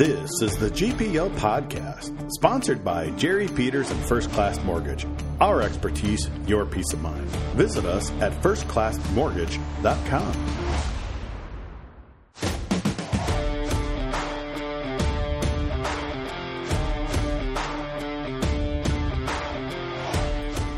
This 0.00 0.40
is 0.40 0.56
the 0.56 0.70
GPL 0.70 1.28
Podcast, 1.36 2.32
sponsored 2.32 2.82
by 2.82 3.10
Jerry 3.18 3.48
Peters 3.48 3.90
and 3.90 4.00
First 4.00 4.30
Class 4.30 4.58
Mortgage. 4.64 5.06
Our 5.42 5.60
expertise, 5.60 6.30
your 6.46 6.64
peace 6.64 6.90
of 6.94 7.02
mind. 7.02 7.26
Visit 7.54 7.84
us 7.84 8.10
at 8.12 8.32
firstclassmortgage.com. 8.40 10.32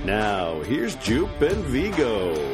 Now, 0.05 0.63
here's 0.63 0.97
Jupe 0.97 1.41
and 1.43 1.63
Vigo. 1.67 2.52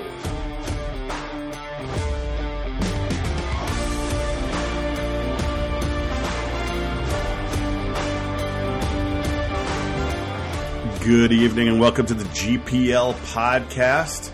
Good 11.09 11.33
evening 11.33 11.69
and 11.69 11.81
welcome 11.81 12.05
to 12.05 12.13
the 12.13 12.25
GPL 12.25 13.15
podcast, 13.33 14.31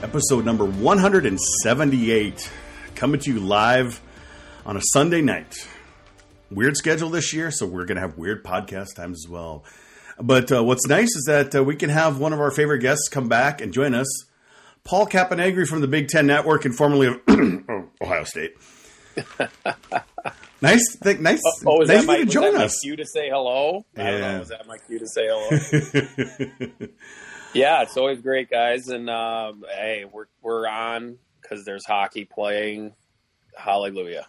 episode 0.00 0.44
number 0.44 0.64
178, 0.64 2.52
coming 2.94 3.18
to 3.18 3.32
you 3.32 3.40
live 3.40 4.00
on 4.64 4.76
a 4.76 4.80
Sunday 4.92 5.22
night. 5.22 5.66
Weird 6.52 6.76
schedule 6.76 7.10
this 7.10 7.32
year, 7.32 7.50
so 7.50 7.66
we're 7.66 7.84
going 7.84 7.96
to 7.96 8.00
have 8.00 8.16
weird 8.16 8.44
podcast 8.44 8.94
times 8.94 9.24
as 9.26 9.28
well. 9.28 9.64
But 10.20 10.52
uh, 10.52 10.62
what's 10.62 10.86
nice 10.86 11.16
is 11.16 11.24
that 11.26 11.52
uh, 11.52 11.64
we 11.64 11.74
can 11.74 11.90
have 11.90 12.20
one 12.20 12.32
of 12.32 12.38
our 12.38 12.52
favorite 12.52 12.78
guests 12.78 13.08
come 13.08 13.28
back 13.28 13.60
and 13.60 13.72
join 13.72 13.92
us, 13.92 14.06
Paul 14.84 15.08
Caponigri 15.08 15.66
from 15.66 15.80
the 15.80 15.88
Big 15.88 16.06
Ten 16.06 16.28
Network 16.28 16.64
and 16.64 16.76
formerly 16.76 17.08
of 17.08 17.20
Ohio 18.00 18.22
State. 18.22 18.54
Nice, 20.62 20.96
th- 21.02 21.18
nice, 21.20 21.42
Oh, 21.66 21.82
is 21.82 21.88
nice 21.88 22.00
that 22.00 22.06
my, 22.06 22.16
you 22.16 22.20
to 22.20 22.24
was 22.26 22.34
join 22.34 22.56
us. 22.56 22.78
cue 22.82 22.96
to 22.96 23.04
say 23.06 23.28
hello? 23.28 23.84
I 23.96 24.02
don't 24.02 24.20
Yeah. 24.20 24.32
know. 24.32 24.38
Was 24.40 24.48
that 24.48 24.66
my 24.66 24.78
cue 24.78 24.98
to 24.98 25.06
say 25.06 25.26
hello? 25.28 26.88
yeah, 27.54 27.82
it's 27.82 27.96
always 27.96 28.20
great, 28.20 28.50
guys. 28.50 28.88
And 28.88 29.08
um, 29.10 29.64
hey, 29.74 30.04
we're 30.10 30.26
we're 30.42 30.66
on 30.66 31.18
because 31.40 31.64
there's 31.64 31.84
hockey 31.86 32.24
playing. 32.24 32.94
Hallelujah. 33.56 34.26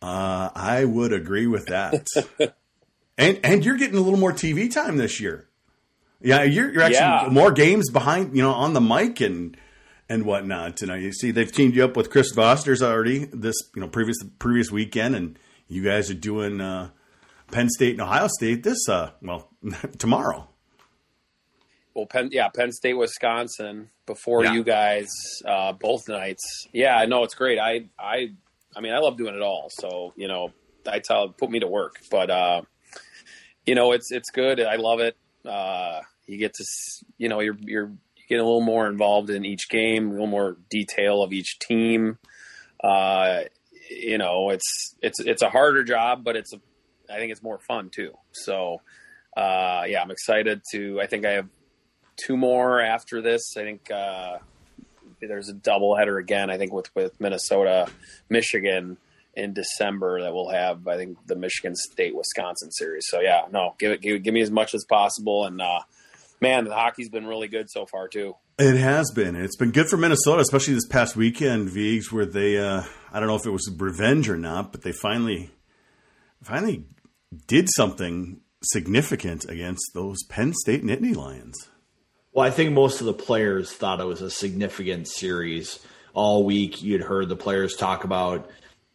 Uh, 0.00 0.50
I 0.54 0.84
would 0.84 1.12
agree 1.12 1.46
with 1.46 1.66
that. 1.66 2.06
and 3.18 3.40
and 3.44 3.64
you're 3.64 3.76
getting 3.76 3.96
a 3.96 4.00
little 4.00 4.18
more 4.18 4.32
TV 4.32 4.72
time 4.72 4.96
this 4.96 5.20
year. 5.20 5.48
Yeah, 6.24 6.44
you're, 6.44 6.72
you're 6.72 6.82
actually 6.82 6.98
Yeah. 7.00 7.28
more 7.32 7.50
games 7.50 7.90
behind, 7.90 8.36
you 8.36 8.42
know, 8.42 8.52
on 8.52 8.74
the 8.74 8.80
mic 8.80 9.20
and 9.20 9.56
and 10.08 10.24
whatnot. 10.24 10.80
Uh, 10.82 10.94
you 10.94 11.12
see, 11.12 11.30
they've 11.30 11.50
teamed 11.50 11.74
you 11.74 11.84
up 11.84 11.96
with 11.96 12.10
Chris 12.10 12.30
Foster's 12.32 12.82
already 12.82 13.26
this, 13.32 13.56
you 13.74 13.80
know, 13.80 13.88
previous 13.88 14.16
previous 14.38 14.70
weekend, 14.70 15.14
and 15.16 15.38
you 15.72 15.82
guys 15.82 16.10
are 16.10 16.14
doing 16.14 16.60
uh, 16.60 16.90
Penn 17.50 17.68
State 17.70 17.92
and 17.92 18.02
Ohio 18.02 18.28
State 18.28 18.62
this, 18.62 18.88
uh, 18.88 19.10
well, 19.22 19.48
tomorrow. 19.98 20.48
Well, 21.94 22.06
Penn, 22.06 22.30
yeah, 22.32 22.48
Penn 22.48 22.72
State, 22.72 22.94
Wisconsin. 22.94 23.90
Before 24.06 24.44
Yeah. 24.44 24.54
you 24.54 24.64
guys, 24.64 25.08
uh, 25.46 25.72
both 25.72 26.08
nights. 26.08 26.66
Yeah, 26.72 26.96
I 26.96 27.06
know 27.06 27.22
it's 27.24 27.34
great. 27.34 27.58
I, 27.58 27.86
I, 27.98 28.32
I 28.76 28.80
mean, 28.80 28.92
I 28.92 28.98
love 28.98 29.16
doing 29.16 29.34
it 29.34 29.42
all. 29.42 29.68
So 29.70 30.12
you 30.16 30.28
know, 30.28 30.52
I 30.90 30.98
tell 30.98 31.28
put 31.28 31.50
me 31.50 31.60
to 31.60 31.68
work. 31.68 31.96
But 32.10 32.30
uh, 32.30 32.62
you 33.66 33.74
know, 33.74 33.92
it's 33.92 34.10
it's 34.10 34.30
good. 34.30 34.60
I 34.60 34.76
love 34.76 35.00
it. 35.00 35.16
Uh, 35.44 36.00
you 36.26 36.38
get 36.38 36.54
to, 36.54 36.64
you 37.18 37.28
know, 37.28 37.40
you're 37.40 37.56
you're 37.60 37.88
you 38.16 38.24
get 38.28 38.40
a 38.40 38.44
little 38.44 38.60
more 38.62 38.86
involved 38.88 39.30
in 39.30 39.44
each 39.44 39.68
game, 39.68 40.08
a 40.08 40.12
little 40.12 40.26
more 40.26 40.56
detail 40.70 41.22
of 41.22 41.32
each 41.32 41.58
team. 41.58 42.18
Uh, 42.82 43.42
you 44.00 44.18
know, 44.18 44.50
it's 44.50 44.94
it's 45.02 45.20
it's 45.20 45.42
a 45.42 45.50
harder 45.50 45.84
job, 45.84 46.24
but 46.24 46.36
it's 46.36 46.52
a, 46.52 46.60
I 47.10 47.18
think 47.18 47.32
it's 47.32 47.42
more 47.42 47.58
fun 47.58 47.90
too. 47.90 48.12
So, 48.32 48.80
uh, 49.36 49.84
yeah, 49.86 50.02
I'm 50.02 50.10
excited 50.10 50.62
to. 50.72 51.00
I 51.00 51.06
think 51.06 51.24
I 51.26 51.32
have 51.32 51.48
two 52.16 52.36
more 52.36 52.80
after 52.80 53.20
this. 53.20 53.56
I 53.56 53.62
think 53.62 53.90
uh, 53.90 54.38
there's 55.20 55.48
a 55.48 55.54
doubleheader 55.54 56.20
again. 56.20 56.50
I 56.50 56.58
think 56.58 56.72
with 56.72 56.94
with 56.94 57.20
Minnesota, 57.20 57.88
Michigan 58.28 58.96
in 59.34 59.54
December 59.54 60.20
that 60.20 60.34
we'll 60.34 60.50
have. 60.50 60.86
I 60.86 60.96
think 60.96 61.18
the 61.26 61.36
Michigan 61.36 61.74
State 61.74 62.14
Wisconsin 62.14 62.70
series. 62.70 63.06
So 63.08 63.20
yeah, 63.20 63.42
no, 63.50 63.74
give 63.78 63.92
it 63.92 64.00
give, 64.00 64.22
give 64.22 64.34
me 64.34 64.42
as 64.42 64.50
much 64.50 64.74
as 64.74 64.84
possible. 64.84 65.44
And 65.44 65.60
uh, 65.60 65.80
man, 66.40 66.64
the 66.64 66.74
hockey's 66.74 67.08
been 67.08 67.26
really 67.26 67.48
good 67.48 67.70
so 67.70 67.86
far 67.86 68.08
too. 68.08 68.36
It 68.62 68.76
has 68.76 69.10
been. 69.10 69.34
It's 69.34 69.56
been 69.56 69.72
good 69.72 69.88
for 69.88 69.96
Minnesota, 69.96 70.40
especially 70.40 70.74
this 70.74 70.86
past 70.86 71.16
weekend, 71.16 71.68
Vigs, 71.68 72.12
where 72.12 72.24
they 72.24 72.58
uh, 72.58 72.84
I 73.12 73.18
don't 73.18 73.26
know 73.26 73.34
if 73.34 73.44
it 73.44 73.50
was 73.50 73.68
revenge 73.76 74.28
or 74.28 74.36
not, 74.36 74.70
but 74.70 74.82
they 74.82 74.92
finally 74.92 75.50
finally 76.44 76.84
did 77.48 77.68
something 77.74 78.40
significant 78.62 79.50
against 79.50 79.90
those 79.94 80.22
Penn 80.28 80.52
State 80.54 80.84
Nittany 80.84 81.16
Lions. 81.16 81.70
Well, 82.32 82.46
I 82.46 82.52
think 82.52 82.70
most 82.70 83.00
of 83.00 83.06
the 83.06 83.12
players 83.12 83.72
thought 83.72 83.98
it 83.98 84.04
was 84.04 84.22
a 84.22 84.30
significant 84.30 85.08
series. 85.08 85.80
All 86.14 86.44
week, 86.44 86.84
you'd 86.84 87.02
heard 87.02 87.28
the 87.28 87.34
players 87.34 87.74
talk 87.74 88.04
about 88.04 88.48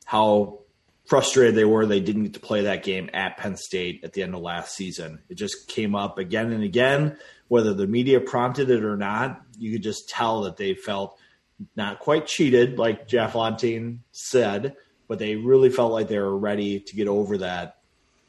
how 0.05 0.59
frustrated 1.07 1.55
they 1.55 1.65
were 1.65 1.85
they 1.85 1.99
didn't 1.99 2.23
get 2.23 2.33
to 2.35 2.39
play 2.39 2.61
that 2.63 2.83
game 2.83 3.09
at 3.13 3.37
Penn 3.37 3.57
State 3.57 4.03
at 4.03 4.13
the 4.13 4.23
end 4.23 4.33
of 4.33 4.41
last 4.41 4.75
season. 4.75 5.19
It 5.27 5.35
just 5.35 5.67
came 5.67 5.93
up 5.93 6.17
again 6.17 6.53
and 6.53 6.63
again, 6.63 7.17
whether 7.47 7.73
the 7.73 7.87
media 7.87 8.21
prompted 8.21 8.69
it 8.69 8.83
or 8.83 8.95
not. 8.95 9.41
You 9.57 9.71
could 9.71 9.83
just 9.83 10.09
tell 10.09 10.41
that 10.41 10.57
they 10.57 10.73
felt 10.73 11.17
not 11.75 11.99
quite 11.99 12.27
cheated, 12.27 12.77
like 12.77 13.07
Jeff 13.07 13.33
Fontaine 13.33 14.03
said, 14.11 14.75
but 15.07 15.19
they 15.19 15.35
really 15.35 15.69
felt 15.69 15.91
like 15.91 16.07
they 16.07 16.19
were 16.19 16.37
ready 16.37 16.79
to 16.79 16.95
get 16.95 17.07
over 17.07 17.39
that 17.39 17.77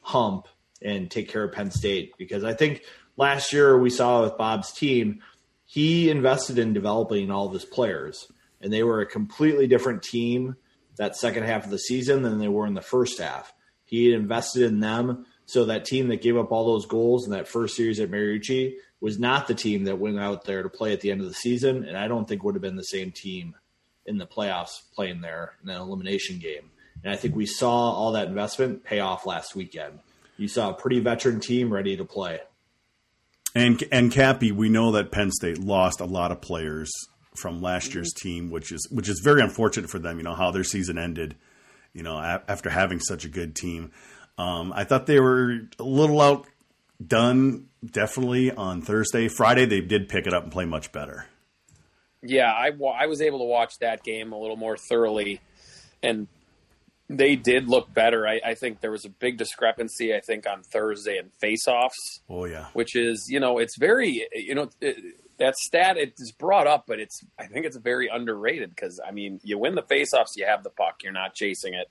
hump 0.00 0.48
and 0.80 1.10
take 1.10 1.28
care 1.28 1.44
of 1.44 1.52
Penn 1.52 1.70
State 1.70 2.12
because 2.18 2.44
I 2.44 2.54
think 2.54 2.84
last 3.16 3.52
year 3.52 3.78
we 3.78 3.90
saw 3.90 4.22
with 4.22 4.38
Bob's 4.38 4.72
team, 4.72 5.20
he 5.66 6.08
invested 6.08 6.58
in 6.58 6.72
developing 6.72 7.30
all 7.30 7.46
of 7.46 7.52
his 7.52 7.64
players, 7.64 8.30
and 8.60 8.72
they 8.72 8.82
were 8.82 9.00
a 9.00 9.06
completely 9.06 9.66
different 9.66 10.02
team 10.02 10.56
that 10.96 11.16
second 11.16 11.44
half 11.44 11.64
of 11.64 11.70
the 11.70 11.78
season 11.78 12.22
than 12.22 12.38
they 12.38 12.48
were 12.48 12.66
in 12.66 12.74
the 12.74 12.80
first 12.80 13.20
half. 13.20 13.52
He 13.84 14.12
invested 14.12 14.62
in 14.62 14.80
them, 14.80 15.26
so 15.46 15.66
that 15.66 15.84
team 15.84 16.08
that 16.08 16.22
gave 16.22 16.36
up 16.36 16.52
all 16.52 16.66
those 16.66 16.86
goals 16.86 17.24
in 17.24 17.32
that 17.32 17.48
first 17.48 17.76
series 17.76 18.00
at 18.00 18.10
Mariucci 18.10 18.74
was 19.00 19.18
not 19.18 19.46
the 19.46 19.54
team 19.54 19.84
that 19.84 19.98
went 19.98 20.18
out 20.18 20.44
there 20.44 20.62
to 20.62 20.68
play 20.68 20.92
at 20.92 21.00
the 21.00 21.10
end 21.10 21.20
of 21.20 21.28
the 21.28 21.34
season, 21.34 21.84
and 21.84 21.96
I 21.96 22.08
don't 22.08 22.26
think 22.26 22.42
would 22.42 22.54
have 22.54 22.62
been 22.62 22.76
the 22.76 22.82
same 22.82 23.12
team 23.12 23.54
in 24.06 24.18
the 24.18 24.26
playoffs 24.26 24.82
playing 24.94 25.20
there 25.20 25.54
in 25.62 25.68
an 25.68 25.76
elimination 25.76 26.38
game. 26.38 26.70
And 27.04 27.12
I 27.12 27.16
think 27.16 27.36
we 27.36 27.46
saw 27.46 27.92
all 27.92 28.12
that 28.12 28.28
investment 28.28 28.82
pay 28.82 29.00
off 29.00 29.26
last 29.26 29.54
weekend. 29.54 30.00
You 30.36 30.48
saw 30.48 30.70
a 30.70 30.74
pretty 30.74 31.00
veteran 31.00 31.40
team 31.40 31.72
ready 31.72 31.96
to 31.96 32.04
play. 32.04 32.40
And 33.54 33.82
and 33.92 34.10
Cappy, 34.10 34.52
we 34.52 34.68
know 34.68 34.92
that 34.92 35.12
Penn 35.12 35.30
State 35.30 35.58
lost 35.58 36.00
a 36.00 36.04
lot 36.04 36.32
of 36.32 36.40
players 36.40 36.90
from 37.36 37.62
last 37.62 37.94
year's 37.94 38.12
team, 38.12 38.50
which 38.50 38.72
is 38.72 38.86
which 38.90 39.08
is 39.08 39.20
very 39.22 39.42
unfortunate 39.42 39.90
for 39.90 39.98
them. 39.98 40.18
You 40.18 40.24
know 40.24 40.34
how 40.34 40.50
their 40.50 40.64
season 40.64 40.98
ended. 40.98 41.36
You 41.92 42.02
know 42.02 42.18
after 42.18 42.70
having 42.70 43.00
such 43.00 43.24
a 43.24 43.28
good 43.28 43.56
team, 43.56 43.92
um, 44.36 44.72
I 44.74 44.84
thought 44.84 45.06
they 45.06 45.20
were 45.20 45.60
a 45.78 45.82
little 45.82 46.20
outdone. 47.00 47.66
Definitely 47.84 48.50
on 48.50 48.82
Thursday, 48.82 49.28
Friday 49.28 49.64
they 49.64 49.80
did 49.80 50.08
pick 50.08 50.26
it 50.26 50.34
up 50.34 50.42
and 50.42 50.52
play 50.52 50.64
much 50.64 50.90
better. 50.90 51.26
Yeah, 52.22 52.50
I, 52.52 52.72
I 52.96 53.06
was 53.06 53.20
able 53.20 53.38
to 53.38 53.44
watch 53.44 53.74
that 53.80 54.02
game 54.02 54.32
a 54.32 54.38
little 54.38 54.56
more 54.56 54.76
thoroughly, 54.76 55.40
and 56.02 56.26
they 57.08 57.36
did 57.36 57.68
look 57.68 57.94
better. 57.94 58.26
I, 58.26 58.40
I 58.44 58.54
think 58.54 58.80
there 58.80 58.90
was 58.90 59.04
a 59.04 59.10
big 59.10 59.38
discrepancy. 59.38 60.12
I 60.12 60.20
think 60.20 60.48
on 60.48 60.62
Thursday 60.62 61.18
in 61.18 61.30
faceoffs, 61.40 62.20
Oh 62.28 62.44
yeah, 62.46 62.66
which 62.72 62.96
is 62.96 63.28
you 63.30 63.38
know 63.38 63.58
it's 63.58 63.78
very 63.78 64.26
you 64.34 64.56
know 64.56 64.68
it, 64.80 64.96
that 65.38 65.54
stat 65.56 65.96
it's 65.96 66.32
brought 66.32 66.66
up, 66.66 66.84
but 66.88 66.98
it's 66.98 67.20
I 67.38 67.46
think 67.46 67.64
it's 67.64 67.76
very 67.76 68.08
underrated 68.08 68.70
because 68.70 69.00
I 69.06 69.12
mean 69.12 69.38
you 69.44 69.56
win 69.56 69.76
the 69.76 69.82
faceoffs, 69.82 70.36
you 70.36 70.46
have 70.46 70.64
the 70.64 70.70
puck, 70.70 70.96
you're 71.04 71.12
not 71.12 71.34
chasing 71.34 71.74
it, 71.74 71.86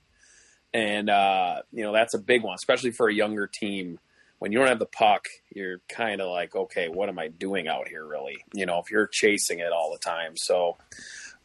and 0.74 1.08
uh, 1.08 1.62
you 1.72 1.82
know 1.82 1.94
that's 1.94 2.12
a 2.12 2.18
big 2.18 2.42
one, 2.42 2.54
especially 2.54 2.90
for 2.90 3.08
a 3.08 3.14
younger 3.14 3.46
team. 3.46 3.98
When 4.38 4.52
you 4.52 4.58
don't 4.58 4.68
have 4.68 4.78
the 4.78 4.86
puck, 4.86 5.26
you're 5.52 5.80
kind 5.88 6.20
of 6.20 6.30
like, 6.30 6.54
okay, 6.54 6.88
what 6.88 7.08
am 7.08 7.18
I 7.18 7.28
doing 7.28 7.66
out 7.66 7.88
here, 7.88 8.06
really? 8.06 8.44
You 8.54 8.66
know, 8.66 8.78
if 8.78 8.90
you're 8.90 9.08
chasing 9.08 9.58
it 9.58 9.72
all 9.72 9.92
the 9.92 9.98
time. 9.98 10.36
So, 10.36 10.76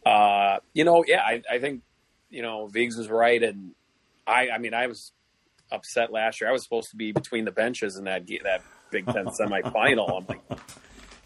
uh, 0.05 0.57
you 0.73 0.83
know, 0.83 1.03
yeah, 1.07 1.21
I, 1.21 1.41
I 1.49 1.59
think 1.59 1.81
you 2.29 2.41
know 2.41 2.67
Viggs 2.67 2.97
was 2.97 3.09
right, 3.09 3.41
and 3.41 3.71
I, 4.27 4.49
I 4.49 4.57
mean, 4.57 4.73
I 4.73 4.87
was 4.87 5.11
upset 5.71 6.11
last 6.11 6.39
year. 6.39 6.49
I 6.49 6.53
was 6.53 6.63
supposed 6.63 6.91
to 6.91 6.95
be 6.95 7.11
between 7.11 7.45
the 7.45 7.51
benches 7.51 7.97
in 7.97 8.05
that 8.05 8.27
that 8.43 8.61
Big 8.91 9.05
Ten 9.05 9.25
semifinal. 9.39 10.17
I'm 10.17 10.25
like, 10.27 10.59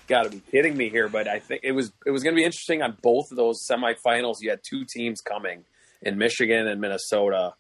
got 0.08 0.24
to 0.24 0.30
be 0.30 0.42
kidding 0.52 0.76
me 0.76 0.90
here. 0.90 1.10
But 1.10 1.28
I 1.28 1.40
think 1.40 1.62
it 1.64 1.74
was 1.74 1.92
it 2.06 2.12
was 2.12 2.24
going 2.24 2.36
to 2.36 2.40
be 2.40 2.46
interesting 2.46 2.82
on 2.82 2.98
both 3.02 3.32
of 3.32 3.38
those 3.38 3.68
semifinals. 3.68 4.38
You 4.42 4.50
had 4.50 4.62
two 4.68 4.86
teams 4.86 5.22
coming 5.22 5.66
in 6.02 6.18
Michigan 6.18 6.68
and 6.68 6.82
Minnesota. 6.82 7.54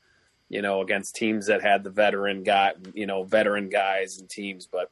You 0.49 0.61
know, 0.61 0.81
against 0.81 1.15
teams 1.15 1.47
that 1.47 1.61
had 1.61 1.83
the 1.83 1.89
veteran 1.89 2.43
guy, 2.43 2.73
you 2.93 3.05
know, 3.05 3.23
veteran 3.23 3.69
guys 3.69 4.17
and 4.17 4.29
teams. 4.29 4.67
But 4.71 4.89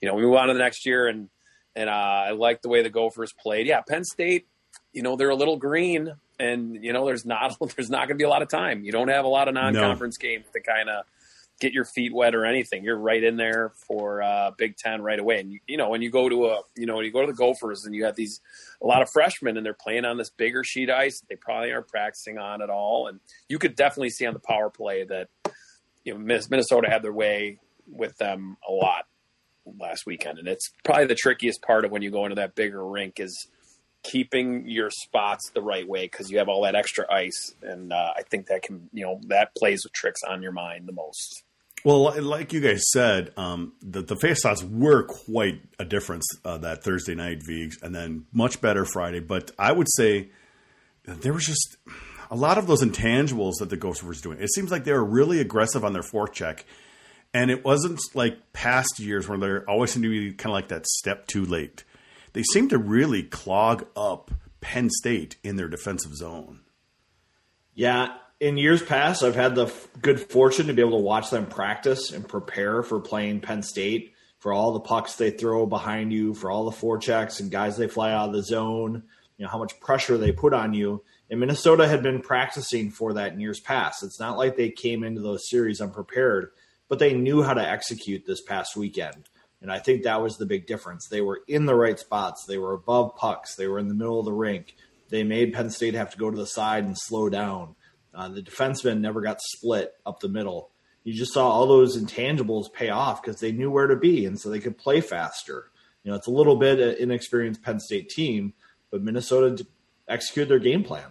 you 0.00 0.08
know, 0.08 0.14
we 0.14 0.22
move 0.22 0.34
on 0.34 0.48
to 0.48 0.54
the 0.54 0.58
next 0.58 0.86
year, 0.86 1.06
and 1.06 1.28
and 1.76 1.88
uh, 1.88 1.92
I 1.92 2.30
like 2.32 2.62
the 2.62 2.68
way 2.68 2.82
the 2.82 2.90
Gophers 2.90 3.32
played. 3.32 3.66
Yeah, 3.66 3.80
Penn 3.80 4.04
State. 4.04 4.48
You 4.92 5.02
know, 5.02 5.16
they're 5.16 5.30
a 5.30 5.36
little 5.36 5.56
green, 5.56 6.12
and 6.40 6.82
you 6.82 6.92
know, 6.92 7.06
there's 7.06 7.24
not 7.24 7.56
there's 7.76 7.90
not 7.90 8.08
going 8.08 8.16
to 8.18 8.22
be 8.22 8.24
a 8.24 8.28
lot 8.28 8.42
of 8.42 8.48
time. 8.48 8.82
You 8.82 8.92
don't 8.92 9.08
have 9.08 9.24
a 9.24 9.28
lot 9.28 9.48
of 9.48 9.54
non-conference 9.54 10.18
games 10.18 10.46
to 10.52 10.60
kind 10.60 10.88
of 10.88 11.04
get 11.60 11.72
your 11.72 11.84
feet 11.84 12.14
wet 12.14 12.34
or 12.34 12.44
anything, 12.44 12.84
you're 12.84 12.98
right 12.98 13.22
in 13.22 13.36
there 13.36 13.72
for 13.86 14.22
uh, 14.22 14.52
Big 14.56 14.76
Ten 14.76 15.02
right 15.02 15.18
away. 15.18 15.40
And 15.40 15.52
you, 15.52 15.60
you 15.66 15.76
know 15.76 15.88
when 15.88 16.02
you 16.02 16.10
go 16.10 16.28
to 16.28 16.46
a 16.46 16.60
you 16.76 16.86
know 16.86 16.96
when 16.96 17.04
you 17.04 17.12
go 17.12 17.20
to 17.20 17.26
the 17.26 17.36
Gophers 17.36 17.84
and 17.84 17.94
you 17.94 18.04
have 18.04 18.16
these 18.16 18.40
a 18.82 18.86
lot 18.86 19.02
of 19.02 19.10
freshmen 19.10 19.56
and 19.56 19.66
they're 19.66 19.74
playing 19.74 20.04
on 20.04 20.16
this 20.16 20.30
bigger 20.30 20.64
sheet 20.64 20.90
ice, 20.90 21.22
they 21.28 21.36
probably 21.36 21.72
aren't 21.72 21.88
practicing 21.88 22.38
on 22.38 22.62
at 22.62 22.70
all, 22.70 23.08
and 23.08 23.20
you 23.48 23.58
could 23.58 23.76
definitely 23.76 24.10
see 24.10 24.26
on 24.26 24.34
the 24.34 24.40
power 24.40 24.70
play 24.70 25.04
that 25.04 25.28
you 26.04 26.14
know 26.14 26.20
Minnesota 26.20 26.88
had 26.88 27.02
their 27.02 27.12
way 27.12 27.58
with 27.86 28.16
them 28.18 28.56
a 28.68 28.72
lot 28.72 29.06
last 29.78 30.06
weekend, 30.06 30.38
and 30.38 30.48
it's 30.48 30.70
probably 30.84 31.06
the 31.06 31.14
trickiest 31.14 31.62
part 31.62 31.84
of 31.84 31.90
when 31.90 32.02
you 32.02 32.10
go 32.10 32.24
into 32.24 32.36
that 32.36 32.54
bigger 32.54 32.84
rink 32.84 33.20
is 33.20 33.48
keeping 34.02 34.68
your 34.68 34.90
spots 34.90 35.50
the 35.50 35.60
right 35.60 35.86
way 35.86 36.04
because 36.04 36.30
you 36.30 36.38
have 36.38 36.48
all 36.48 36.62
that 36.62 36.74
extra 36.74 37.04
ice, 37.12 37.54
and 37.62 37.92
uh, 37.92 38.12
I 38.16 38.22
think 38.22 38.46
that 38.46 38.62
can 38.62 38.88
you 38.92 39.04
know 39.04 39.20
that 39.26 39.54
plays 39.56 39.82
with 39.84 39.92
tricks 39.92 40.20
on 40.28 40.42
your 40.42 40.52
mind 40.52 40.86
the 40.86 40.92
most. 40.92 41.44
Well, 41.88 42.22
like 42.22 42.52
you 42.52 42.60
guys 42.60 42.82
said, 42.90 43.32
um, 43.38 43.72
the, 43.80 44.02
the 44.02 44.16
face-offs 44.16 44.62
were 44.62 45.04
quite 45.04 45.62
a 45.78 45.86
difference 45.86 46.26
uh, 46.44 46.58
that 46.58 46.84
Thursday 46.84 47.14
night, 47.14 47.38
Vigs, 47.42 47.78
and 47.80 47.94
then 47.94 48.26
much 48.30 48.60
better 48.60 48.84
Friday. 48.84 49.20
But 49.20 49.52
I 49.58 49.72
would 49.72 49.86
say 49.96 50.28
there 51.04 51.32
was 51.32 51.46
just 51.46 51.78
a 52.30 52.36
lot 52.36 52.58
of 52.58 52.66
those 52.66 52.82
intangibles 52.82 53.54
that 53.60 53.70
the 53.70 53.78
Ghost 53.78 54.02
were 54.02 54.12
doing. 54.12 54.38
It 54.38 54.52
seems 54.52 54.70
like 54.70 54.84
they 54.84 54.92
were 54.92 55.02
really 55.02 55.40
aggressive 55.40 55.82
on 55.82 55.94
their 55.94 56.02
forecheck, 56.02 56.64
and 57.32 57.50
it 57.50 57.64
wasn't 57.64 58.00
like 58.12 58.52
past 58.52 59.00
years 59.00 59.26
where 59.26 59.38
they're 59.38 59.64
always 59.66 59.90
seem 59.90 60.02
to 60.02 60.10
be 60.10 60.34
kind 60.34 60.50
of 60.50 60.56
like 60.56 60.68
that 60.68 60.86
step 60.86 61.26
too 61.26 61.46
late. 61.46 61.84
They 62.34 62.42
seem 62.52 62.68
to 62.68 62.76
really 62.76 63.22
clog 63.22 63.86
up 63.96 64.30
Penn 64.60 64.90
State 64.90 65.36
in 65.42 65.56
their 65.56 65.68
defensive 65.68 66.14
zone. 66.14 66.60
Yeah, 67.74 68.14
in 68.40 68.56
years 68.56 68.82
past, 68.82 69.22
I've 69.22 69.34
had 69.34 69.54
the 69.54 69.66
f- 69.66 69.88
good 70.00 70.20
fortune 70.20 70.68
to 70.68 70.72
be 70.72 70.82
able 70.82 70.98
to 70.98 71.04
watch 71.04 71.30
them 71.30 71.46
practice 71.46 72.12
and 72.12 72.26
prepare 72.26 72.82
for 72.82 73.00
playing 73.00 73.40
Penn 73.40 73.62
State, 73.62 74.14
for 74.38 74.52
all 74.52 74.72
the 74.72 74.80
pucks 74.80 75.16
they 75.16 75.30
throw 75.30 75.66
behind 75.66 76.12
you, 76.12 76.34
for 76.34 76.50
all 76.50 76.70
the 76.70 76.76
forechecks 76.76 77.40
and 77.40 77.50
guys 77.50 77.76
they 77.76 77.88
fly 77.88 78.12
out 78.12 78.28
of 78.28 78.34
the 78.34 78.42
zone, 78.42 79.02
you 79.36 79.44
know, 79.44 79.50
how 79.50 79.58
much 79.58 79.80
pressure 79.80 80.16
they 80.16 80.30
put 80.30 80.54
on 80.54 80.72
you. 80.72 81.02
And 81.30 81.40
Minnesota 81.40 81.88
had 81.88 82.02
been 82.02 82.20
practicing 82.20 82.90
for 82.90 83.14
that 83.14 83.32
in 83.32 83.40
years 83.40 83.60
past. 83.60 84.02
It's 84.02 84.20
not 84.20 84.38
like 84.38 84.56
they 84.56 84.70
came 84.70 85.02
into 85.02 85.20
those 85.20 85.50
series 85.50 85.80
unprepared, 85.80 86.50
but 86.88 87.00
they 87.00 87.14
knew 87.14 87.42
how 87.42 87.54
to 87.54 87.68
execute 87.68 88.24
this 88.26 88.40
past 88.40 88.76
weekend. 88.76 89.28
And 89.60 89.72
I 89.72 89.80
think 89.80 90.04
that 90.04 90.22
was 90.22 90.36
the 90.36 90.46
big 90.46 90.66
difference. 90.66 91.08
They 91.08 91.20
were 91.20 91.40
in 91.48 91.66
the 91.66 91.74
right 91.74 91.98
spots. 91.98 92.44
They 92.44 92.58
were 92.58 92.74
above 92.74 93.16
pucks. 93.16 93.56
They 93.56 93.66
were 93.66 93.80
in 93.80 93.88
the 93.88 93.94
middle 93.94 94.20
of 94.20 94.24
the 94.24 94.32
rink. 94.32 94.76
They 95.08 95.24
made 95.24 95.52
Penn 95.52 95.70
State 95.70 95.94
have 95.94 96.12
to 96.12 96.18
go 96.18 96.30
to 96.30 96.36
the 96.36 96.46
side 96.46 96.84
and 96.84 96.96
slow 96.96 97.28
down. 97.28 97.74
Uh, 98.14 98.28
the 98.28 98.42
defensemen 98.42 99.00
never 99.00 99.20
got 99.20 99.40
split 99.40 99.94
up 100.06 100.20
the 100.20 100.28
middle. 100.28 100.70
You 101.04 101.14
just 101.14 101.32
saw 101.32 101.48
all 101.48 101.66
those 101.66 101.96
intangibles 101.96 102.72
pay 102.72 102.90
off 102.90 103.22
because 103.22 103.40
they 103.40 103.52
knew 103.52 103.70
where 103.70 103.86
to 103.86 103.96
be, 103.96 104.26
and 104.26 104.38
so 104.38 104.50
they 104.50 104.60
could 104.60 104.76
play 104.76 105.00
faster. 105.00 105.70
You 106.02 106.10
know, 106.10 106.16
it's 106.16 106.26
a 106.26 106.32
little 106.32 106.56
bit 106.56 106.80
an 106.80 106.96
inexperienced 106.98 107.62
Penn 107.62 107.80
State 107.80 108.08
team, 108.08 108.54
but 108.90 109.02
Minnesota 109.02 109.64
executed 110.08 110.50
their 110.50 110.58
game 110.58 110.84
plan. 110.84 111.06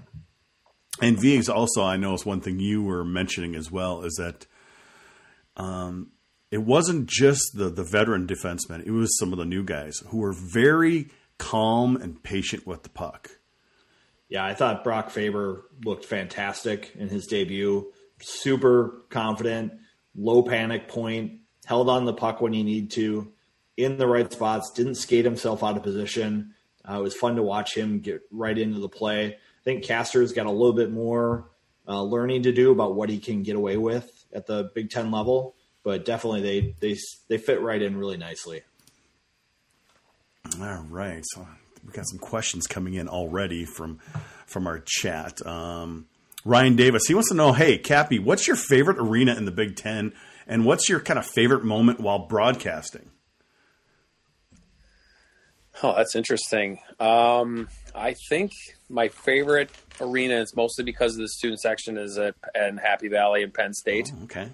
And 1.01 1.19
Viggs 1.19 1.49
also, 1.49 1.83
I 1.83 1.97
know, 1.97 2.13
is 2.13 2.25
one 2.25 2.41
thing 2.41 2.59
you 2.59 2.83
were 2.83 3.03
mentioning 3.03 3.55
as 3.55 3.71
well 3.71 4.03
is 4.03 4.15
that 4.15 4.47
um, 5.55 6.11
it 6.51 6.59
wasn't 6.59 7.07
just 7.07 7.55
the 7.55 7.69
the 7.69 7.83
veteran 7.83 8.25
defensemen; 8.27 8.85
it 8.85 8.91
was 8.91 9.17
some 9.17 9.31
of 9.31 9.37
the 9.37 9.45
new 9.45 9.63
guys 9.63 10.01
who 10.07 10.17
were 10.17 10.33
very 10.33 11.09
calm 11.37 11.95
and 11.95 12.21
patient 12.23 12.65
with 12.65 12.83
the 12.83 12.89
puck. 12.89 13.36
Yeah, 14.29 14.45
I 14.45 14.53
thought 14.53 14.83
Brock 14.83 15.09
Faber 15.09 15.65
looked 15.85 16.05
fantastic 16.05 16.91
in 16.95 17.07
his 17.07 17.27
debut. 17.27 17.91
Super 18.19 19.03
confident, 19.09 19.73
low 20.15 20.43
panic 20.43 20.87
point, 20.87 21.39
held 21.65 21.89
on 21.89 22.05
the 22.05 22.13
puck 22.13 22.41
when 22.41 22.53
he 22.53 22.63
needed 22.63 22.91
to, 22.91 23.31
in 23.77 23.97
the 23.97 24.07
right 24.07 24.31
spots, 24.31 24.71
didn't 24.71 24.95
skate 24.95 25.23
himself 25.23 25.63
out 25.63 25.77
of 25.77 25.83
position. 25.83 26.53
Uh, 26.87 26.99
it 26.99 27.03
was 27.03 27.15
fun 27.15 27.35
to 27.35 27.43
watch 27.43 27.75
him 27.75 27.99
get 27.99 28.21
right 28.31 28.57
into 28.57 28.79
the 28.79 28.89
play. 28.89 29.27
I 29.27 29.63
think 29.63 29.85
Koster's 29.85 30.33
got 30.33 30.45
a 30.45 30.51
little 30.51 30.73
bit 30.73 30.91
more 30.91 31.49
uh, 31.87 32.01
learning 32.01 32.43
to 32.43 32.51
do 32.51 32.71
about 32.71 32.95
what 32.95 33.09
he 33.09 33.19
can 33.19 33.43
get 33.43 33.55
away 33.55 33.77
with 33.77 34.25
at 34.33 34.45
the 34.45 34.71
Big 34.73 34.89
Ten 34.89 35.11
level, 35.11 35.55
but 35.83 36.05
definitely 36.05 36.41
they 36.41 36.75
they 36.79 36.97
they 37.27 37.37
fit 37.37 37.61
right 37.61 37.81
in 37.81 37.97
really 37.97 38.17
nicely. 38.17 38.63
All 40.59 40.85
right, 40.89 41.23
so 41.25 41.47
we 41.87 41.93
got 41.93 42.07
some 42.07 42.19
questions 42.19 42.67
coming 42.67 42.93
in 42.93 43.07
already 43.07 43.65
from 43.65 43.99
from 44.45 44.67
our 44.67 44.83
chat. 44.85 45.45
Um, 45.47 46.07
Ryan 46.45 46.75
Davis, 46.75 47.03
he 47.07 47.13
wants 47.13 47.29
to 47.29 47.35
know, 47.35 47.53
hey, 47.53 47.77
Cappy, 47.77 48.19
what's 48.19 48.47
your 48.47 48.55
favorite 48.55 48.99
arena 48.99 49.35
in 49.35 49.45
the 49.45 49.51
Big 49.51 49.75
Ten, 49.75 50.13
and 50.45 50.65
what's 50.65 50.87
your 50.87 50.99
kind 50.99 51.17
of 51.17 51.25
favorite 51.25 51.63
moment 51.63 51.99
while 51.99 52.27
broadcasting? 52.27 53.09
Oh, 55.83 55.95
that's 55.95 56.15
interesting. 56.15 56.79
Um, 56.99 57.69
I 57.93 58.15
think 58.29 58.51
my 58.89 59.09
favorite 59.09 59.69
arena 60.01 60.39
is 60.39 60.55
mostly 60.55 60.83
because 60.83 61.13
of 61.13 61.21
the 61.21 61.29
student 61.29 61.59
section 61.59 61.97
is 61.97 62.17
at 62.17 62.35
in 62.55 62.77
Happy 62.77 63.09
Valley 63.09 63.43
in 63.43 63.51
Penn 63.51 63.73
State. 63.73 64.11
Oh, 64.13 64.23
okay. 64.23 64.49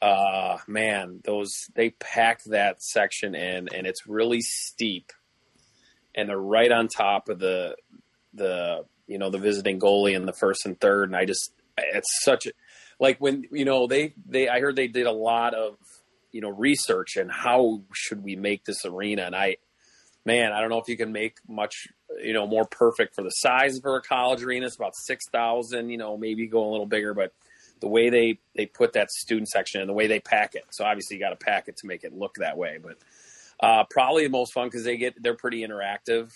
Uh, 0.00 0.58
man, 0.68 1.20
those 1.24 1.50
they 1.74 1.90
pack 1.90 2.42
that 2.44 2.82
section 2.82 3.34
in, 3.34 3.68
and 3.74 3.86
it's 3.86 4.06
really 4.06 4.40
steep 4.40 5.12
and 6.18 6.28
they're 6.28 6.36
right 6.36 6.72
on 6.72 6.88
top 6.88 7.28
of 7.28 7.38
the 7.38 7.76
the 8.34 8.84
you 9.06 9.18
know 9.18 9.30
the 9.30 9.38
visiting 9.38 9.78
goalie 9.78 10.14
in 10.14 10.26
the 10.26 10.32
first 10.32 10.66
and 10.66 10.78
third. 10.78 11.08
And 11.08 11.16
i 11.16 11.24
just 11.24 11.52
it's 11.78 12.24
such 12.24 12.46
a 12.46 12.50
like 12.98 13.18
when 13.18 13.44
you 13.52 13.64
know 13.64 13.86
they 13.86 14.14
they 14.26 14.48
i 14.48 14.60
heard 14.60 14.76
they 14.76 14.88
did 14.88 15.06
a 15.06 15.12
lot 15.12 15.54
of 15.54 15.76
you 16.32 16.40
know 16.40 16.50
research 16.50 17.16
and 17.16 17.30
how 17.30 17.82
should 17.94 18.22
we 18.22 18.36
make 18.36 18.64
this 18.64 18.84
arena? 18.84 19.22
And 19.22 19.36
i 19.36 19.56
man 20.24 20.52
i 20.52 20.60
don't 20.60 20.70
know 20.70 20.80
if 20.80 20.88
you 20.88 20.96
can 20.96 21.12
make 21.12 21.38
much 21.48 21.86
you 22.20 22.32
know 22.32 22.46
more 22.46 22.64
perfect 22.66 23.14
for 23.14 23.22
the 23.22 23.30
size 23.30 23.78
for 23.80 23.96
a 23.96 24.02
college 24.02 24.42
arena. 24.42 24.66
It's 24.66 24.76
about 24.76 24.96
6000 24.96 25.88
you 25.88 25.98
know 25.98 26.16
maybe 26.16 26.48
go 26.48 26.68
a 26.68 26.70
little 26.70 26.86
bigger 26.86 27.14
but 27.14 27.32
the 27.80 27.88
way 27.88 28.10
they 28.10 28.40
they 28.56 28.66
put 28.66 28.94
that 28.94 29.08
student 29.12 29.48
section 29.48 29.80
and 29.80 29.88
the 29.88 29.94
way 29.94 30.08
they 30.08 30.18
pack 30.18 30.56
it. 30.56 30.64
So 30.70 30.84
obviously 30.84 31.16
you 31.16 31.22
got 31.22 31.30
to 31.30 31.36
pack 31.36 31.68
it 31.68 31.76
to 31.76 31.86
make 31.86 32.02
it 32.02 32.12
look 32.12 32.34
that 32.40 32.58
way 32.58 32.80
but 32.82 32.98
uh, 33.60 33.84
probably 33.90 34.24
the 34.24 34.30
most 34.30 34.52
fun 34.52 34.66
because 34.68 34.84
they 34.84 34.96
get 34.96 35.14
they're 35.22 35.36
pretty 35.36 35.66
interactive. 35.66 36.32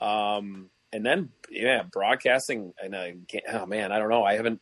Um, 0.00 0.70
and 0.92 1.04
then 1.04 1.30
yeah, 1.50 1.82
broadcasting 1.82 2.72
and 2.82 2.96
I 2.96 3.14
can't, 3.28 3.44
oh 3.52 3.66
man, 3.66 3.92
I 3.92 3.98
don't 3.98 4.10
know. 4.10 4.24
I 4.24 4.34
haven't. 4.34 4.60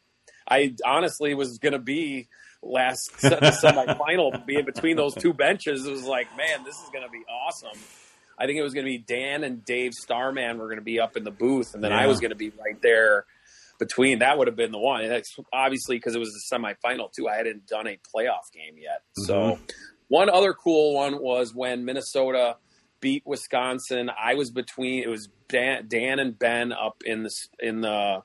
I 0.49 0.75
honestly 0.85 1.35
was 1.35 1.59
gonna 1.59 1.79
be 1.79 2.29
last 2.63 3.13
semifinal 3.19 4.45
being 4.47 4.65
between 4.65 4.97
those 4.97 5.15
two 5.15 5.33
benches. 5.33 5.87
It 5.87 5.91
was 5.91 6.05
like, 6.05 6.29
man, 6.37 6.65
this 6.65 6.77
is 6.77 6.89
gonna 6.93 7.09
be 7.09 7.23
awesome. 7.29 7.79
I 8.39 8.47
think 8.47 8.59
it 8.59 8.63
was 8.63 8.75
gonna 8.75 8.87
be 8.87 8.99
Dan 8.99 9.45
and 9.45 9.65
Dave 9.65 9.95
Starman 9.95 10.59
were 10.59 10.69
gonna 10.69 10.83
be 10.83 11.01
up 11.01 11.17
in 11.17 11.25
the 11.25 11.31
booth, 11.31 11.75
and 11.75 11.83
then 11.83 11.93
yeah. 11.93 12.01
I 12.01 12.07
was 12.07 12.21
gonna 12.21 12.35
be 12.35 12.51
right 12.51 12.81
there 12.83 13.25
between. 13.79 14.21
That 14.21 14.39
would 14.39 14.47
have 14.47 14.57
been 14.57 14.73
the 14.73 14.79
one. 14.79 15.03
And 15.03 15.25
obviously 15.53 15.97
because 15.97 16.15
it 16.15 16.19
was 16.19 16.33
the 16.33 16.57
semifinal 16.57 17.13
too. 17.13 17.29
I 17.29 17.37
hadn't 17.37 17.67
done 17.67 17.87
a 17.87 17.99
playoff 18.15 18.53
game 18.53 18.77
yet, 18.79 19.03
mm-hmm. 19.19 19.63
One 20.09 20.29
other 20.29 20.53
cool 20.53 20.95
one 20.95 21.21
was 21.21 21.55
when 21.55 21.85
Minnesota 21.85 22.57
beat 23.01 23.23
Wisconsin. 23.27 24.11
I 24.11 24.35
was 24.35 24.51
between 24.51 25.03
it 25.03 25.09
was 25.09 25.29
Dan, 25.49 25.87
Dan 25.89 26.19
and 26.19 26.39
Ben 26.39 26.73
up 26.73 27.03
in 27.05 27.25
the 27.25 27.31
in 27.61 27.81
the 27.81 28.23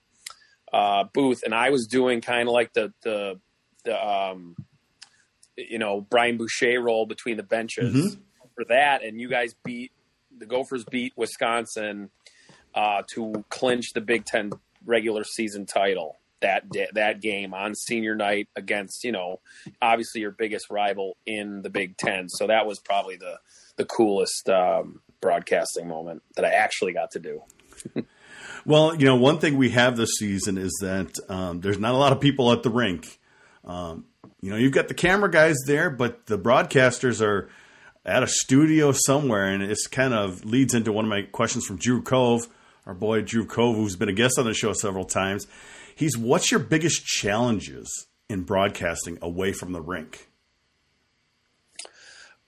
uh, 0.72 1.04
booth, 1.14 1.42
and 1.44 1.54
I 1.54 1.70
was 1.70 1.88
doing 1.88 2.22
kind 2.22 2.48
of 2.48 2.54
like 2.54 2.74
the 2.74 2.94
the 3.02 3.40
the 3.84 4.08
um, 4.08 4.56
you 5.58 5.80
know 5.80 6.02
Brian 6.02 6.38
Boucher 6.38 6.82
role 6.82 7.06
between 7.06 7.38
the 7.38 7.44
benches 7.44 7.96
mm-hmm. 7.96 8.22
for 8.56 8.66
that, 8.66 9.04
and 9.04 9.20
you 9.20 9.28
guys 9.28 9.56
beat 9.64 9.92
the 10.38 10.46
Gophers 10.46 10.86
beat 10.86 11.14
Wisconsin 11.16 12.10
uh, 12.74 13.04
to 13.14 13.44
clinch 13.50 13.94
the 13.94 14.02
Big 14.02 14.26
Ten 14.26 14.52
regular 14.86 15.24
season 15.24 15.66
title 15.66 16.21
that 16.42 16.64
that 16.94 17.22
game 17.22 17.54
on 17.54 17.76
senior 17.76 18.16
night 18.16 18.48
against 18.56 19.04
you 19.04 19.12
know 19.12 19.40
obviously 19.82 20.22
your 20.22 20.32
biggest 20.32 20.70
rival 20.70 21.18
in 21.26 21.62
the 21.62 21.70
Big 21.70 21.98
Ten. 21.98 22.30
So 22.30 22.48
that 22.48 22.66
was 22.66 22.80
probably 22.80 23.16
the 23.16 23.38
the 23.78 23.86
coolest 23.86 24.50
um, 24.50 25.02
broadcasting 25.22 25.88
moment 25.88 26.24
that 26.36 26.46
I 26.46 26.50
actually 26.50 26.94
got 26.94 27.12
to 27.12 27.20
do. 27.20 27.42
well, 28.66 28.96
you 28.96 29.06
know, 29.06 29.16
one 29.16 29.40
thing 29.40 29.58
we 29.58 29.70
have 29.70 29.96
this 29.96 30.12
season 30.18 30.58
is 30.58 30.78
that 30.82 31.18
um, 31.30 31.62
there's 31.62 31.80
not 31.80 31.94
a 31.94 31.98
lot 31.98 32.12
of 32.12 32.20
people 32.20 32.52
at 32.52 32.64
the 32.64 32.70
rink. 32.70 33.20
Um, 33.64 34.06
you 34.42 34.50
know, 34.50 34.58
you've 34.58 34.74
got 34.74 34.88
the 34.88 34.94
camera 34.94 35.30
guys 35.30 35.56
there, 35.68 35.90
but 35.90 36.26
the 36.26 36.38
broadcasters 36.38 37.22
are 37.26 37.50
at 38.06 38.24
a 38.24 38.28
studio 38.28 38.92
somewhere, 38.92 39.46
and 39.46 39.62
it's 39.62 39.88
kind 39.88 40.14
of 40.14 40.44
leads 40.44 40.74
into 40.74 40.92
one 40.92 41.06
of 41.06 41.10
my 41.10 41.22
questions 41.22 41.66
from 41.66 41.78
Drew 41.78 42.02
Cove, 42.02 42.48
our 42.86 42.96
boy 42.96 43.22
Drew 43.22 43.46
Cove, 43.46 43.76
who's 43.76 43.96
been 43.96 44.10
a 44.10 44.14
guest 44.14 44.40
on 44.40 44.46
the 44.46 44.54
show 44.54 44.74
several 44.74 45.06
times 45.06 45.46
He's 46.02 46.18
what's 46.18 46.50
your 46.50 46.60
biggest 46.60 47.06
challenges 47.06 48.08
in 48.28 48.42
broadcasting 48.42 49.20
away 49.22 49.54
from 49.54 49.72
the 49.72 49.82
rink? 49.82 50.30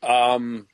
Um, 0.01 0.65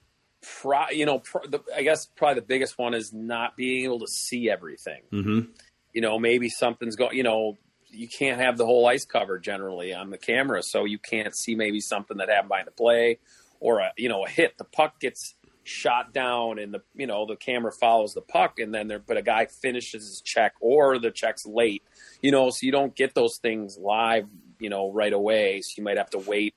pro, 0.42 0.88
you 0.90 1.06
know, 1.06 1.20
pro, 1.20 1.42
the, 1.46 1.60
I 1.76 1.84
guess 1.84 2.06
probably 2.06 2.36
the 2.36 2.46
biggest 2.48 2.78
one 2.78 2.94
is 2.94 3.12
not 3.12 3.58
being 3.58 3.84
able 3.84 4.00
to 4.00 4.08
see 4.08 4.50
everything. 4.50 5.02
Mm-hmm. 5.12 5.52
You 5.92 6.02
know, 6.02 6.20
maybe 6.20 6.48
something's 6.48 6.96
going. 6.96 7.18
You 7.18 7.24
know, 7.24 7.58
you 7.90 8.08
can't 8.08 8.40
have 8.40 8.58
the 8.58 8.66
whole 8.66 8.88
ice 8.88 9.04
cover 9.04 9.40
generally 9.40 9.94
on 9.94 10.10
the 10.10 10.18
camera, 10.18 10.64
so 10.64 10.86
you 10.86 11.00
can't 11.00 11.36
see 11.36 11.56
maybe 11.56 11.82
something 11.82 12.16
that 12.16 12.30
happened 12.30 12.48
by 12.48 12.64
the 12.64 12.72
play 12.72 13.20
or 13.60 13.80
a 13.80 13.92
you 13.98 14.08
know 14.08 14.26
a 14.26 14.30
hit. 14.30 14.58
The 14.58 14.64
puck 14.64 15.02
gets 15.02 15.36
shot 15.70 16.14
down, 16.14 16.60
and 16.60 16.74
the 16.74 16.82
you 16.96 17.08
know 17.08 17.26
the 17.26 17.36
camera 17.36 17.72
follows 17.72 18.14
the 18.14 18.22
puck, 18.22 18.60
and 18.60 18.74
then 18.74 18.88
there 18.88 19.00
but 19.00 19.18
a 19.18 19.22
guy 19.22 19.46
finishes 19.46 20.04
his 20.04 20.22
check 20.26 20.54
or 20.60 21.00
the 21.00 21.12
check's 21.12 21.46
late, 21.46 21.84
you 22.22 22.32
know, 22.32 22.50
so 22.50 22.60
you 22.62 22.72
don't 22.72 22.96
get 22.96 23.14
those 23.14 23.38
things 23.42 23.78
live, 23.80 24.26
you 24.60 24.70
know, 24.70 24.92
right 24.92 25.14
away. 25.14 25.62
So 25.62 25.74
you 25.78 25.84
might 25.84 25.98
have 25.98 26.10
to 26.12 26.18
wait 26.18 26.56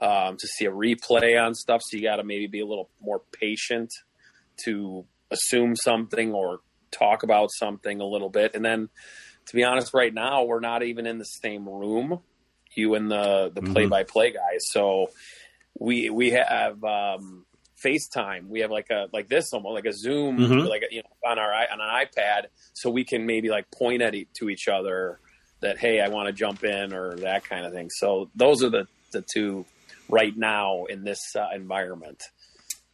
um, 0.00 0.36
to 0.36 0.46
see 0.46 0.66
a 0.66 0.70
replay 0.70 1.42
on 1.42 1.54
stuff. 1.54 1.82
So 1.84 1.96
you 1.96 2.02
got 2.02 2.16
to 2.16 2.24
maybe 2.24 2.46
be 2.46 2.60
a 2.60 2.66
little 2.66 2.90
more 3.00 3.22
patient 3.32 3.92
to 4.64 5.04
assume 5.30 5.76
something 5.76 6.32
or 6.32 6.60
talk 6.90 7.22
about 7.22 7.50
something 7.52 8.00
a 8.00 8.06
little 8.06 8.30
bit, 8.30 8.54
and 8.54 8.64
then 8.64 8.88
to 9.46 9.56
be 9.56 9.64
honest, 9.64 9.94
right 9.94 10.12
now 10.12 10.44
we're 10.44 10.60
not 10.60 10.82
even 10.82 11.06
in 11.06 11.18
the 11.18 11.24
same 11.24 11.68
room, 11.68 12.20
you 12.74 12.94
and 12.94 13.10
the 13.10 13.50
the 13.54 13.62
play 13.62 13.86
by 13.86 14.04
play 14.04 14.32
guys. 14.32 14.60
So 14.70 15.10
we 15.78 16.10
we 16.10 16.30
have 16.30 16.82
um, 16.84 17.46
FaceTime. 17.84 18.48
We 18.48 18.60
have 18.60 18.70
like 18.70 18.90
a 18.90 19.06
like 19.12 19.28
this 19.28 19.52
almost 19.52 19.74
like 19.74 19.86
a 19.86 19.92
Zoom, 19.92 20.38
Mhm. 20.38 20.68
like 20.68 20.82
a, 20.90 20.94
you 20.94 21.02
know 21.02 21.30
on 21.30 21.38
our 21.38 21.52
on 21.52 21.80
an 21.80 22.06
iPad, 22.06 22.46
so 22.74 22.90
we 22.90 23.04
can 23.04 23.26
maybe 23.26 23.48
like 23.48 23.70
point 23.70 24.02
at 24.02 24.14
e- 24.14 24.28
to 24.38 24.48
each 24.50 24.68
other 24.68 25.18
that 25.60 25.78
hey, 25.78 26.00
I 26.00 26.08
want 26.08 26.26
to 26.28 26.32
jump 26.32 26.64
in 26.64 26.92
or 26.92 27.14
that 27.16 27.44
kind 27.44 27.64
of 27.66 27.72
thing. 27.72 27.88
So 27.90 28.30
those 28.34 28.62
are 28.62 28.70
the 28.70 28.86
the 29.12 29.24
two 29.34 29.64
right 30.08 30.36
now 30.36 30.84
in 30.86 31.04
this 31.04 31.20
uh, 31.36 31.48
environment 31.54 32.22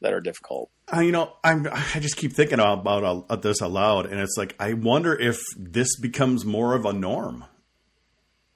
that 0.03 0.13
are 0.13 0.21
difficult. 0.21 0.71
Uh, 0.95 1.01
you 1.01 1.11
know, 1.13 1.33
I'm. 1.43 1.67
I 1.73 1.99
just 2.01 2.17
keep 2.17 2.33
thinking 2.33 2.61
about 2.61 3.25
uh, 3.29 3.37
this 3.37 3.61
aloud, 3.61 4.07
and 4.07 4.21
it's 4.21 4.37
like 4.37 4.55
I 4.61 4.73
wonder 4.75 5.15
if 5.19 5.39
this 5.57 5.97
becomes 5.99 6.45
more 6.45 6.75
of 6.75 6.85
a 6.85 6.93
norm. 6.93 7.45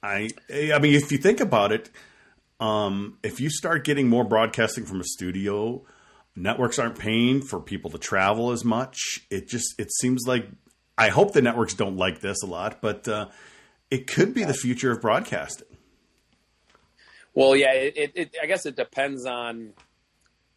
I, 0.03 0.31
I 0.51 0.79
mean, 0.79 0.95
if 0.95 1.13
you 1.13 1.19
think 1.19 1.41
about 1.41 1.73
it, 1.73 1.91
um, 2.59 3.19
if 3.23 3.41
you 3.41 3.51
start 3.51 3.85
getting 3.85 4.09
more 4.09 4.25
broadcasting 4.25 4.85
from 4.87 5.01
a 5.01 5.05
studio, 5.05 5.83
networks 6.37 6.79
aren't 6.79 6.99
paying 6.99 7.43
for 7.43 7.61
people 7.61 7.91
to 7.91 7.99
travel 7.99 8.51
as 8.53 8.65
much. 8.65 9.21
It 9.31 9.49
just 9.49 9.79
it 9.79 9.93
seems 9.93 10.25
like 10.27 10.47
I 10.99 11.09
hope 11.09 11.33
the 11.33 11.43
networks 11.43 11.75
don't 11.75 11.97
like 11.97 12.21
this 12.21 12.43
a 12.43 12.47
lot, 12.47 12.81
but 12.81 13.07
uh, 13.09 13.29
it 13.91 14.07
could 14.07 14.35
be 14.35 14.45
the 14.45 14.55
future 14.55 14.91
of 14.93 15.01
broadcasting. 15.01 15.67
Well, 17.35 17.55
yeah, 17.55 17.73
it, 17.73 18.13
it, 18.15 18.37
I 18.43 18.47
guess 18.47 18.67
it 18.67 18.75
depends 18.77 19.25
on 19.25 19.73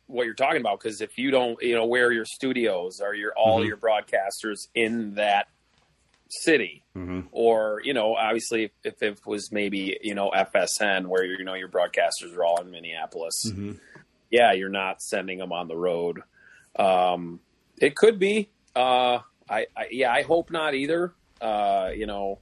what 0.07 0.25
you're 0.25 0.33
talking 0.33 0.59
about 0.59 0.79
because 0.79 1.01
if 1.01 1.17
you 1.17 1.31
don't, 1.31 1.61
you 1.61 1.75
know, 1.75 1.85
where 1.85 2.11
your 2.11 2.25
studios 2.25 2.99
are 2.99 3.13
your 3.13 3.33
all 3.37 3.61
Mhm. 3.61 3.67
your 3.67 3.77
broadcasters 3.77 4.67
in 4.75 5.15
that 5.15 5.47
city, 6.29 6.83
Mhm. 6.95 7.27
or 7.31 7.79
you 7.83 7.93
know, 7.93 8.15
obviously 8.15 8.63
if, 8.65 8.71
if 8.83 9.01
it 9.01 9.19
was 9.25 9.51
maybe 9.51 9.97
you 10.01 10.15
know 10.15 10.31
FSN 10.31 11.07
where 11.07 11.23
you 11.23 11.43
know 11.43 11.53
your 11.53 11.69
broadcasters 11.69 12.35
are 12.35 12.43
all 12.43 12.59
in 12.59 12.71
Minneapolis, 12.71 13.33
Mhm. 13.47 13.79
Yeah, 14.33 14.51
you're 14.53 14.69
not 14.69 14.99
sending 14.99 15.37
them 15.37 15.53
on 15.53 15.67
the 15.67 15.77
road. 15.77 16.21
Um, 16.75 17.39
it 17.77 17.95
could 17.95 18.17
be. 18.17 18.49
Uh, 18.75 19.19
I, 19.47 19.67
I 19.77 19.87
yeah, 19.91 20.11
I 20.11 20.23
hope 20.23 20.49
not 20.49 20.73
either. 20.73 21.13
Uh, 21.39 21.91
you 21.95 22.07
know, 22.07 22.39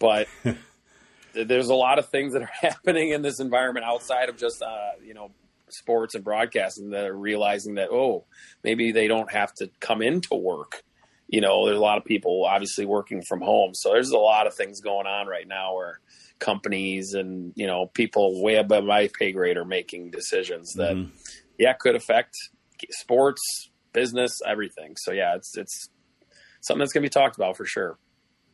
but 0.00 0.26
there's 1.32 1.68
a 1.68 1.74
lot 1.74 2.00
of 2.00 2.08
things 2.08 2.32
that 2.32 2.42
are 2.42 2.50
happening 2.60 3.10
in 3.10 3.22
this 3.22 3.38
environment 3.38 3.86
outside 3.86 4.28
of 4.28 4.36
just 4.36 4.62
uh, 4.62 4.90
you 5.04 5.14
know 5.14 5.30
sports 5.68 6.16
and 6.16 6.24
broadcasting 6.24 6.90
that 6.90 7.04
are 7.04 7.16
realizing 7.16 7.76
that 7.76 7.90
oh 7.92 8.24
maybe 8.64 8.90
they 8.90 9.06
don't 9.06 9.30
have 9.30 9.54
to 9.54 9.70
come 9.78 10.02
into 10.02 10.34
work. 10.34 10.82
You 11.28 11.40
know, 11.40 11.66
there's 11.66 11.78
a 11.78 11.80
lot 11.80 11.98
of 11.98 12.04
people 12.04 12.44
obviously 12.44 12.84
working 12.84 13.22
from 13.22 13.42
home, 13.42 13.74
so 13.74 13.92
there's 13.92 14.10
a 14.10 14.18
lot 14.18 14.48
of 14.48 14.54
things 14.54 14.80
going 14.80 15.06
on 15.06 15.28
right 15.28 15.46
now 15.46 15.76
where 15.76 16.00
companies 16.40 17.14
and 17.14 17.52
you 17.54 17.66
know 17.66 17.86
people 17.86 18.42
way 18.42 18.56
above 18.56 18.84
my 18.84 19.08
pay 19.18 19.30
grade 19.32 19.56
are 19.56 19.64
making 19.64 20.10
decisions 20.10 20.72
that 20.74 20.96
Mhm. 20.96 21.10
yeah 21.58 21.72
could 21.74 21.94
affect 21.94 22.34
sports, 22.90 23.70
business, 23.92 24.40
everything. 24.46 24.96
So 24.96 25.12
yeah, 25.12 25.36
it's 25.36 25.56
it's 25.56 25.88
something 26.62 26.80
that's 26.80 26.92
going 26.92 27.02
to 27.02 27.06
be 27.08 27.12
talked 27.12 27.36
about 27.36 27.56
for 27.56 27.66
sure. 27.66 27.98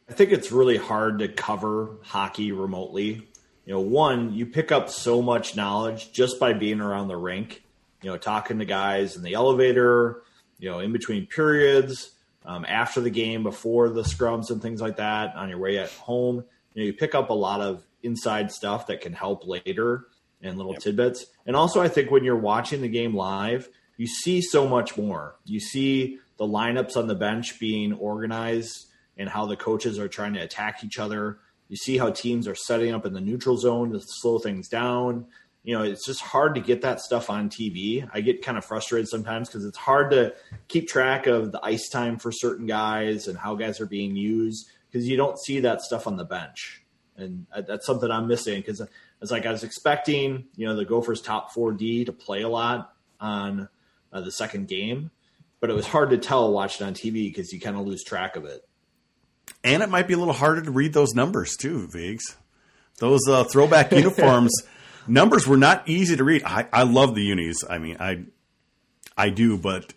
I 0.09 0.13
think 0.13 0.31
it's 0.33 0.53
really 0.53 0.77
hard 0.77 1.19
to 1.21 1.29
cover 1.29 1.97
hockey 2.03 2.53
remotely. 2.53 3.27
You 3.65 3.75
know, 3.75 3.81
one, 3.81 4.33
you 4.35 4.47
pick 4.47 4.71
up 4.71 4.89
so 4.91 5.21
much 5.23 5.57
knowledge 5.57 6.13
just 6.13 6.39
by 6.39 6.53
being 6.53 6.81
around 6.81 7.09
the 7.09 7.17
rink, 7.17 7.65
you 8.03 8.11
know, 8.11 8.17
talking 8.17 8.61
to 8.61 8.65
guys 8.65 9.17
in 9.17 9.23
the 9.25 9.35
elevator, 9.35 10.23
you 10.61 10.71
know, 10.71 10.79
in 10.79 10.93
between 10.93 11.27
periods, 11.27 12.13
um, 12.45 12.65
after 12.69 13.01
the 13.01 13.11
game, 13.11 13.43
before 13.43 13.89
the 13.89 14.03
scrums 14.03 14.51
and 14.51 14.63
things 14.63 14.81
like 14.81 14.97
that, 14.99 15.35
on 15.35 15.49
your 15.49 15.59
way 15.59 15.79
at 15.79 15.91
home. 15.91 16.45
You 16.77 16.83
know, 16.83 16.87
you 16.89 16.93
pick 16.93 17.15
up 17.15 17.31
a 17.31 17.35
lot 17.35 17.63
of 17.63 17.87
inside 18.03 18.53
stuff 18.53 18.87
that 18.89 19.01
can 19.01 19.15
help 19.15 19.47
later 19.47 20.09
and 20.43 20.59
little 20.59 20.73
Yep. 20.73 20.83
tidbits. 20.83 21.27
And 21.47 21.57
also, 21.57 21.81
I 21.81 21.89
think 21.89 22.11
when 22.11 22.23
you're 22.23 22.37
watching 22.37 22.83
the 22.83 22.89
game 22.89 23.15
live, 23.17 23.71
you 23.97 24.07
see 24.07 24.43
so 24.43 24.69
much 24.69 24.97
more. 24.99 25.37
You 25.47 25.59
see 25.59 26.19
the 26.37 26.45
lineups 26.45 26.95
on 26.99 27.07
the 27.07 27.15
bench 27.15 27.59
being 27.59 27.95
organized 27.95 28.89
and 29.17 29.27
how 29.27 29.47
the 29.47 29.57
coaches 29.57 29.99
are 29.99 30.07
trying 30.07 30.35
to 30.35 30.41
attack 30.41 30.85
each 30.85 30.99
other. 30.99 31.39
You 31.69 31.77
see 31.79 31.97
how 31.97 32.11
teams 32.11 32.47
are 32.47 32.55
setting 32.55 32.93
up 32.93 33.07
in 33.07 33.15
the 33.15 33.23
neutral 33.23 33.57
zone 33.57 33.93
to 33.93 34.01
slow 34.01 34.39
things 34.39 34.69
down. 34.69 35.27
You 35.65 35.79
know, 35.79 35.83
it's 35.83 36.05
just 36.05 36.21
hard 36.21 36.55
to 36.57 36.61
get 36.61 36.83
that 36.83 37.01
stuff 37.01 37.31
on 37.31 37.49
TV. 37.49 38.07
I 38.13 38.21
get 38.21 38.43
kind 38.45 38.59
of 38.59 38.67
frustrated 38.67 39.09
sometimes 39.09 39.49
because 39.49 39.65
it's 39.65 39.79
hard 39.79 40.11
to 40.11 40.35
keep 40.69 40.89
track 40.89 41.27
of 41.27 41.53
the 41.53 41.61
ice 41.65 41.89
time 41.89 42.19
for 42.19 42.31
certain 42.31 42.67
guys 42.67 43.29
and 43.29 43.39
how 43.39 43.55
guys 43.55 43.81
are 43.81 43.87
being 43.87 44.15
used 44.15 44.69
because 44.97 45.09
you 45.09 45.17
don't 45.19 45.39
see 45.39 45.61
that 45.61 45.83
stuff 45.83 46.07
on 46.07 46.17
the 46.17 46.25
bench. 46.25 46.83
And 47.19 47.47
that's 47.69 47.85
something 47.85 48.11
I'm 48.11 48.27
missing 48.27 48.61
because 48.61 48.81
it's 49.21 49.31
like 49.31 49.45
I 49.45 49.53
was 49.53 49.63
expecting, 49.63 50.47
you 50.57 50.67
know, 50.67 50.75
the 50.75 50.87
Gophers 50.87 51.21
top 51.21 51.53
4D 51.55 52.07
to 52.07 52.13
play 52.13 52.41
a 52.41 52.49
lot 52.49 52.95
on 53.21 53.69
uh, 54.11 54.21
the 54.23 54.33
second 54.33 54.69
game, 54.69 55.11
but 55.61 55.69
it 55.69 55.75
was 55.75 55.87
hard 55.87 56.11
to 56.11 56.19
tell 56.19 56.51
watching 56.51 56.87
on 56.87 56.95
TV 56.95 57.29
because 57.29 57.53
you 57.53 57.61
kind 57.61 57.77
of 57.77 57.87
lose 57.87 58.03
track 58.03 58.37
of 58.37 58.47
it. 58.47 58.67
And 59.63 59.83
it 59.83 59.91
might 59.91 60.09
be 60.09 60.15
a 60.15 60.19
little 60.19 60.33
harder 60.33 60.63
to 60.63 60.71
read 60.71 60.95
those 60.95 61.15
numbers 61.15 61.57
too, 61.57 61.89
Vigs. 61.89 62.37
Those 62.99 63.21
uh, 63.29 63.45
throwback 63.45 63.93
uniforms 63.93 64.53
numbers 65.07 65.47
were 65.47 65.59
not 65.59 65.87
easy 65.87 66.17
to 66.17 66.25
read. 66.25 66.43
I, 66.45 66.69
I 66.73 66.85
love 66.85 67.15
the 67.15 67.23
unis. 67.23 67.59
I 67.69 67.79
mean, 67.79 67.99
I 68.01 68.25
I 69.15 69.29
do, 69.29 69.59
but 69.59 69.93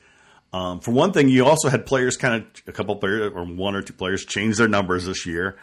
um, 0.54 0.80
for 0.80 0.92
one 0.92 1.12
thing, 1.14 1.30
you 1.30 1.46
also 1.46 1.70
had 1.70 1.86
players 1.86 2.18
kind 2.18 2.36
of 2.44 2.64
a 2.68 2.72
couple 2.72 2.96
players 2.96 3.32
or 3.36 3.44
one 3.46 3.76
or 3.76 3.82
two 3.82 3.94
players 3.94 4.26
change 4.26 4.58
their 4.58 4.68
numbers 4.68 5.06
this 5.06 5.26
year, 5.26 5.58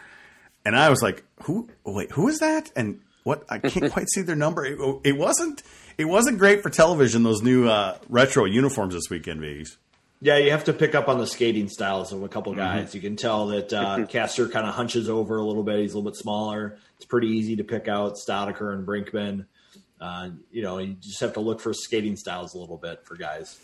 and 0.65 0.75
I 0.75 0.89
was 0.89 1.01
like, 1.01 1.23
who? 1.43 1.69
Wait, 1.85 2.11
who 2.11 2.27
is 2.27 2.39
that? 2.39 2.71
And 2.75 3.01
what? 3.23 3.43
I 3.49 3.59
can't 3.59 3.91
quite 3.91 4.07
see 4.09 4.21
their 4.21 4.35
number. 4.35 4.65
It, 4.65 4.79
it 5.03 5.17
wasn't. 5.17 5.63
It 5.97 6.05
wasn't 6.05 6.37
great 6.37 6.61
for 6.61 6.69
television. 6.69 7.23
Those 7.23 7.41
new 7.41 7.67
uh, 7.67 7.97
retro 8.07 8.45
uniforms 8.45 8.93
this 8.93 9.09
weekend, 9.09 9.41
Vigs. 9.41 9.77
Yeah, 10.19 10.37
you 10.37 10.49
have 10.51 10.63
to 10.63 10.73
pick 10.73 10.95
up 10.95 11.09
on 11.09 11.19
the 11.19 11.27
skating 11.27 11.69
styles 11.69 12.11
of 12.11 12.23
a 12.23 12.27
couple 12.29 12.53
Mm-hmm. 12.53 12.61
guys. 12.61 12.95
You 12.95 13.01
can 13.01 13.15
tell 13.17 13.47
that 13.47 13.71
uh, 13.73 14.05
Koster 14.11 14.47
kind 14.47 14.65
of 14.67 14.73
hunches 14.73 15.09
over 15.09 15.37
a 15.37 15.43
little 15.43 15.63
bit. 15.63 15.79
He's 15.79 15.93
a 15.93 15.97
little 15.97 16.09
bit 16.11 16.17
smaller. 16.17 16.77
It's 16.95 17.05
pretty 17.05 17.27
easy 17.27 17.55
to 17.57 17.63
pick 17.63 17.87
out 17.87 18.13
Staudiker 18.15 18.73
and 18.73 18.87
Brinkman. 18.87 19.45
Uh, 20.01 20.29
you 20.51 20.61
know, 20.63 20.77
you 20.79 20.93
just 20.99 21.19
have 21.19 21.33
to 21.33 21.39
look 21.39 21.59
for 21.59 21.73
skating 21.73 22.15
styles 22.15 22.53
a 22.55 22.57
little 22.57 22.77
bit 22.77 23.05
for 23.05 23.15
guys. 23.15 23.59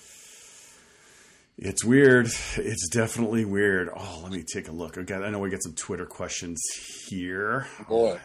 It's 1.57 1.83
weird. 1.85 2.27
It's 2.57 2.89
definitely 2.89 3.45
weird. 3.45 3.89
Oh, 3.95 4.19
let 4.23 4.31
me 4.31 4.43
take 4.43 4.67
a 4.67 4.71
look. 4.71 4.97
Okay, 4.97 5.13
I 5.13 5.29
know 5.29 5.39
we 5.39 5.49
got 5.49 5.61
some 5.63 5.73
Twitter 5.75 6.05
questions 6.05 6.59
here. 7.07 7.67
Boy, 7.87 8.19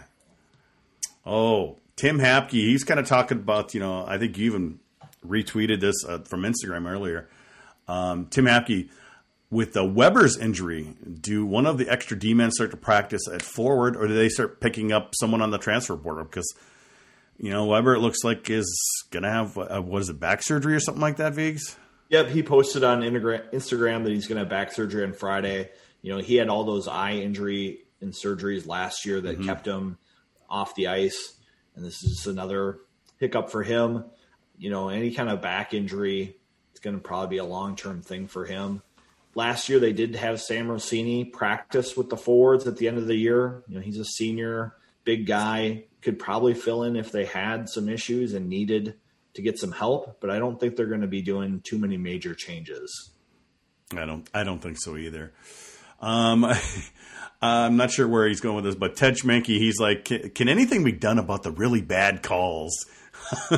Oh, 1.26 1.76
Tim 1.96 2.18
Hapke, 2.18 2.52
he's 2.52 2.84
kind 2.84 2.98
of 2.98 3.06
talking 3.06 3.38
about, 3.38 3.74
you 3.74 3.80
know, 3.80 4.04
I 4.06 4.16
think 4.16 4.38
you 4.38 4.46
even 4.46 4.78
retweeted 5.26 5.80
this 5.80 5.96
uh, 6.08 6.20
from 6.20 6.42
Instagram 6.42 6.90
earlier. 6.90 7.28
Um, 7.86 8.26
Tim 8.26 8.46
Hapke, 8.46 8.88
with 9.50 9.74
the 9.74 9.84
Weber's 9.84 10.38
injury, 10.38 10.94
do 11.20 11.44
one 11.44 11.66
of 11.66 11.76
the 11.76 11.88
extra 11.88 12.18
D 12.18 12.32
men 12.32 12.50
start 12.50 12.70
to 12.70 12.76
practice 12.78 13.22
at 13.30 13.42
forward, 13.42 13.94
or 13.96 14.06
do 14.08 14.14
they 14.14 14.28
start 14.30 14.60
picking 14.60 14.90
up 14.90 15.12
someone 15.18 15.42
on 15.42 15.50
the 15.50 15.58
transfer 15.58 15.96
portal? 15.98 16.24
Because, 16.24 16.50
you 17.38 17.50
know, 17.50 17.66
Weber, 17.66 17.94
it 17.94 18.00
looks 18.00 18.24
like, 18.24 18.48
is 18.48 18.66
going 19.10 19.24
to 19.24 19.30
have, 19.30 19.58
uh, 19.58 19.82
what 19.82 20.00
is 20.00 20.08
it, 20.08 20.18
back 20.18 20.42
surgery 20.42 20.74
or 20.74 20.80
something 20.80 21.02
like 21.02 21.16
that, 21.16 21.34
Vigs? 21.34 21.76
Yep, 22.08 22.28
he 22.28 22.42
posted 22.42 22.84
on 22.84 23.02
Instagram 23.02 24.04
that 24.04 24.12
he's 24.12 24.26
going 24.26 24.36
to 24.36 24.40
have 24.40 24.48
back 24.48 24.72
surgery 24.72 25.04
on 25.04 25.12
Friday. 25.12 25.70
You 26.00 26.12
know, 26.12 26.18
he 26.18 26.36
had 26.36 26.48
all 26.48 26.64
those 26.64 26.88
eye 26.88 27.14
injury 27.14 27.80
and 28.00 28.12
surgeries 28.12 28.66
last 28.66 29.04
year 29.04 29.20
that 29.20 29.36
mm-hmm. 29.36 29.46
kept 29.46 29.66
him 29.66 29.98
off 30.48 30.74
the 30.74 30.88
ice, 30.88 31.34
and 31.74 31.84
this 31.84 32.02
is 32.02 32.26
another 32.26 32.78
hiccup 33.18 33.50
for 33.50 33.62
him. 33.62 34.04
You 34.56 34.70
know, 34.70 34.88
any 34.88 35.12
kind 35.12 35.28
of 35.28 35.42
back 35.42 35.74
injury, 35.74 36.36
it's 36.70 36.80
going 36.80 36.96
to 36.96 37.02
probably 37.02 37.36
be 37.36 37.38
a 37.38 37.44
long 37.44 37.76
term 37.76 38.00
thing 38.00 38.26
for 38.26 38.46
him. 38.46 38.82
Last 39.34 39.68
year, 39.68 39.78
they 39.78 39.92
did 39.92 40.16
have 40.16 40.40
Sam 40.40 40.68
Rossini 40.68 41.24
practice 41.24 41.96
with 41.96 42.08
the 42.08 42.16
forwards 42.16 42.66
at 42.66 42.76
the 42.76 42.88
end 42.88 42.98
of 42.98 43.06
the 43.06 43.14
year. 43.14 43.62
You 43.68 43.76
know, 43.76 43.80
he's 43.80 43.98
a 43.98 44.04
senior, 44.04 44.74
big 45.04 45.26
guy, 45.26 45.84
could 46.00 46.18
probably 46.18 46.54
fill 46.54 46.84
in 46.84 46.96
if 46.96 47.12
they 47.12 47.24
had 47.24 47.68
some 47.68 47.88
issues 47.88 48.32
and 48.32 48.48
needed 48.48 48.94
to 49.34 49.42
get 49.42 49.58
some 49.58 49.72
help, 49.72 50.20
but 50.20 50.30
I 50.30 50.38
don't 50.38 50.58
think 50.58 50.76
they're 50.76 50.86
going 50.86 51.02
to 51.02 51.06
be 51.06 51.22
doing 51.22 51.60
too 51.62 51.78
many 51.78 51.96
major 51.96 52.34
changes. 52.34 53.10
I 53.96 54.04
don't. 54.04 54.28
I 54.34 54.44
don't 54.44 54.60
think 54.60 54.76
so 54.78 54.96
either. 54.96 55.32
Um, 56.00 56.46
I'm 57.42 57.76
not 57.76 57.90
sure 57.90 58.08
where 58.08 58.26
he's 58.26 58.40
going 58.40 58.56
with 58.56 58.64
this, 58.64 58.74
but 58.74 58.96
Ted 58.96 59.14
Schmenke, 59.14 59.46
he's 59.46 59.78
like, 59.78 60.04
can, 60.04 60.30
can 60.30 60.48
anything 60.48 60.82
be 60.82 60.92
done 60.92 61.18
about 61.18 61.44
the 61.44 61.52
really 61.52 61.80
bad 61.80 62.22
calls? 62.22 62.86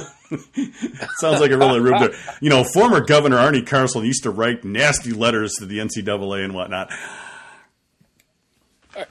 Sounds 1.19 1.41
like 1.41 1.51
a 1.51 1.57
really 1.57 1.81
rude. 1.81 2.01
There. 2.01 2.15
You 2.41 2.51
know, 2.51 2.65
former 2.65 3.01
Governor 3.01 3.39
Arne 3.39 3.65
Carlson 3.65 4.05
used 4.05 4.25
to 4.25 4.31
write 4.31 4.65
nasty 4.65 5.13
letters 5.13 5.55
to 5.59 5.67
the 5.67 5.79
NCAA 5.79 6.45
and 6.45 6.55
whatnot. 6.55 6.91
Uh, 8.97 9.05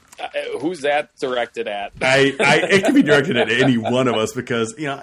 who's 0.60 0.82
that 0.82 1.16
directed 1.20 1.68
at? 1.68 1.94
I, 2.02 2.36
I, 2.40 2.56
it 2.70 2.84
can 2.84 2.94
be 2.94 3.02
directed 3.02 3.38
at 3.38 3.50
any 3.50 3.78
one 3.78 4.08
of 4.08 4.16
us 4.16 4.34
because 4.34 4.76
you 4.78 4.88
know, 4.88 5.02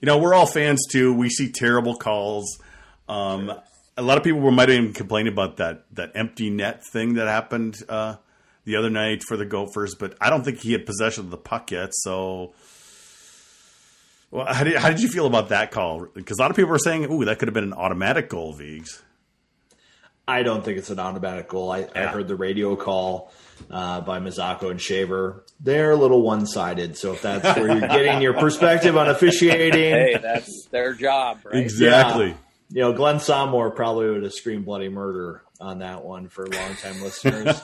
you 0.00 0.06
know, 0.06 0.18
we're 0.18 0.34
all 0.34 0.46
fans 0.46 0.86
too. 0.90 1.12
We 1.12 1.28
see 1.28 1.50
terrible 1.50 1.96
calls. 1.96 2.60
Um, 3.08 3.46
sure. 3.46 3.62
A 3.96 4.02
lot 4.02 4.16
of 4.16 4.24
people 4.24 4.40
were 4.40 4.50
might 4.50 4.70
even 4.70 4.92
complain 4.92 5.26
about 5.26 5.58
that 5.58 5.84
that 5.94 6.12
empty 6.14 6.48
net 6.48 6.82
thing 6.86 7.14
that 7.14 7.28
happened 7.28 7.76
uh, 7.88 8.16
the 8.64 8.76
other 8.76 8.88
night 8.90 9.22
for 9.22 9.36
the 9.36 9.44
Gophers, 9.44 9.94
but 9.94 10.16
I 10.20 10.30
don't 10.30 10.44
think 10.44 10.60
he 10.60 10.72
had 10.72 10.86
possession 10.86 11.24
of 11.24 11.30
the 11.30 11.36
puck 11.36 11.70
yet. 11.70 11.90
So, 11.92 12.54
well, 14.30 14.46
how 14.46 14.64
did, 14.64 14.76
how 14.76 14.88
did 14.88 15.00
you 15.00 15.08
feel 15.08 15.26
about 15.26 15.50
that 15.50 15.70
call? 15.70 16.06
Because 16.14 16.38
a 16.38 16.42
lot 16.42 16.50
of 16.50 16.56
people 16.56 16.70
were 16.70 16.78
saying, 16.78 17.12
"Ooh, 17.12 17.24
that 17.26 17.38
could 17.38 17.48
have 17.48 17.54
been 17.54 17.64
an 17.64 17.74
automatic 17.74 18.30
goal." 18.30 18.54
Vigs. 18.54 19.02
I 20.30 20.42
don't 20.42 20.64
think 20.64 20.78
it's 20.78 20.90
an 20.90 20.98
automatic 20.98 21.48
goal. 21.48 21.70
I, 21.70 21.80
yeah. 21.80 21.88
I 21.94 22.06
heard 22.06 22.28
the 22.28 22.36
radio 22.36 22.76
call 22.76 23.32
uh, 23.70 24.00
by 24.00 24.20
Mazzocco 24.20 24.70
and 24.70 24.80
Shaver. 24.80 25.44
They're 25.58 25.90
a 25.90 25.96
little 25.96 26.22
one 26.22 26.46
sided. 26.46 26.96
So 26.96 27.12
if 27.12 27.22
that's 27.22 27.58
where 27.58 27.76
you're 27.76 27.88
getting 27.88 28.22
your 28.22 28.34
perspective 28.40 28.96
on 28.96 29.08
officiating, 29.08 29.92
hey, 29.92 30.18
that's 30.22 30.66
their 30.70 30.94
job, 30.94 31.40
right? 31.44 31.56
Exactly. 31.56 32.28
Yeah. 32.28 32.34
You 32.72 32.80
know, 32.82 32.92
Glen 32.92 33.16
Sonmor 33.16 33.74
probably 33.74 34.10
would 34.10 34.22
have 34.22 34.32
screamed 34.32 34.64
bloody 34.64 34.88
murder 34.88 35.42
on 35.60 35.80
that 35.80 36.04
one 36.04 36.28
for 36.28 36.46
longtime 36.46 37.02
listeners. 37.02 37.60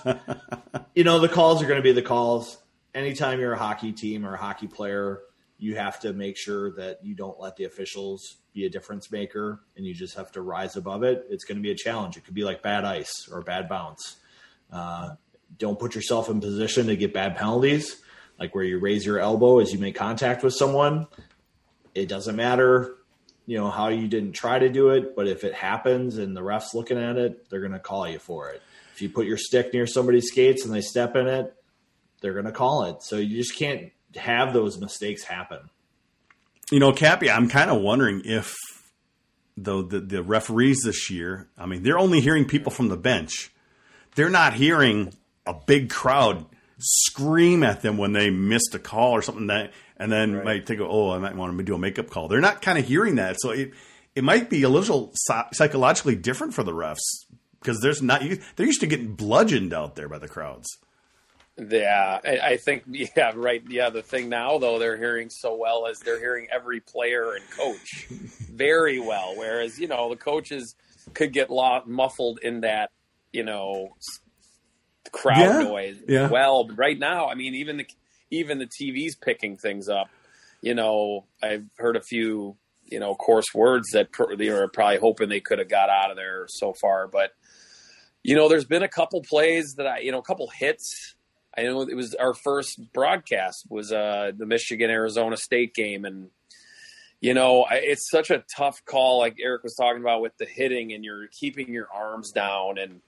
You 0.95 1.05
know, 1.05 1.21
the 1.21 1.29
calls 1.29 1.63
are 1.63 1.67
going 1.67 1.79
to 1.79 1.83
be 1.83 1.93
the 1.93 2.03
calls. 2.03 2.59
Anytime 2.95 3.39
you're 3.39 3.53
a 3.53 3.59
hockey 3.59 3.93
team 3.93 4.27
or 4.27 4.35
a 4.35 4.39
hockey 4.39 4.67
player, 4.67 5.21
you 5.59 5.77
have 5.77 6.01
to 6.01 6.13
make 6.13 6.37
sure 6.37 6.73
that 6.73 7.05
you 7.05 7.15
don't 7.15 7.39
let 7.39 7.57
the 7.57 7.65
officials 7.65 8.37
be 8.57 8.65
a 8.65 8.71
difference 8.71 9.13
maker 9.13 9.61
and 9.77 9.87
you 9.87 9.93
just 9.93 10.17
have 10.17 10.33
to 10.33 10.41
rise 10.41 10.77
above 10.77 11.03
it. 11.03 11.27
It's 11.29 11.45
going 11.45 11.59
to 11.59 11.63
be 11.63 11.71
a 11.71 11.77
challenge. 11.77 12.17
It 12.17 12.25
could 12.25 12.35
be 12.35 12.43
like 12.43 12.63
bad 12.63 12.85
ice 12.85 13.29
or 13.31 13.43
bad 13.43 13.69
bounce. 13.69 14.17
Uh, 14.73 15.11
don't 15.59 15.79
put 15.79 15.95
yourself 15.95 16.31
in 16.31 16.41
position 16.41 16.87
to 16.87 16.97
get 16.97 17.13
bad 17.13 17.37
penalties, 17.37 18.01
like 18.41 18.55
where 18.55 18.65
you 18.65 18.79
raise 18.79 19.05
your 19.05 19.21
elbow 19.21 19.61
as 19.61 19.73
you 19.73 19.79
make 19.79 19.95
contact 19.95 20.43
with 20.43 20.55
someone. 20.55 21.07
It 21.95 22.09
doesn't 22.09 22.35
matter, 22.35 22.97
you 23.45 23.59
know, 23.59 23.71
how 23.71 23.89
you 23.89 24.09
didn't 24.09 24.33
try 24.33 24.59
to 24.59 24.71
do 24.71 24.89
it, 24.89 25.15
but 25.15 25.29
if 25.29 25.45
it 25.45 25.55
happens 25.55 26.17
and 26.17 26.35
the 26.35 26.43
ref's 26.43 26.75
looking 26.75 26.99
at 26.99 27.17
it, 27.19 27.49
they're 27.51 27.61
going 27.61 27.73
to 27.73 27.79
call 27.79 28.09
you 28.09 28.19
for 28.19 28.51
it. 28.51 28.63
If 28.95 29.03
you 29.03 29.11
put 29.11 29.27
your 29.27 29.37
stick 29.37 29.75
near 29.75 29.87
somebody's 29.87 30.29
skates 30.29 30.65
and 30.65 30.75
they 30.75 30.81
step 30.81 31.15
in 31.15 31.27
it, 31.27 31.55
they're 32.23 32.33
going 32.33 32.47
to 32.47 32.53
call 32.53 32.85
it. 32.85 33.03
So 33.03 33.17
you 33.19 33.37
just 33.37 33.55
can't 33.55 33.93
have 34.17 34.55
those 34.55 34.79
mistakes 34.79 35.25
happen. 35.25 35.69
You 36.71 36.81
know, 36.81 36.93
Cappy, 36.93 37.31
I'm 37.31 37.49
kind 37.49 37.71
of 37.71 37.81
wondering 37.81 38.23
if 38.25 38.55
though 39.57 39.83
the, 39.83 40.01
the 40.01 40.23
referees 40.23 40.83
this 40.83 41.11
year, 41.11 41.49
I 41.57 41.67
mean, 41.67 41.83
they're 41.83 41.99
only 41.99 42.21
hearing 42.21 42.45
people 42.45 42.73
from 42.73 42.89
the 42.89 42.97
bench. 42.97 43.53
They're 44.15 44.31
not 44.31 44.55
hearing 44.55 45.15
a 45.47 45.55
big 45.55 45.91
crowd 45.91 46.45
scream 46.79 47.63
at 47.63 47.83
them 47.83 47.97
when 47.97 48.13
they 48.13 48.31
missed 48.31 48.75
a 48.75 48.79
call 48.79 49.13
or 49.13 49.23
something 49.23 49.47
that, 49.47 49.73
and 49.97 50.11
then 50.11 50.35
right. 50.35 50.45
might 50.45 50.67
think, 50.67 50.81
oh, 50.81 51.11
I 51.11 51.19
might 51.19 51.37
want 51.37 51.57
to 51.57 51.65
do 51.65 51.75
a 51.75 51.79
makeup 51.79 52.11
call. 52.11 52.29
They're 52.29 52.41
not 52.41 52.63
kind 52.63 52.79
of 52.79 52.87
hearing 52.87 53.17
that, 53.17 53.37
so 53.41 53.51
it 53.51 53.73
it 54.15 54.25
might 54.25 54.49
be 54.49 54.63
a 54.63 54.69
little 54.69 55.13
psychologically 55.53 56.17
different 56.17 56.55
for 56.55 56.63
the 56.63 56.73
refs 56.73 57.27
because 57.61 57.81
there's 57.81 58.03
not 58.03 58.23
they're 58.57 58.67
used 58.67 58.81
to 58.81 58.87
getting 58.87 59.15
bludgeoned 59.15 59.73
out 59.73 59.95
there 59.95 60.09
by 60.09 60.19
the 60.19 60.29
crowds. 60.29 60.69
Yeah, 61.59 62.19
I, 62.23 62.59
think 62.59 62.85
yeah, 62.89 63.33
right. 63.35 63.63
Yeah, 63.69 63.91
the 63.91 64.03
thing 64.03 64.29
now 64.29 64.59
though 64.59 64.79
they're 64.79 64.99
hearing 64.99 65.31
so 65.31 65.57
well 65.57 65.87
as 65.87 65.99
they're 66.01 66.19
hearing 66.19 66.49
every 66.53 66.81
player 66.81 67.33
and 67.33 67.51
coach 67.51 68.07
very 68.53 68.99
well, 68.99 69.35
whereas 69.37 69.79
you 69.79 69.89
know 69.89 70.11
the 70.11 70.17
coaches 70.17 70.75
could 71.15 71.33
get 71.33 71.51
lost, 71.51 71.87
muffled 71.87 72.41
in 72.43 72.61
that 72.61 72.91
you 73.33 73.43
know 73.43 73.97
crowd 75.13 75.39
yeah, 75.39 75.63
noise. 75.63 75.97
Yeah. 76.07 76.29
Well, 76.29 76.69
right 76.69 76.99
now, 76.99 77.29
I 77.29 77.35
mean, 77.35 77.55
even 77.55 77.79
the 77.79 77.87
even 78.31 78.59
the 78.59 78.67
TV's 78.67 79.17
picking 79.17 79.57
things 79.57 79.89
up. 79.89 80.09
You 80.61 80.75
know, 80.75 81.25
I've 81.43 81.65
heard 81.79 81.97
a 81.97 82.03
few 82.03 82.57
you 82.85 83.01
know 83.01 83.15
coarse 83.15 83.55
words 83.55 83.89
that 83.93 84.09
they 84.37 84.51
were 84.51 84.69
probably 84.69 84.99
hoping 84.99 85.31
they 85.31 85.41
could 85.41 85.59
have 85.59 85.71
got 85.71 85.89
out 85.89 86.11
of 86.11 86.17
there 86.17 86.47
so 86.49 86.75
far, 86.75 87.09
but 87.09 87.31
you 88.23 88.35
know, 88.35 88.49
there's 88.49 88.65
been 88.65 88.83
a 88.83 88.89
couple 88.89 89.23
plays 89.23 89.75
that 89.77 89.87
I, 89.87 89.99
you 90.01 90.11
know, 90.11 90.19
a 90.19 90.23
couple 90.23 90.51
hits 90.59 91.15
I 91.57 91.63
know 91.63 91.83
it 91.83 91.95
was 91.95 92.15
our 92.15 92.35
first 92.35 92.93
broadcast 92.93 93.67
was 93.71 93.93
uh, 93.93 94.33
the 94.37 94.47
Michigan 94.47 94.91
Arizona 94.91 95.37
State 95.37 95.75
game, 95.75 96.05
and 96.05 96.29
you 97.21 97.35
know 97.35 97.67
it's 97.71 98.11
such 98.11 98.31
a 98.31 98.45
tough 98.55 98.85
call. 98.85 99.21
Like 99.21 99.37
Eric 99.43 99.63
was 99.63 99.75
talking 99.75 100.03
about 100.03 100.21
with 100.21 100.37
the 100.39 100.45
hitting, 100.45 100.93
and 100.93 101.05
you're 101.05 101.29
keeping 101.29 101.73
your 101.73 101.89
arms 101.93 102.31
down, 102.33 102.79
and 102.79 103.01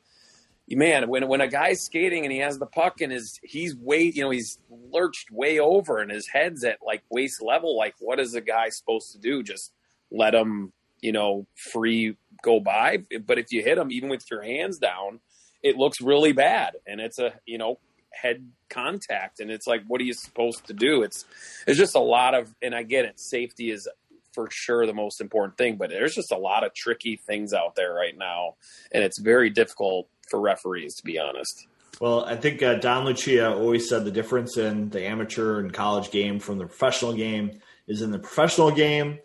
man, 0.77 1.09
when 1.09 1.29
when 1.29 1.41
a 1.41 1.49
guy's 1.49 1.83
skating 1.83 2.25
and 2.25 2.33
he 2.33 2.39
has 2.39 2.59
the 2.59 2.67
puck 2.67 3.01
and 3.01 3.13
his 3.13 3.39
he's 3.43 3.77
way 3.77 4.03
you 4.03 4.23
know 4.23 4.31
he's 4.31 4.59
lurched 4.71 5.31
way 5.31 5.59
over 5.59 5.99
and 5.99 6.11
his 6.11 6.27
head's 6.29 6.65
at 6.65 6.79
like 6.85 7.03
waist 7.11 7.43
level. 7.43 7.77
Like, 7.77 7.95
what 8.01 8.21
is 8.21 8.35
a 8.35 8.41
guy 8.41 8.69
supposed 8.71 9.13
to 9.13 9.19
do? 9.19 9.43
Just 9.43 9.73
let 10.11 10.35
him 10.35 10.73
you 11.01 11.13
know 11.13 11.47
free 11.55 12.17
go 12.43 12.61
by. 12.61 12.99
But 13.27 13.39
if 13.39 13.53
you 13.53 13.63
hit 13.63 13.79
him, 13.79 13.91
even 13.91 14.09
with 14.09 14.25
your 14.31 14.43
hands 14.43 14.79
down, 14.79 15.21
it 15.63 15.77
looks 15.77 16.01
really 16.01 16.33
bad, 16.33 16.75
and 16.87 17.01
it's 17.01 17.19
a 17.19 17.35
you 17.47 17.59
know 17.59 17.79
head 18.13 18.51
contact 18.69 19.41
and 19.41 19.51
it's 19.51 19.67
like 19.67 19.83
what 19.87 20.01
are 20.01 20.05
you 20.05 20.13
supposed 20.13 20.67
to 20.67 20.73
do? 20.73 21.03
It's 21.03 21.25
it's 21.67 21.79
just 21.79 21.95
a 21.95 22.01
lot 22.01 22.35
of 22.35 22.55
and 22.63 22.75
i 22.75 22.83
get 22.83 23.05
it 23.05 23.19
safety 23.19 23.71
is 23.71 23.89
for 24.35 24.49
sure 24.51 24.87
the 24.87 24.95
most 24.95 25.21
important 25.21 25.57
thing 25.57 25.77
but 25.77 25.91
there's 25.91 26.15
just 26.15 26.33
a 26.33 26.37
lot 26.37 26.65
of 26.65 26.75
tricky 26.75 27.17
things 27.17 27.53
out 27.53 27.75
there 27.75 27.93
right 27.93 28.17
now 28.17 28.55
and 28.93 29.03
it's 29.03 29.19
very 29.19 29.51
difficult 29.51 30.09
for 30.31 30.41
referees 30.41 30.95
to 30.97 31.05
be 31.05 31.19
honest. 31.19 31.67
Well 32.01 32.25
i 32.25 32.37
think 32.37 32.63
uh, 32.63 32.75
don 32.75 33.05
lucia 33.05 33.53
always 33.53 33.89
said 33.89 34.05
the 34.05 34.11
difference 34.11 34.57
in 34.57 34.91
the 34.91 35.05
amateur 35.05 35.61
and 35.61 35.73
college 35.73 36.11
game 36.11 36.39
from 36.39 36.59
the 36.59 36.67
professional 36.67 37.15
game 37.15 37.61
is 37.87 38.03
in 38.03 38.11
the 38.11 38.19
professional 38.19 38.71
game 38.71 39.19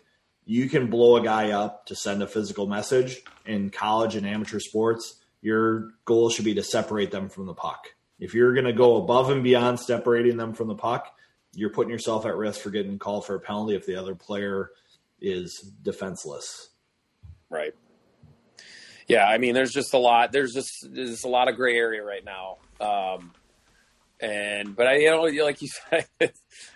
you 0.46 0.68
can 0.68 0.88
blow 0.88 1.16
a 1.16 1.22
guy 1.22 1.52
up 1.52 1.86
to 1.86 1.96
send 1.96 2.22
a 2.22 2.26
physical 2.26 2.66
message. 2.66 3.22
In 3.46 3.70
college 3.70 4.14
and 4.14 4.26
amateur 4.26 4.58
sports 4.58 5.20
your 5.44 5.90
goal 6.06 6.30
should 6.30 6.46
be 6.46 6.54
to 6.54 6.62
separate 6.62 7.10
them 7.10 7.28
from 7.28 7.46
the 7.46 7.54
puck 7.54 7.94
if 8.18 8.34
you're 8.34 8.54
going 8.54 8.66
to 8.66 8.72
go 8.72 8.96
above 8.96 9.30
and 9.30 9.42
beyond 9.42 9.80
separating 9.80 10.36
them 10.36 10.54
from 10.54 10.68
the 10.68 10.74
puck, 10.74 11.14
you're 11.52 11.70
putting 11.70 11.90
yourself 11.90 12.26
at 12.26 12.36
risk 12.36 12.60
for 12.60 12.70
getting 12.70 12.98
called 12.98 13.26
for 13.26 13.34
a 13.34 13.40
penalty 13.40 13.74
if 13.74 13.86
the 13.86 13.96
other 13.96 14.14
player 14.14 14.70
is 15.20 15.72
defenseless. 15.82 16.70
Right. 17.50 17.74
Yeah, 19.06 19.26
I 19.26 19.38
mean, 19.38 19.54
there's 19.54 19.72
just 19.72 19.92
a 19.94 19.98
lot. 19.98 20.32
There's 20.32 20.52
just 20.52 20.88
there's 20.90 21.24
a 21.24 21.28
lot 21.28 21.48
of 21.48 21.56
gray 21.56 21.76
area 21.76 22.02
right 22.02 22.24
now. 22.24 22.56
Um, 22.80 23.32
and 24.20 24.74
but 24.74 24.86
I, 24.86 24.96
you 24.96 25.10
know, 25.10 25.22
like 25.22 25.60
you 25.60 25.68
said, 25.90 26.06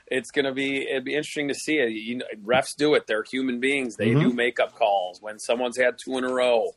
it's, 0.07 0.31
going 0.31 0.45
to 0.45 0.53
be 0.53 0.87
it'd 0.87 1.05
be 1.05 1.15
interesting 1.15 1.49
to 1.49 1.55
see 1.55 1.79
it. 1.79 1.91
You 1.91 2.17
know, 2.19 2.27
refs 2.45 2.77
do 2.77 2.95
it; 2.95 3.07
they're 3.07 3.25
human 3.25 3.61
beings. 3.61 3.97
They 3.97 4.11
mm-hmm. 4.11 4.29
do 4.29 4.33
makeup 4.33 4.75
calls 4.75 5.23
when 5.23 5.39
someone's 5.39 5.79
had 5.79 5.97
two 6.03 6.19
in 6.19 6.25
a 6.25 6.33
row 6.33 6.73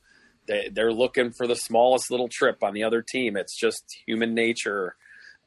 they, 0.51 0.69
they're 0.69 0.91
looking 0.91 1.31
for 1.31 1.47
the 1.47 1.55
smallest 1.55 2.11
little 2.11 2.27
trip 2.27 2.61
on 2.61 2.73
the 2.73 2.83
other 2.83 3.01
team. 3.01 3.37
It's 3.37 3.57
just 3.57 3.83
human 4.05 4.35
nature 4.35 4.95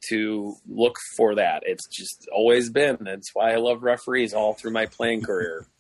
to 0.09 0.55
look 0.67 0.97
for 1.17 1.35
that. 1.35 1.62
It's 1.67 1.87
just 1.88 2.27
always 2.35 2.71
been. 2.71 2.99
That's 3.03 3.31
why 3.35 3.53
I 3.53 3.57
love 3.57 3.83
referees 3.83 4.33
all 4.33 4.55
through 4.55 4.73
my 4.73 4.87
playing 4.87 5.23
career. 5.23 5.67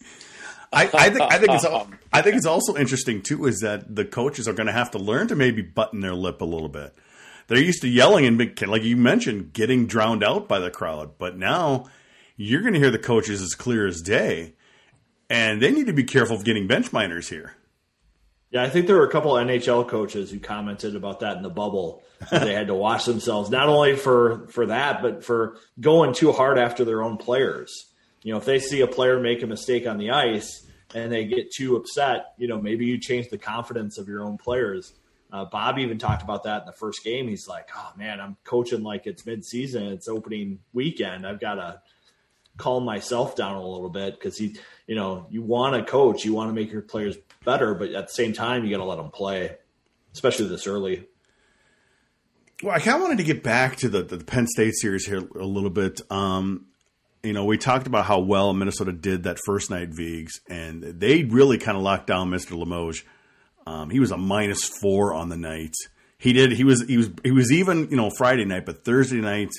I, 0.72 0.90
I, 0.92 1.10
think 1.10 1.22
I 1.22 1.38
think 1.38 1.52
it's 1.52 1.64
I 2.12 2.22
think 2.22 2.34
it's 2.34 2.46
also 2.46 2.76
interesting 2.76 3.22
too 3.22 3.46
is 3.46 3.60
that 3.60 3.94
the 3.94 4.04
coaches 4.04 4.48
are 4.48 4.52
going 4.52 4.66
to 4.66 4.72
have 4.72 4.90
to 4.90 4.98
learn 4.98 5.28
to 5.28 5.36
maybe 5.36 5.62
button 5.62 6.00
their 6.00 6.14
lip 6.14 6.40
a 6.40 6.44
little 6.44 6.68
bit. 6.68 6.92
They're 7.46 7.62
used 7.62 7.82
to 7.82 7.88
yelling 7.88 8.26
and 8.26 8.38
like 8.66 8.82
you 8.82 8.96
mentioned, 8.96 9.52
getting 9.52 9.86
drowned 9.86 10.24
out 10.24 10.48
by 10.48 10.58
the 10.58 10.70
crowd, 10.70 11.16
but 11.16 11.38
now 11.38 11.86
you're 12.36 12.62
going 12.62 12.74
to 12.74 12.80
hear 12.80 12.90
the 12.90 12.98
coaches 12.98 13.40
as 13.40 13.54
clear 13.54 13.86
as 13.86 14.00
day, 14.02 14.54
and 15.30 15.62
they 15.62 15.70
need 15.70 15.86
to 15.86 15.92
be 15.92 16.02
careful 16.02 16.34
of 16.34 16.44
getting 16.44 16.66
bench 16.66 16.92
minors 16.92 17.28
here. 17.28 17.54
Yeah, 18.54 18.62
I 18.62 18.68
think 18.68 18.86
there 18.86 18.94
were 18.94 19.04
a 19.04 19.10
couple 19.10 19.32
NHL 19.32 19.88
coaches 19.88 20.30
who 20.30 20.38
commented 20.38 20.94
about 20.94 21.18
that 21.20 21.36
in 21.36 21.42
the 21.42 21.50
bubble. 21.50 22.04
they 22.30 22.54
had 22.54 22.68
to 22.68 22.74
watch 22.74 23.04
themselves 23.04 23.50
not 23.50 23.68
only 23.68 23.96
for 23.96 24.46
for 24.46 24.66
that, 24.66 25.02
but 25.02 25.24
for 25.24 25.56
going 25.80 26.14
too 26.14 26.30
hard 26.30 26.56
after 26.56 26.84
their 26.84 27.02
own 27.02 27.16
players. 27.16 27.86
You 28.22 28.30
know, 28.30 28.38
if 28.38 28.44
they 28.44 28.60
see 28.60 28.80
a 28.82 28.86
player 28.86 29.18
make 29.18 29.42
a 29.42 29.48
mistake 29.48 29.88
on 29.88 29.98
the 29.98 30.12
ice 30.12 30.64
and 30.94 31.10
they 31.10 31.24
get 31.24 31.50
too 31.50 31.74
upset, 31.74 32.26
you 32.38 32.46
know, 32.46 32.62
maybe 32.62 32.86
you 32.86 32.96
change 32.96 33.28
the 33.28 33.38
confidence 33.38 33.98
of 33.98 34.06
your 34.06 34.22
own 34.22 34.38
players. 34.38 34.94
Uh, 35.32 35.44
Bob 35.46 35.80
even 35.80 35.98
talked 35.98 36.22
about 36.22 36.44
that 36.44 36.60
in 36.62 36.66
the 36.66 36.72
first 36.72 37.02
game. 37.02 37.26
He's 37.26 37.48
like, 37.48 37.70
"Oh 37.76 37.90
man, 37.96 38.20
I'm 38.20 38.36
coaching 38.44 38.84
like 38.84 39.08
it's 39.08 39.24
midseason. 39.24 39.90
It's 39.90 40.06
opening 40.06 40.60
weekend. 40.72 41.26
I've 41.26 41.40
got 41.40 41.56
to 41.56 41.80
calm 42.56 42.84
myself 42.84 43.34
down 43.34 43.56
a 43.56 43.66
little 43.66 43.90
bit 43.90 44.14
because 44.14 44.38
he, 44.38 44.56
you 44.86 44.94
know, 44.94 45.26
you 45.28 45.42
want 45.42 45.74
to 45.74 45.90
coach, 45.90 46.24
you 46.24 46.32
want 46.32 46.50
to 46.50 46.54
make 46.54 46.70
your 46.70 46.82
players 46.82 47.16
better, 47.44 47.74
but 47.74 47.90
at 47.90 48.08
the 48.08 48.12
same 48.12 48.32
time, 48.32 48.64
you 48.64 48.70
got 48.70 48.82
to 48.82 48.88
let 48.88 48.96
them 48.96 49.10
play, 49.10 49.56
especially 50.12 50.48
this 50.48 50.66
early. 50.66 51.06
Well, 52.62 52.74
I 52.74 52.78
kind 52.78 52.96
of 52.96 53.02
wanted 53.02 53.18
to 53.18 53.24
get 53.24 53.42
back 53.42 53.76
to 53.76 53.88
the, 53.88 54.02
the 54.02 54.18
Penn 54.18 54.46
State 54.46 54.74
series 54.76 55.06
here 55.06 55.18
a 55.18 55.44
little 55.44 55.70
bit. 55.70 56.00
Um, 56.10 56.66
you 57.22 57.32
know, 57.32 57.44
we 57.44 57.58
talked 57.58 57.86
about 57.86 58.04
how 58.04 58.20
well 58.20 58.52
Minnesota 58.52 58.92
did 58.92 59.24
that 59.24 59.38
first 59.44 59.70
night, 59.70 59.88
Vigs, 59.90 60.40
and 60.48 60.82
they 60.82 61.24
really 61.24 61.58
kind 61.58 61.76
of 61.76 61.82
locked 61.82 62.06
down 62.06 62.30
Mr. 62.30 62.56
Limoges. 62.56 63.02
Um, 63.66 63.90
he 63.90 63.98
was 63.98 64.10
a 64.10 64.16
minus 64.16 64.64
four 64.64 65.14
on 65.14 65.30
the 65.30 65.36
night. 65.36 65.74
He 66.18 66.32
did. 66.32 66.52
He 66.52 66.64
was. 66.64 66.86
He 66.86 66.96
was. 66.96 67.10
He 67.22 67.32
was 67.32 67.50
even. 67.50 67.88
You 67.90 67.96
know, 67.96 68.10
Friday 68.16 68.44
night, 68.44 68.66
but 68.66 68.84
Thursday 68.84 69.20
night, 69.20 69.50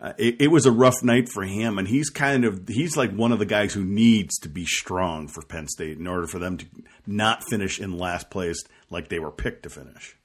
uh, 0.00 0.12
it, 0.18 0.40
it, 0.40 0.48
was 0.48 0.66
a 0.66 0.72
rough 0.72 1.02
night 1.02 1.28
for 1.28 1.44
him. 1.44 1.78
And 1.78 1.88
he's 1.88 2.10
kind 2.10 2.44
of. 2.44 2.68
He's 2.68 2.96
like 2.96 3.12
one 3.12 3.32
of 3.32 3.38
the 3.38 3.46
guys 3.46 3.72
who 3.72 3.84
needs 3.84 4.38
to 4.40 4.48
be 4.48 4.64
strong 4.66 5.28
for 5.28 5.42
Penn 5.42 5.68
State 5.68 5.98
in 5.98 6.06
order 6.06 6.26
for 6.26 6.38
them 6.38 6.58
to 6.58 6.66
not 7.06 7.44
finish 7.48 7.80
in 7.80 7.96
last 7.96 8.30
place 8.30 8.62
like 8.90 9.08
they 9.08 9.18
were 9.18 9.30
picked 9.30 9.62
to 9.62 9.70
finish. 9.70 10.16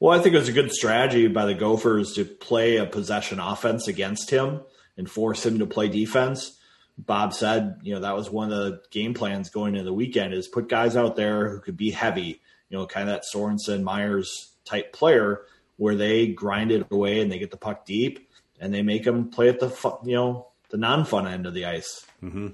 Well, 0.00 0.18
I 0.18 0.22
think 0.22 0.34
it 0.34 0.38
was 0.38 0.48
a 0.48 0.52
good 0.52 0.72
strategy 0.72 1.28
by 1.28 1.44
the 1.44 1.54
Gophers 1.54 2.14
to 2.14 2.24
play 2.24 2.78
a 2.78 2.86
possession 2.86 3.38
offense 3.38 3.86
against 3.86 4.30
him 4.30 4.62
and 4.96 5.10
force 5.10 5.44
him 5.44 5.58
to 5.58 5.66
play 5.66 5.88
defense. 5.88 6.58
Bob 6.96 7.34
said, 7.34 7.76
you 7.82 7.94
know, 7.94 8.00
that 8.00 8.16
was 8.16 8.30
one 8.30 8.50
of 8.50 8.58
the 8.58 8.82
game 8.90 9.14
plans 9.14 9.50
going 9.50 9.74
into 9.74 9.84
the 9.84 9.92
weekend 9.92 10.32
is 10.34 10.48
put 10.48 10.68
guys 10.68 10.96
out 10.96 11.16
there 11.16 11.50
who 11.50 11.60
could 11.60 11.76
be 11.76 11.90
heavy, 11.90 12.40
you 12.68 12.78
know, 12.78 12.86
kind 12.86 13.08
of 13.08 13.14
that 13.14 13.24
Sorenson 13.24 13.84
Meyers 13.84 14.52
type 14.64 14.92
player 14.92 15.42
where 15.76 15.94
they 15.94 16.28
grind 16.28 16.72
it 16.72 16.86
away 16.90 17.20
and 17.20 17.30
they 17.30 17.38
get 17.38 17.50
the 17.50 17.56
puck 17.56 17.84
deep 17.86 18.29
and 18.60 18.72
they 18.72 18.82
make 18.82 19.04
them 19.04 19.30
play 19.30 19.48
at 19.48 19.58
the, 19.58 19.68
you 20.04 20.14
know, 20.14 20.48
the 20.68 20.76
non 20.76 21.04
fun 21.04 21.26
end 21.26 21.46
of 21.46 21.54
the 21.54 21.64
ice. 21.64 22.04
Mm-hmm. 22.22 22.48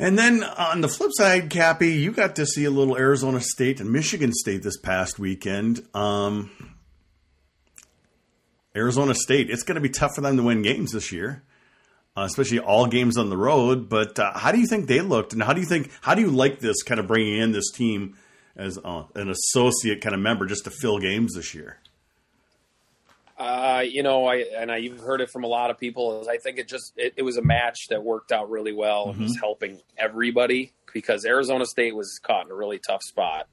And 0.00 0.18
then 0.18 0.44
on 0.44 0.80
the 0.80 0.88
flip 0.88 1.10
side, 1.14 1.50
Cappy, 1.50 1.92
you 1.92 2.12
got 2.12 2.36
to 2.36 2.46
see 2.46 2.64
a 2.64 2.70
little 2.70 2.96
Arizona 2.96 3.40
State 3.40 3.80
and 3.80 3.90
Michigan 3.90 4.32
State 4.32 4.62
this 4.62 4.78
past 4.78 5.18
weekend. 5.18 5.84
Um, 5.92 6.50
Arizona 8.76 9.14
State, 9.14 9.50
it's 9.50 9.64
going 9.64 9.74
to 9.74 9.80
be 9.80 9.88
tough 9.88 10.14
for 10.14 10.20
them 10.20 10.36
to 10.36 10.42
win 10.44 10.62
games 10.62 10.92
this 10.92 11.10
year, 11.10 11.42
uh, 12.16 12.22
especially 12.22 12.60
all 12.60 12.86
games 12.86 13.16
on 13.16 13.28
the 13.28 13.36
road. 13.36 13.88
But 13.88 14.18
uh, 14.20 14.38
how 14.38 14.52
do 14.52 14.60
you 14.60 14.68
think 14.68 14.86
they 14.86 15.00
looked, 15.00 15.32
and 15.32 15.42
how 15.42 15.52
do 15.52 15.60
you 15.60 15.66
think 15.66 15.90
how 16.00 16.14
do 16.14 16.22
you 16.22 16.30
like 16.30 16.60
this 16.60 16.82
kind 16.84 17.00
of 17.00 17.08
bringing 17.08 17.38
in 17.38 17.50
this 17.50 17.72
team 17.72 18.16
as 18.54 18.78
uh, 18.84 19.04
an 19.16 19.30
associate 19.30 20.00
kind 20.00 20.14
of 20.14 20.20
member 20.20 20.46
just 20.46 20.64
to 20.64 20.70
fill 20.70 21.00
games 21.00 21.34
this 21.34 21.54
year? 21.54 21.78
Uh, 23.38 23.84
you 23.88 24.02
know, 24.02 24.26
I 24.26 24.46
and 24.56 24.70
I 24.70 24.78
you've 24.78 25.00
heard 25.00 25.20
it 25.20 25.30
from 25.30 25.44
a 25.44 25.46
lot 25.46 25.70
of 25.70 25.78
people. 25.78 26.26
I 26.28 26.38
think 26.38 26.58
it 26.58 26.66
just 26.66 26.92
it, 26.96 27.14
it 27.16 27.22
was 27.22 27.36
a 27.36 27.42
match 27.42 27.86
that 27.90 28.02
worked 28.02 28.32
out 28.32 28.50
really 28.50 28.72
well 28.72 29.06
mm-hmm. 29.06 29.10
and 29.10 29.22
was 29.22 29.38
helping 29.38 29.80
everybody 29.96 30.72
because 30.92 31.24
Arizona 31.24 31.64
State 31.64 31.94
was 31.94 32.18
caught 32.20 32.46
in 32.46 32.50
a 32.50 32.54
really 32.56 32.80
tough 32.84 33.02
spot. 33.02 33.46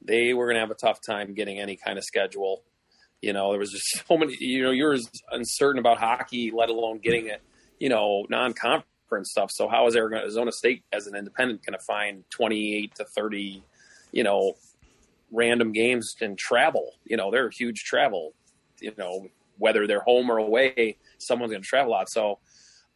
They 0.00 0.32
were 0.32 0.46
going 0.46 0.54
to 0.54 0.60
have 0.60 0.70
a 0.70 0.74
tough 0.74 1.00
time 1.06 1.34
getting 1.34 1.60
any 1.60 1.76
kind 1.76 1.98
of 1.98 2.04
schedule. 2.04 2.62
You 3.20 3.34
know, 3.34 3.50
there 3.50 3.60
was 3.60 3.70
just 3.70 4.06
so 4.08 4.16
many. 4.16 4.36
You 4.40 4.62
know, 4.62 4.70
you're 4.70 4.96
uncertain 5.30 5.78
about 5.78 5.98
hockey, 5.98 6.50
let 6.54 6.70
alone 6.70 7.00
getting 7.02 7.26
it. 7.26 7.42
You 7.78 7.90
know, 7.90 8.26
non-conference 8.30 9.30
stuff. 9.30 9.50
So 9.52 9.68
how 9.68 9.86
is 9.86 9.96
Arizona 9.96 10.52
State 10.52 10.84
as 10.94 11.06
an 11.06 11.14
independent 11.14 11.60
going 11.64 11.78
to 11.78 11.84
find 11.84 12.24
28 12.30 12.94
to 12.94 13.04
30? 13.04 13.62
You 14.12 14.24
know, 14.24 14.54
random 15.30 15.72
games 15.72 16.14
and 16.22 16.38
travel. 16.38 16.92
You 17.04 17.18
know, 17.18 17.30
they're 17.30 17.48
a 17.48 17.54
huge 17.54 17.84
travel 17.84 18.32
you 18.80 18.92
know, 18.96 19.28
whether 19.58 19.86
they're 19.86 20.00
home 20.00 20.30
or 20.30 20.38
away, 20.38 20.96
someone's 21.18 21.52
going 21.52 21.62
to 21.62 21.68
travel 21.68 21.92
a 21.92 21.94
lot. 21.94 22.10
So, 22.10 22.38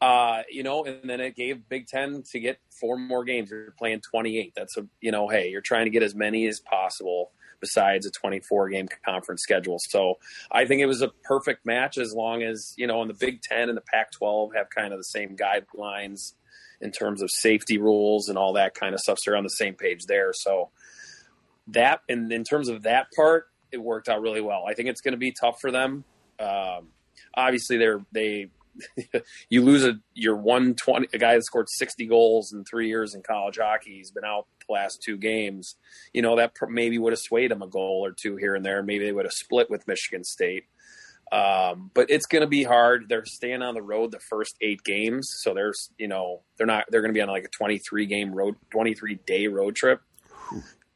uh, 0.01 0.42
you 0.51 0.62
know, 0.62 0.85
and 0.85 1.09
then 1.09 1.20
it 1.20 1.37
gave 1.37 1.68
Big 1.68 1.87
Ten 1.87 2.23
to 2.33 2.40
get 2.40 2.59
four 2.81 2.99
more 2.99 3.25
games. 3.25 3.51
You're 3.51 3.75
playing 3.79 4.01
28. 4.01 4.53
That's 4.57 4.77
a, 4.77 4.87
you 5.01 5.12
know, 5.12 5.29
hey, 5.29 5.51
you're 5.51 5.61
trying 5.61 5.87
to 5.87 5.90
get 5.90 6.03
as 6.03 6.14
many 6.14 6.47
as 6.47 6.61
possible 6.61 7.31
besides 7.61 8.05
a 8.05 8.11
24 8.11 8.68
game 8.68 8.88
conference 9.05 9.42
schedule. 9.42 9.79
So 9.81 10.16
I 10.51 10.66
think 10.66 10.83
it 10.83 10.87
was 10.87 11.01
a 11.01 11.09
perfect 11.23 11.64
match 11.64 11.97
as 11.97 12.12
long 12.12 12.42
as, 12.42 12.75
you 12.77 12.87
know, 12.87 13.01
in 13.03 13.09
the 13.09 13.14
Big 13.14 13.40
Ten 13.40 13.68
and 13.68 13.77
the 13.77 13.83
Pac 13.83 14.12
12 14.12 14.55
have 14.55 14.68
kind 14.68 14.92
of 14.92 14.99
the 14.99 15.05
same 15.05 15.37
guidelines 15.37 16.35
in 16.81 16.90
terms 16.90 17.23
of 17.23 17.31
safety 17.31 17.79
rules 17.79 18.29
and 18.29 18.37
all 18.37 18.53
that 18.55 18.75
kind 18.75 18.94
of 18.94 19.01
stuff. 19.01 19.18
So 19.18 19.31
they're 19.31 19.38
on 19.38 19.44
the 19.44 19.51
same 19.51 19.75
page 19.75 20.05
there. 20.07 20.33
So 20.35 20.70
that, 21.68 22.01
and 22.09 22.31
in 22.31 22.44
terms 22.44 22.68
of 22.68 22.83
that 22.83 23.07
part, 23.16 23.47
it 23.75 23.83
worked 23.83 24.09
out 24.09 24.23
really 24.23 24.41
well. 24.41 24.65
I 24.67 24.75
think 24.75 24.89
it's 24.89 25.01
going 25.01 25.13
to 25.13 25.19
be 25.19 25.33
tough 25.33 25.61
for 25.61 25.71
them. 25.71 26.05
Um, 26.41 26.89
obviously, 27.37 27.77
they're 27.77 28.05
they 28.13 28.49
you 29.51 29.63
lose 29.63 29.85
a 29.85 29.95
your 30.15 30.37
one 30.37 30.75
twenty 30.75 31.09
a 31.13 31.19
guy 31.19 31.35
that 31.35 31.45
scored 31.45 31.69
sixty 31.69 32.07
goals 32.07 32.53
in 32.53 32.65
three 32.65 32.89
years 32.89 33.15
in 33.15 33.23
college 33.23 33.59
hockey. 33.61 33.97
He's 33.97 34.11
been 34.11 34.25
out 34.25 34.47
the 34.67 34.73
last 34.73 35.03
two 35.03 35.17
games. 35.17 35.77
You 36.13 36.23
know 36.23 36.37
that 36.37 36.53
maybe 36.69 36.99
would 36.99 37.13
have 37.13 37.21
swayed 37.21 37.53
him 37.53 37.63
a 37.63 37.69
goal 37.69 38.05
or 38.05 38.13
two 38.13 38.37
here 38.37 38.55
and 38.55 38.65
there. 38.65 38.83
Maybe 38.83 39.05
they 39.05 39.13
would 39.13 39.27
have 39.27 39.33
split 39.33 39.71
with 39.71 39.87
Michigan 39.87 40.25
State. 40.25 40.65
Um, 41.33 41.91
but 41.95 42.11
it's 42.11 42.27
going 42.27 42.43
to 42.43 42.49
be 42.49 42.63
hard. 42.63 43.07
They're 43.09 43.25
staying 43.25 43.63
on 43.63 43.75
the 43.75 43.83
road 43.83 44.13
the 44.13 44.21
first 44.21 44.57
eight 44.61 44.85
games, 44.85 45.29
so 45.43 45.55
there's 45.55 45.91
you 45.99 46.09
know 46.09 46.43
they're 46.57 46.67
not 46.67 46.85
they're 46.91 47.01
going 47.01 47.13
to 47.13 47.19
be 47.19 47.23
on 47.23 47.29
like 47.29 47.45
a 47.45 47.49
23 47.49 48.07
game 48.07 48.33
road 48.33 48.57
23 48.71 49.19
day 49.27 49.49
road 49.49 49.75
trip. 49.75 50.01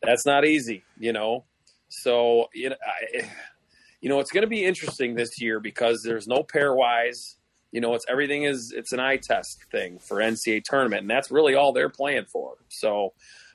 That's 0.03 0.27
not 0.27 0.45
easy, 0.45 0.85
you 0.99 1.12
know. 1.12 1.45
So 1.88 2.48
you 2.55 2.70
know, 2.70 2.77
I, 2.87 3.29
you 4.01 4.09
know, 4.09 4.20
it's 4.20 4.31
going 4.31 4.42
to 4.42 4.48
be 4.48 4.64
interesting 4.64 5.14
this 5.14 5.40
year 5.40 5.61
because 5.61 6.03
there's 6.05 6.27
no 6.27 6.42
pairwise. 6.42 7.37
You 7.72 7.81
know, 7.81 7.94
it's 7.94 8.05
everything 8.09 8.44
is 8.44 8.72
it's 8.74 8.92
an 8.92 9.01
eye 9.01 9.18
test 9.22 9.64
thing 9.70 9.98
for 9.98 10.18
NCAA 10.18 10.62
tournament, 10.64 11.03
and 11.03 11.11
that's 11.11 11.31
really 11.31 11.55
all 11.55 11.72
they're 11.72 11.90
playing 11.90 12.24
for. 12.33 12.55
So, 12.68 13.12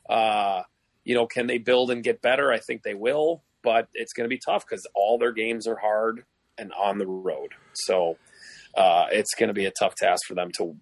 uh, 0.09 0.63
you 1.03 1.15
know, 1.15 1.25
can 1.25 1.47
they 1.47 1.57
build 1.57 1.89
and 1.91 2.03
get 2.03 2.21
better? 2.21 2.51
I 2.51 2.59
think 2.59 2.83
they 2.83 2.93
will, 2.93 3.43
but 3.63 3.87
it's 3.93 4.13
going 4.13 4.25
to 4.25 4.29
be 4.29 4.39
tough 4.43 4.65
because 4.69 4.85
all 4.93 5.17
their 5.17 5.31
games 5.31 5.67
are 5.67 5.77
hard 5.77 6.25
and 6.57 6.71
on 6.73 6.99
the 6.99 7.07
road. 7.07 7.53
So, 7.73 8.17
uh, 8.75 9.07
it's 9.11 9.33
going 9.33 9.47
to 9.47 9.53
be 9.53 9.65
a 9.65 9.71
tough 9.71 9.95
task 9.95 10.21
for 10.27 10.35
them 10.35 10.51
to 10.57 10.75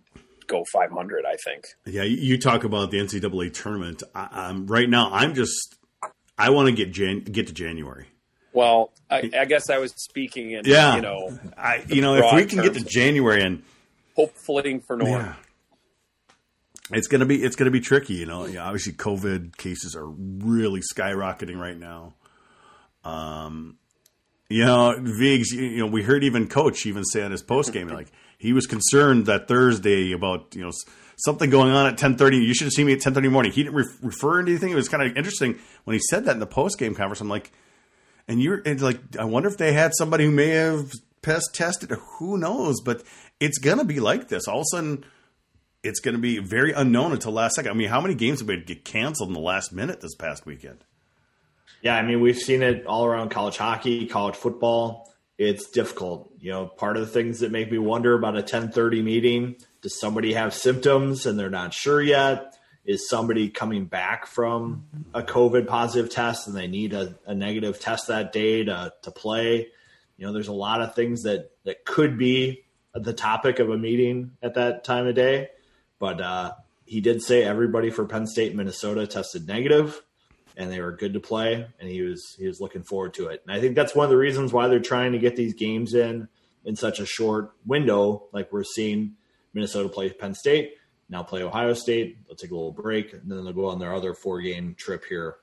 go 0.48 0.66
500. 0.74 1.24
I 1.26 1.36
think. 1.46 1.64
Yeah, 1.86 2.04
you 2.04 2.38
talk 2.38 2.66
about 2.66 2.92
the 2.92 2.98
NCAA 2.98 3.54
tournament. 3.54 4.04
I, 4.14 4.52
right 4.66 4.90
now, 4.90 5.10
I'm 5.12 5.36
just 5.36 5.78
I 6.38 6.50
want 6.50 6.68
to 6.68 6.74
get 6.74 6.92
Jan- 6.92 7.24
get 7.24 7.48
to 7.48 7.54
January. 7.54 8.08
Well, 8.54 8.92
I, 9.10 9.30
I, 9.38 9.46
guess 9.46 9.70
I 9.70 9.78
was 9.78 9.94
speaking 9.96 10.52
in 10.52 10.64
yeah. 10.66 10.96
you 10.96 11.02
know, 11.02 11.40
I 11.58 11.86
you 11.88 12.02
know 12.02 12.16
if 12.16 12.34
we 12.34 12.46
can 12.46 12.62
get 12.62 12.74
to 12.74 12.84
January 12.84 13.42
and 13.44 13.64
hopefully 14.16 14.80
for 14.80 14.98
Norm. 14.98 15.10
Yeah. 15.10 15.34
It's 16.94 17.08
gonna 17.08 17.26
be 17.26 17.42
it's 17.42 17.56
gonna 17.56 17.72
be 17.72 17.80
tricky, 17.80 18.16
you 18.16 18.26
know. 18.26 18.46
Yeah, 18.46 18.66
obviously, 18.66 18.94
COVID 18.94 19.56
cases 19.56 19.96
are 19.96 20.06
really 20.06 20.82
skyrocketing 20.82 21.58
right 21.58 21.78
now. 21.78 22.16
Um, 23.06 23.78
you 24.50 24.66
know, 24.66 24.96
Vigs, 25.00 25.52
you 25.52 25.78
know, 25.78 25.88
we 25.88 26.04
heard 26.04 26.26
even 26.26 26.48
Coach 26.48 26.86
even 26.86 27.06
say 27.06 27.24
on 27.24 27.32
his 27.32 27.42
post 27.42 27.72
game, 27.72 27.88
like 27.88 28.12
he 28.38 28.52
was 28.52 28.66
concerned 28.66 29.28
that 29.28 29.48
Thursday 29.48 30.12
about 30.12 30.54
you 30.54 30.64
know 30.64 30.72
something 31.24 31.50
going 31.50 31.72
on 31.72 31.88
at 31.88 31.98
10:30. 31.98 32.38
You 32.38 32.54
should 32.54 32.66
have 32.66 32.74
seen 32.74 32.88
me 32.88 32.94
at 32.94 33.00
10:30 33.00 33.30
morning. 33.30 33.52
He 33.52 33.64
didn't 33.64 33.76
re- 33.76 33.86
refer 34.02 34.42
to 34.42 34.50
anything. 34.50 34.72
It 34.72 34.76
was 34.76 34.90
kind 34.90 35.04
of 35.04 35.16
interesting 35.16 35.60
when 35.84 35.94
he 35.96 36.02
said 36.10 36.26
that 36.26 36.32
in 36.34 36.40
the 36.40 36.48
post 36.48 36.78
game 36.78 36.96
conference. 36.96 37.22
I'm 37.22 37.30
like, 37.30 37.52
and 38.28 38.42
you're 38.42 38.62
and 38.66 38.82
like, 38.82 39.00
I 39.18 39.26
wonder 39.26 39.50
if 39.50 39.58
they 39.58 39.74
had 39.74 39.94
somebody 39.96 40.26
who 40.26 40.32
may 40.32 40.50
have 40.50 40.92
pest 41.22 41.54
tested. 41.54 41.92
Who 42.20 42.38
knows? 42.38 42.82
But 42.82 43.04
it's 43.40 43.58
gonna 43.58 43.86
be 43.86 44.00
like 44.00 44.28
this. 44.28 44.48
All 44.48 44.60
of 44.60 44.62
a 44.62 44.76
sudden, 44.76 45.06
it's 45.84 46.00
gonna 46.00 46.18
be 46.18 46.40
very 46.40 46.74
unknown 46.74 47.12
until 47.12 47.32
last 47.32 47.56
second. 47.56 47.72
I 47.72 47.74
mean, 47.74 47.90
how 47.90 48.02
many 48.02 48.16
games 48.16 48.40
have 48.40 48.48
been 48.48 48.64
get 48.64 48.86
canceled 48.86 49.30
in 49.30 49.34
the 49.34 49.40
last 49.40 49.72
minute 49.72 50.02
this 50.02 50.16
past 50.16 50.46
weekend? 50.46 50.84
Yeah, 51.82 51.96
I 51.96 52.04
mean, 52.04 52.22
we've 52.22 52.38
seen 52.38 52.62
it 52.62 52.86
all 52.86 53.06
around 53.06 53.30
college 53.30 53.58
hockey, 53.58 54.06
college 54.06 54.36
football. 54.36 55.12
It's 55.40 55.72
difficult. 55.72 56.32
You 56.40 56.52
know, 56.52 56.68
part 56.68 56.98
of 56.98 57.02
the 57.02 57.12
things 57.12 57.40
that 57.40 57.52
make 57.52 57.72
me 57.72 57.80
wonder 57.80 58.14
about 58.14 58.38
a 58.38 58.44
10:30 58.44 59.02
meeting 59.04 59.56
does 59.82 60.00
somebody 60.00 60.34
have 60.34 60.54
symptoms 60.54 61.26
and 61.26 61.40
they're 61.40 61.50
not 61.50 61.74
sure 61.74 62.02
yet? 62.02 62.58
Is 62.84 63.08
somebody 63.08 63.50
coming 63.50 63.86
back 63.86 64.26
from 64.26 64.86
a 65.14 65.22
COVID 65.22 65.68
positive 65.68 66.12
test 66.12 66.48
and 66.48 66.56
they 66.56 66.68
need 66.68 66.94
a, 66.94 67.16
a 67.28 67.36
negative 67.36 67.80
test 67.80 68.08
that 68.08 68.32
day 68.32 68.64
to, 68.64 68.94
to 69.04 69.12
play? 69.12 69.68
You 70.18 70.26
know, 70.26 70.34
there's 70.34 70.48
a 70.48 70.54
lot 70.54 70.82
of 70.82 70.96
things 70.96 71.24
that, 71.24 71.52
that 71.64 71.86
could 71.86 72.18
be 72.18 72.64
the 72.94 73.14
topic 73.14 73.60
of 73.60 73.70
a 73.70 73.78
meeting 73.78 74.32
at 74.42 74.56
that 74.56 74.84
time 74.84 75.08
of 75.08 75.16
day. 75.16 75.50
But 76.00 76.22
uh, 76.22 76.54
he 76.86 77.02
did 77.02 77.22
say 77.22 77.44
everybody 77.44 77.90
for 77.90 78.06
Penn 78.06 78.26
State, 78.26 78.56
Minnesota 78.56 79.06
tested 79.06 79.48
negative, 79.48 80.02
and 80.58 80.72
they 80.72 80.82
were 80.82 80.92
good 80.92 81.14
to 81.14 81.20
play, 81.20 81.68
and 81.80 81.90
he 81.90 82.02
was 82.02 82.36
he 82.38 82.48
was 82.48 82.60
looking 82.60 82.84
forward 82.84 83.14
to 83.14 83.28
it. 83.28 83.42
And 83.46 83.56
I 83.56 83.62
think 83.62 83.76
that's 83.76 83.96
one 83.96 84.04
of 84.04 84.10
the 84.10 84.18
reasons 84.18 84.52
why 84.52 84.68
they're 84.68 84.80
trying 84.80 85.14
to 85.14 85.20
get 85.20 85.36
these 85.36 85.54
games 85.54 85.94
in 85.94 86.28
in 86.66 86.76
such 86.76 87.00
a 87.00 87.06
short 87.06 87.52
window, 87.66 88.24
like 88.34 88.52
we're 88.52 88.64
seeing 88.64 89.14
Minnesota 89.54 89.90
play 89.90 90.12
Penn 90.12 90.34
State, 90.34 90.74
now 91.10 91.24
play 91.24 91.44
Ohio 91.44 91.74
State. 91.74 92.26
They'll 92.26 92.36
take 92.36 92.52
a 92.52 92.56
little 92.56 92.72
break, 92.72 93.14
and 93.14 93.30
then 93.30 93.44
they'll 93.44 93.54
go 93.54 93.68
on 93.68 93.80
their 93.80 93.94
other 93.94 94.14
four 94.14 94.42
game 94.42 94.76
trip 94.76 95.04
here 95.06 95.36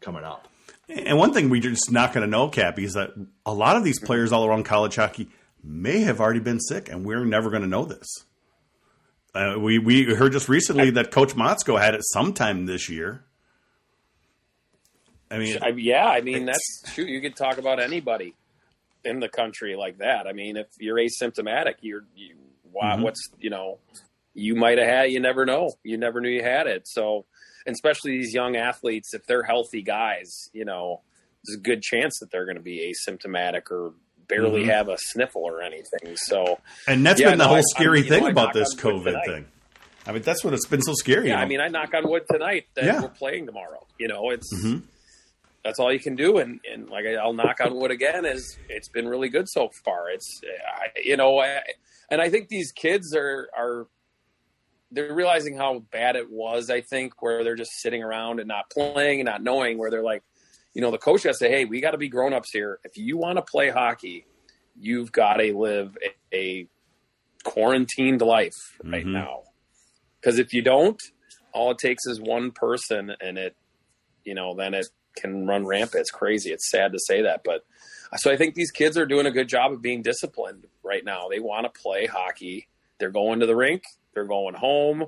coming 0.00 0.24
up. 0.24 0.48
And 0.88 1.16
one 1.16 1.32
thing 1.32 1.48
we're 1.48 1.62
just 1.62 1.90
not 1.90 2.12
going 2.12 2.26
to 2.26 2.30
know, 2.30 2.48
Cappy, 2.50 2.84
is 2.84 2.92
that 2.92 3.12
a 3.46 3.54
lot 3.54 3.76
of 3.76 3.84
these 3.84 3.98
players 3.98 4.32
all 4.32 4.44
around 4.44 4.64
college 4.64 4.96
hockey 4.96 5.28
may 5.62 6.00
have 6.00 6.20
already 6.20 6.40
been 6.40 6.60
sick, 6.60 6.90
and 6.90 7.06
we're 7.06 7.24
never 7.24 7.48
going 7.48 7.62
to 7.62 7.68
know 7.68 7.86
this. 7.86 8.06
Uh, 9.34 9.56
we 9.58 9.78
we 9.78 10.04
heard 10.14 10.32
just 10.32 10.48
recently 10.48 10.90
that 10.90 11.10
Coach 11.10 11.34
Motzko 11.34 11.80
had 11.80 11.94
it 11.94 12.02
sometime 12.04 12.66
this 12.66 12.88
year. 12.88 13.24
I 15.30 15.38
mean, 15.38 15.58
I, 15.60 15.68
yeah, 15.70 16.06
I 16.06 16.20
mean 16.20 16.44
that's 16.44 16.92
shoot. 16.92 17.08
You 17.08 17.20
could 17.20 17.34
talk 17.34 17.58
about 17.58 17.80
anybody 17.80 18.34
in 19.04 19.18
the 19.18 19.28
country 19.28 19.74
like 19.74 19.98
that. 19.98 20.28
I 20.28 20.32
mean, 20.32 20.56
if 20.56 20.68
you're 20.78 20.98
asymptomatic, 20.98 21.76
you're 21.80 22.04
you, 22.14 22.36
wow, 22.74 22.96
Mhm. 22.96 23.02
what's 23.02 23.28
you 23.38 23.50
know, 23.50 23.78
you 24.34 24.54
might 24.54 24.78
have 24.78 24.86
had. 24.88 25.12
You 25.12 25.20
never 25.20 25.46
know. 25.46 25.70
You 25.84 25.96
never 25.96 26.20
knew 26.20 26.28
you 26.28 26.42
had 26.42 26.66
it. 26.66 26.86
So, 26.88 27.24
especially 27.66 28.12
these 28.18 28.34
young 28.34 28.56
athletes, 28.56 29.14
if 29.14 29.24
they're 29.26 29.44
healthy 29.44 29.80
guys, 29.82 30.50
you 30.52 30.64
know, 30.64 31.02
there's 31.44 31.58
a 31.58 31.62
good 31.62 31.82
chance 31.82 32.18
that 32.20 32.30
they're 32.30 32.44
going 32.44 32.56
to 32.56 32.62
be 32.62 32.92
asymptomatic 33.08 33.70
or 33.70 33.94
barely 34.28 34.64
Mhm. 34.64 34.70
have 34.72 34.88
a 34.88 34.96
sniffle 34.98 35.42
or 35.42 35.62
anything. 35.62 36.16
So, 36.16 36.58
and 36.88 37.04
that's 37.06 37.20
Yeah, 37.20 37.30
been 37.30 37.38
the 37.38 37.44
no, 37.44 37.48
whole 37.48 37.56
I- 37.56 37.60
I 37.60 37.62
scary 37.62 37.98
mean, 38.00 38.04
you 38.04 38.10
know, 38.10 38.18
thing 38.20 38.30
about 38.32 38.54
this 38.54 38.74
COVID 38.74 39.24
thing. 39.26 39.46
I 40.06 40.12
mean, 40.12 40.22
that's 40.22 40.42
what 40.44 40.52
it's 40.54 40.66
been 40.66 40.82
so 40.82 40.92
scary. 40.94 41.28
yeah, 41.28 41.36
you 41.38 41.42
I 41.42 41.46
mean, 41.46 41.60
I 41.60 41.68
knock 41.68 41.94
on 41.94 42.08
wood 42.08 42.24
tonight 42.30 42.66
that 42.74 42.84
Yeah. 42.84 43.00
we're 43.02 43.08
playing 43.08 43.46
tomorrow. 43.46 43.86
You 43.98 44.08
know, 44.08 44.30
it's 44.30 44.52
Mhm. 44.54 44.82
that's 45.62 45.78
all 45.78 45.90
you 45.92 46.00
can 46.00 46.14
do. 46.16 46.38
And, 46.38 46.60
and 46.70 46.88
like 46.90 47.06
I'll 47.06 47.32
knock 47.32 47.60
on 47.60 47.74
wood 47.76 47.90
again 47.90 48.24
is 48.26 48.58
it's 48.68 48.88
been 48.88 49.08
really 49.08 49.28
good 49.30 49.48
so 49.48 49.70
far. 49.84 50.10
It's 50.10 50.40
I, 50.66 50.88
you 51.02 51.16
know, 51.16 51.38
I, 51.38 51.62
and 52.10 52.20
I 52.20 52.28
think 52.30 52.48
these 52.48 52.72
kids 52.72 53.14
are 53.14 53.48
are 53.56 53.86
they're 54.90 55.14
realizing 55.14 55.56
how 55.56 55.80
bad 55.90 56.14
it 56.16 56.30
was. 56.30 56.70
I 56.70 56.80
think 56.80 57.20
where 57.20 57.42
they're 57.42 57.56
just 57.56 57.72
sitting 57.80 58.02
around 58.02 58.38
and 58.38 58.46
not 58.46 58.70
playing 58.70 59.20
and 59.20 59.26
not 59.26 59.42
knowing 59.42 59.76
where 59.76 59.90
they're 59.90 60.04
like, 60.04 60.22
you 60.72 60.80
know, 60.82 60.90
the 60.92 60.98
coach 60.98 61.24
has 61.24 61.38
to 61.38 61.46
say, 61.46 61.50
hey, 61.50 61.64
we 61.64 61.80
got 61.80 61.92
to 61.92 61.98
be 61.98 62.08
grown 62.08 62.32
ups 62.32 62.50
here. 62.52 62.78
If 62.84 62.96
you 62.96 63.16
want 63.16 63.36
to 63.38 63.42
play 63.42 63.70
hockey, 63.70 64.24
you've 64.78 65.10
got 65.10 65.34
to 65.38 65.56
live 65.56 65.96
a, 66.32 66.36
a 66.36 66.68
quarantined 67.42 68.20
life 68.22 68.54
right 68.84 69.04
Mhm. 69.04 69.12
now. 69.12 69.42
Because 70.20 70.38
if 70.38 70.52
you 70.52 70.62
don't, 70.62 71.00
all 71.52 71.70
it 71.72 71.78
takes 71.78 72.06
is 72.06 72.20
one 72.20 72.50
person, 72.52 73.12
and 73.20 73.36
it, 73.36 73.56
you 74.24 74.34
know, 74.34 74.54
then 74.54 74.74
it 74.74 74.86
can 75.16 75.46
run 75.46 75.66
rampant. 75.66 76.00
It's 76.00 76.10
crazy. 76.10 76.52
It's 76.52 76.70
sad 76.70 76.92
to 76.92 76.98
say 76.98 77.22
that, 77.22 77.42
but 77.44 77.64
so 78.16 78.30
I 78.30 78.36
think 78.36 78.54
these 78.54 78.70
kids 78.70 78.96
are 78.98 79.06
doing 79.06 79.26
a 79.26 79.30
good 79.30 79.48
job 79.48 79.72
of 79.72 79.82
being 79.82 80.02
disciplined 80.02 80.66
right 80.82 81.04
now. 81.04 81.28
They 81.28 81.40
want 81.40 81.64
to 81.72 81.80
play 81.80 82.06
hockey. 82.06 82.68
They're 82.98 83.10
going 83.10 83.40
to 83.40 83.46
the 83.46 83.56
rink. 83.56 83.82
They're 84.14 84.24
going 84.26 84.54
home. 84.54 85.06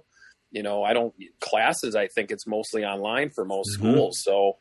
You 0.51 0.63
know, 0.63 0.83
I 0.83 0.93
don't 0.93 1.15
classes. 1.41 1.95
I 1.95 2.07
think 2.09 2.31
it's 2.31 2.47
mostly 2.47 2.85
online 2.85 3.31
for 3.31 3.45
most 3.45 3.71
Mhm. 3.71 3.75
schools. 3.75 4.23
So, 4.23 4.57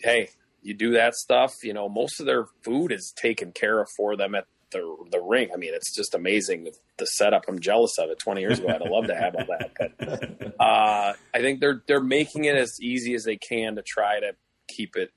hey, 0.00 0.28
you 0.62 0.74
do 0.74 0.92
that 0.92 1.14
stuff. 1.14 1.54
You 1.62 1.72
know, 1.74 1.88
most 1.88 2.20
of 2.20 2.26
their 2.26 2.46
food 2.62 2.92
is 2.92 3.12
taken 3.16 3.52
care 3.52 3.80
of 3.80 3.88
for 3.96 4.16
them 4.16 4.34
at 4.34 4.46
the 4.70 4.96
the 5.10 5.20
rink. 5.20 5.50
I 5.52 5.56
mean, 5.56 5.74
it's 5.74 5.94
just 5.94 6.14
amazing 6.14 6.64
the, 6.64 6.72
the 6.98 7.06
setup. 7.06 7.44
I'm 7.48 7.58
jealous 7.58 7.98
of 7.98 8.10
it. 8.10 8.18
20 8.20 8.40
years 8.40 8.58
ago, 8.60 8.68
I'd 8.68 8.80
love 8.82 9.06
to 9.06 9.14
have 9.16 9.34
all 9.34 9.46
that. 9.46 9.70
But 9.98 10.54
uh, 10.60 11.14
I 11.34 11.40
think 11.40 11.60
they're 11.60 11.82
they're 11.88 12.00
making 12.02 12.44
it 12.44 12.54
as 12.56 12.72
easy 12.80 13.14
as 13.14 13.24
they 13.24 13.36
can 13.36 13.76
to 13.76 13.82
try 13.82 14.20
to 14.20 14.32
keep 14.68 14.94
it 14.96 15.10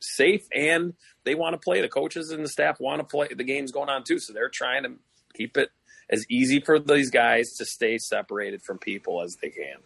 safe, 0.00 0.42
and 0.54 0.94
they 1.24 1.34
want 1.34 1.54
to 1.54 1.58
play. 1.58 1.80
The 1.80 1.88
coaches 1.88 2.30
and 2.30 2.44
the 2.44 2.48
staff 2.48 2.80
want 2.80 3.00
to 3.00 3.04
play. 3.04 3.28
The 3.28 3.44
game's 3.44 3.72
going 3.72 3.88
on 3.88 4.04
too, 4.04 4.18
so 4.18 4.32
they're 4.32 4.50
trying 4.52 4.84
to 4.84 4.92
keep 5.34 5.56
it 5.56 5.70
as 6.08 6.24
easy 6.30 6.60
for 6.60 6.78
these 6.78 7.10
guys 7.10 7.44
to 7.58 7.64
stay 7.64 7.98
separated 7.98 8.62
from 8.62 8.78
people 8.78 9.22
as 9.22 9.36
they 9.42 9.50
can. 9.50 9.76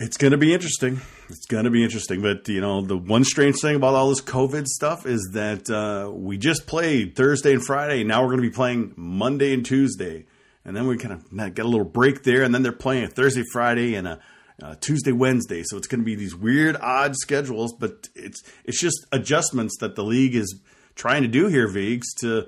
It's 0.00 0.16
going 0.16 0.30
to 0.30 0.38
be 0.38 0.54
interesting. 0.54 1.00
It's 1.28 1.46
going 1.46 1.64
to 1.64 1.70
be 1.70 1.82
interesting. 1.82 2.22
But, 2.22 2.48
you 2.48 2.60
know, 2.60 2.82
the 2.82 2.96
one 2.96 3.24
strange 3.24 3.56
thing 3.60 3.74
about 3.74 3.94
all 3.94 4.10
this 4.10 4.20
COVID 4.20 4.66
stuff 4.66 5.06
is 5.06 5.30
that 5.32 5.68
uh, 5.68 6.12
we 6.12 6.38
just 6.38 6.68
played 6.68 7.16
Thursday 7.16 7.52
and 7.52 7.64
Friday. 7.64 8.00
And 8.00 8.08
Now 8.08 8.22
we're 8.22 8.28
going 8.28 8.42
to 8.42 8.48
be 8.48 8.54
playing 8.54 8.94
Monday 8.96 9.52
and 9.52 9.66
Tuesday. 9.66 10.26
And 10.64 10.76
then 10.76 10.86
we 10.86 10.98
kind 10.98 11.14
of 11.14 11.54
get 11.54 11.64
a 11.64 11.68
little 11.68 11.84
break 11.84 12.22
there. 12.22 12.44
And 12.44 12.54
then 12.54 12.62
they're 12.62 12.70
playing 12.70 13.08
Thursday, 13.08 13.42
Friday, 13.52 13.96
and 13.96 14.06
a, 14.06 14.20
uh 14.62 14.74
Tuesday, 14.80 15.12
Wednesday. 15.12 15.62
So 15.64 15.76
it's 15.76 15.86
going 15.86 16.00
to 16.00 16.04
be 16.04 16.14
these 16.14 16.34
weird, 16.34 16.76
odd 16.80 17.14
schedules. 17.16 17.72
But 17.78 18.08
it's 18.14 18.42
it's 18.64 18.80
just 18.80 19.06
adjustments 19.12 19.76
that 19.80 19.94
the 19.96 20.04
league 20.04 20.34
is 20.34 20.60
trying 20.94 21.22
to 21.22 21.28
do 21.28 21.46
here, 21.48 21.68
Vigs, 21.68 22.12
to 22.20 22.46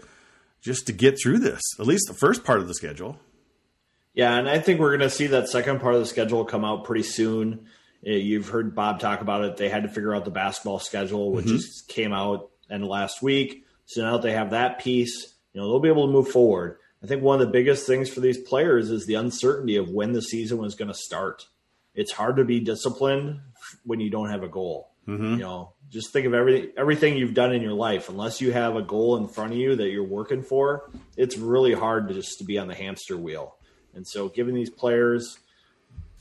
just 0.60 0.86
to 0.88 0.92
get 0.92 1.18
through 1.22 1.38
this. 1.38 1.60
At 1.78 1.86
least 1.86 2.04
the 2.08 2.14
first 2.14 2.44
part 2.44 2.60
of 2.60 2.68
the 2.68 2.74
schedule. 2.74 3.18
Yeah, 4.12 4.36
and 4.36 4.48
I 4.48 4.58
think 4.58 4.80
we're 4.80 4.90
going 4.96 5.08
to 5.08 5.10
see 5.10 5.28
that 5.28 5.48
second 5.48 5.80
part 5.80 5.94
of 5.94 6.00
the 6.00 6.06
schedule 6.06 6.44
come 6.44 6.64
out 6.64 6.84
pretty 6.84 7.04
soon. 7.04 7.66
Uh, 8.04 8.10
You've 8.10 8.48
heard 8.48 8.74
Bob 8.74 8.98
talk 8.98 9.20
about 9.20 9.44
it. 9.44 9.56
They 9.56 9.68
had 9.68 9.84
to 9.84 9.88
figure 9.88 10.14
out 10.14 10.24
the 10.24 10.32
basketball 10.32 10.80
schedule, 10.80 11.30
which 11.32 11.46
Mhm. 11.46 11.50
just 11.50 11.86
came 11.88 12.12
out 12.12 12.50
and 12.68 12.84
last 12.86 13.22
week. 13.22 13.64
So 13.86 14.02
now 14.02 14.12
that 14.14 14.22
they 14.22 14.32
have 14.32 14.50
that 14.50 14.80
piece, 14.80 15.34
you 15.52 15.60
know, 15.60 15.68
they'll 15.68 15.80
be 15.80 15.88
able 15.88 16.06
to 16.06 16.12
move 16.12 16.28
forward. 16.28 16.76
I 17.02 17.06
think 17.06 17.22
one 17.22 17.40
of 17.40 17.46
the 17.46 17.52
biggest 17.52 17.86
things 17.86 18.10
for 18.10 18.20
these 18.20 18.36
players 18.38 18.90
is 18.90 19.06
the 19.06 19.14
uncertainty 19.14 19.76
of 19.76 19.88
when 19.90 20.12
the 20.12 20.22
season 20.22 20.58
was 20.58 20.74
going 20.74 20.88
to 20.88 20.94
start. 20.94 21.46
It's 21.94 22.12
hard 22.12 22.36
to 22.36 22.44
be 22.44 22.60
disciplined 22.60 23.40
when 23.84 24.00
you 24.00 24.10
don't 24.10 24.30
have 24.30 24.42
a 24.42 24.48
goal. 24.48 24.90
Mhm. 25.08 25.32
You 25.32 25.38
know, 25.38 25.72
just 25.88 26.12
think 26.12 26.26
of 26.26 26.34
every 26.34 26.72
everything 26.76 27.16
you've 27.16 27.34
done 27.34 27.52
in 27.52 27.62
your 27.62 27.72
life. 27.72 28.08
Unless 28.08 28.40
you 28.40 28.52
have 28.52 28.76
a 28.76 28.82
goal 28.82 29.16
in 29.16 29.26
front 29.28 29.52
of 29.52 29.58
you 29.58 29.74
that 29.76 29.88
you're 29.90 30.04
working 30.04 30.42
for, 30.42 30.90
it's 31.16 31.36
really 31.36 31.72
hard 31.72 32.08
to 32.08 32.14
just 32.14 32.38
to 32.38 32.44
be 32.44 32.58
on 32.58 32.68
the 32.68 32.74
hamster 32.74 33.16
wheel. 33.16 33.56
And 33.94 34.06
so, 34.06 34.28
giving 34.28 34.54
these 34.54 34.70
players, 34.70 35.38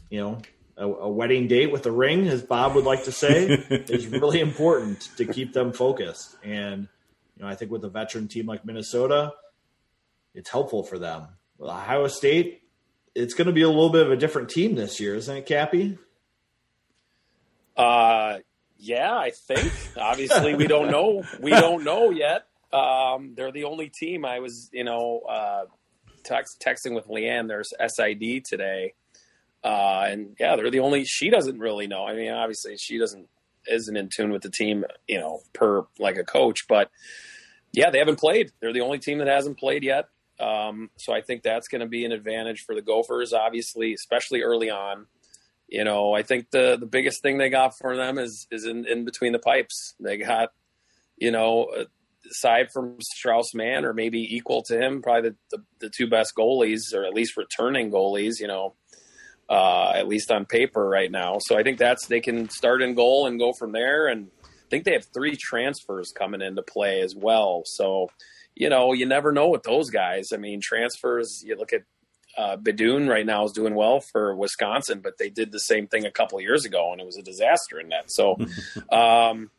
you 0.09 0.19
know, 0.19 0.39
a, 0.75 0.87
a 0.87 1.09
wedding 1.09 1.47
date 1.47 1.71
with 1.71 1.85
a 1.85 1.91
ring, 1.91 2.27
as 2.27 2.41
Bob 2.41 2.73
would 2.75 2.85
like 2.85 3.03
to 3.03 3.11
say, 3.11 3.45
is 3.69 4.07
really 4.07 4.39
important 4.39 5.09
to 5.17 5.25
keep 5.25 5.53
them 5.53 5.71
focused. 5.71 6.35
And 6.43 6.87
you 7.37 7.43
know, 7.43 7.47
I 7.47 7.55
think 7.55 7.69
with 7.69 7.83
a 7.85 7.89
veteran 7.89 8.27
team 8.27 8.47
like 8.47 8.65
Minnesota, 8.65 9.33
it's 10.33 10.49
helpful 10.49 10.83
for 10.83 10.97
them. 10.97 11.27
With 11.57 11.69
Ohio 11.69 12.07
State, 12.07 12.61
it's 13.15 13.33
going 13.33 13.47
to 13.47 13.53
be 13.53 13.61
a 13.61 13.67
little 13.67 13.89
bit 13.89 14.05
of 14.05 14.11
a 14.11 14.17
different 14.17 14.49
team 14.49 14.75
this 14.75 14.99
year, 14.99 15.15
isn't 15.15 15.37
it, 15.37 15.45
Cappy? 15.45 15.97
Uh, 17.75 18.39
yeah, 18.77 19.15
I 19.15 19.31
think. 19.31 19.71
Obviously, 19.97 20.55
we 20.55 20.67
don't 20.67 20.91
know. 20.91 21.23
We 21.41 21.51
don't 21.51 21.83
know 21.83 22.09
yet. 22.09 22.45
Um, 22.71 23.33
they're 23.35 23.51
the 23.51 23.63
only 23.63 23.89
team. 23.89 24.25
I 24.25 24.39
was, 24.39 24.69
you 24.71 24.83
know, 24.83 25.21
uh, 25.29 25.65
text, 26.23 26.63
texting 26.65 26.93
with 26.93 27.07
Leanne. 27.07 27.47
There's 27.47 27.73
SID 27.79 28.45
today, 28.45 28.93
uh, 29.63 30.05
and 30.07 30.35
yeah, 30.39 30.55
they're 30.55 30.69
the 30.69 30.79
only. 30.79 31.03
She 31.05 31.29
doesn't 31.29 31.59
really 31.59 31.87
know. 31.87 32.05
I 32.05 32.15
mean, 32.15 32.31
obviously, 32.31 32.77
she 32.77 32.97
doesn't 32.97 33.27
isn't 33.67 33.95
in 33.95 34.09
tune 34.09 34.31
with 34.31 34.41
the 34.41 34.51
team, 34.51 34.85
you 35.07 35.19
know, 35.19 35.41
per 35.53 35.85
like 35.97 36.17
a 36.17 36.23
coach. 36.23 36.67
But 36.67 36.89
yeah, 37.71 37.89
they 37.89 37.99
haven't 37.99 38.19
played. 38.19 38.51
They're 38.59 38.73
the 38.73 38.81
only 38.81 38.99
team 38.99 39.19
that 39.19 39.27
hasn't 39.27 39.57
played 39.57 39.83
yet. 39.83 40.05
Um, 40.39 40.89
so 40.97 41.13
I 41.13 41.21
think 41.21 41.43
that's 41.43 41.67
going 41.67 41.81
to 41.81 41.87
be 41.87 42.05
an 42.05 42.11
advantage 42.11 42.61
for 42.61 42.75
the 42.75 42.81
Gophers, 42.81 43.33
obviously, 43.33 43.93
especially 43.93 44.41
early 44.41 44.69
on 44.69 45.07
you 45.71 45.83
know, 45.83 46.13
I 46.13 46.23
think 46.23 46.49
the 46.51 46.77
the 46.79 46.85
biggest 46.85 47.21
thing 47.21 47.37
they 47.37 47.49
got 47.49 47.77
for 47.77 47.95
them 47.95 48.17
is 48.17 48.47
is 48.51 48.65
in, 48.65 48.85
in 48.87 49.05
between 49.05 49.33
the 49.33 49.39
pipes. 49.39 49.95
They 49.99 50.17
got, 50.17 50.49
you 51.17 51.31
know, 51.31 51.67
aside 52.29 52.71
from 52.71 52.97
Strauss 53.01 53.53
Mann 53.53 53.85
or 53.85 53.93
maybe 53.93 54.35
equal 54.35 54.63
to 54.63 54.79
him, 54.79 55.01
probably 55.01 55.29
the, 55.29 55.35
the, 55.51 55.63
the 55.79 55.89
two 55.89 56.07
best 56.07 56.33
goalies 56.35 56.93
or 56.93 57.05
at 57.05 57.13
least 57.13 57.37
returning 57.37 57.91
goalies. 57.91 58.39
You 58.39 58.47
know, 58.47 58.75
uh, 59.47 59.91
at 59.95 60.07
least 60.07 60.31
on 60.31 60.45
paper 60.45 60.87
right 60.87 61.11
now. 61.11 61.37
So 61.39 61.57
I 61.57 61.63
think 61.63 61.77
that's 61.77 62.07
they 62.07 62.21
can 62.21 62.49
start 62.49 62.81
in 62.81 62.95
goal 62.95 63.27
and 63.27 63.39
go 63.39 63.53
from 63.53 63.71
there. 63.71 64.07
And 64.07 64.29
I 64.43 64.69
think 64.71 64.85
they 64.85 64.93
have 64.93 65.05
three 65.13 65.35
transfers 65.35 66.11
coming 66.11 66.41
into 66.41 66.63
play 66.63 67.01
as 67.01 67.15
well. 67.15 67.61
So 67.65 68.09
you 68.59 68.69
know, 68.69 68.91
you 68.91 69.07
never 69.07 69.31
know 69.31 69.47
with 69.47 69.63
those 69.63 69.89
guys. 69.89 70.27
I 70.33 70.37
mean, 70.37 70.59
transfers. 70.61 71.41
You 71.43 71.55
look 71.55 71.71
at 71.73 71.83
uh, 72.37 72.57
right 72.61 73.25
now 73.25 73.45
is 73.45 73.53
doing 73.53 73.73
well 73.73 74.01
for 74.01 74.35
Wisconsin, 74.35 74.99
but 75.01 75.17
they 75.17 75.29
did 75.29 75.51
the 75.51 75.59
same 75.59 75.87
thing 75.87 76.05
a 76.05 76.11
couple 76.11 76.37
of 76.37 76.43
years 76.43 76.65
ago, 76.65 76.91
and 76.91 77.01
it 77.01 77.05
was 77.05 77.17
a 77.17 77.23
disaster 77.23 77.79
in 77.79 77.89
that. 77.89 78.11
So, 78.11 78.37
um, 78.91 79.49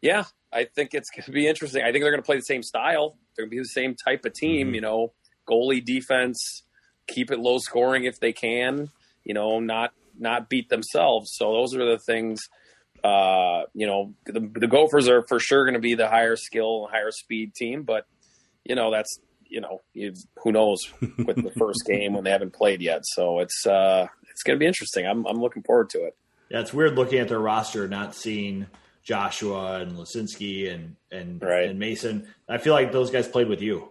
yeah, 0.00 0.24
I 0.52 0.64
think 0.64 0.94
it's 0.94 1.10
going 1.10 1.24
to 1.24 1.32
be 1.32 1.48
interesting. 1.48 1.82
I 1.82 1.90
think 1.90 2.04
they're 2.04 2.12
going 2.12 2.22
to 2.22 2.26
play 2.26 2.36
the 2.36 2.42
same 2.42 2.62
style. 2.62 3.18
They're 3.36 3.44
going 3.44 3.50
to 3.50 3.56
be 3.56 3.62
the 3.62 3.64
same 3.68 3.96
type 3.96 4.24
of 4.24 4.32
team. 4.32 4.70
Mhm. 4.70 4.74
You 4.76 4.80
know, 4.80 5.12
goalie 5.48 5.84
defense, 5.84 6.62
keep 7.08 7.32
it 7.32 7.40
low 7.40 7.58
scoring 7.58 8.04
if 8.04 8.20
they 8.20 8.32
can. 8.32 8.90
You 9.24 9.34
know, 9.34 9.58
not 9.58 9.92
not 10.16 10.48
beat 10.48 10.68
themselves. 10.68 11.32
So 11.34 11.52
those 11.52 11.74
are 11.74 11.84
the 11.84 11.98
things. 11.98 12.40
Uh, 13.02 13.62
you 13.74 13.86
know, 13.86 14.14
the, 14.26 14.40
the 14.54 14.68
Gophers 14.68 15.08
are 15.08 15.24
for 15.26 15.40
sure 15.40 15.64
going 15.64 15.74
to 15.74 15.80
be 15.80 15.94
the 15.94 16.08
higher 16.08 16.36
skill, 16.36 16.86
higher 16.92 17.10
speed 17.10 17.54
team, 17.54 17.82
but 17.82 18.06
you 18.64 18.74
know 18.74 18.90
that's 18.90 19.18
you 19.52 19.60
know, 19.60 19.80
who 20.44 20.52
knows 20.52 20.78
with 21.00 21.42
the 21.42 21.50
first 21.58 21.82
game 21.84 22.12
when 22.14 22.22
they 22.22 22.30
haven't 22.30 22.52
played 22.52 22.80
yet. 22.80 23.00
So 23.04 23.40
it's 23.40 23.66
uh, 23.66 24.06
it's 24.30 24.44
going 24.44 24.56
to 24.56 24.60
be 24.60 24.66
interesting. 24.66 25.06
I'm 25.06 25.26
I'm 25.26 25.40
looking 25.40 25.62
forward 25.64 25.90
to 25.90 26.04
it. 26.04 26.16
Yeah, 26.48 26.60
it's 26.60 26.72
weird 26.72 26.94
looking 26.94 27.18
at 27.18 27.28
their 27.28 27.40
roster, 27.40 27.88
not 27.88 28.14
seeing 28.14 28.66
Joshua 29.02 29.80
and 29.80 29.92
Laczynski 29.96 30.72
and 30.72 30.94
and, 31.10 31.42
Right. 31.42 31.68
and 31.68 31.78
Mason. 31.80 32.28
I 32.48 32.58
feel 32.58 32.74
like 32.74 32.92
those 32.92 33.10
guys 33.10 33.26
played 33.26 33.48
with 33.48 33.60
you. 33.60 33.90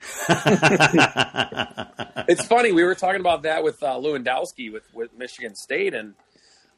It's 2.28 2.44
funny 2.46 2.70
we 2.70 2.84
were 2.84 2.94
talking 2.94 3.20
about 3.20 3.42
that 3.42 3.64
with 3.64 3.82
uh, 3.82 3.94
Lewandowski 3.96 4.72
with 4.72 4.84
with 4.94 5.12
Michigan 5.16 5.54
State, 5.56 5.94
and 5.94 6.14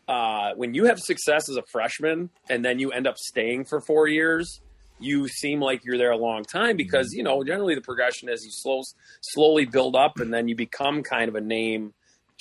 uh, 0.08 0.52
when 0.54 0.72
you 0.72 0.84
have 0.86 0.98
success 0.98 1.50
as 1.50 1.56
a 1.56 1.62
freshman 1.70 2.30
and 2.48 2.64
then 2.64 2.78
you 2.78 2.90
end 2.92 3.06
up 3.06 3.18
staying 3.18 3.66
for 3.66 3.80
four 3.80 4.08
years. 4.08 4.60
You 5.02 5.28
seem 5.28 5.60
like 5.60 5.84
you're 5.84 5.98
there 5.98 6.12
a 6.12 6.16
long 6.16 6.44
time 6.44 6.76
because 6.76 7.12
you 7.12 7.22
know 7.22 7.42
generally 7.44 7.74
the 7.74 7.80
progression 7.80 8.28
is 8.28 8.44
you 8.44 8.50
slow, 8.52 8.82
slowly 9.20 9.66
build 9.66 9.96
up 9.96 10.18
and 10.20 10.32
then 10.32 10.48
you 10.48 10.56
become 10.56 11.02
kind 11.02 11.28
of 11.28 11.34
a 11.34 11.40
name 11.40 11.94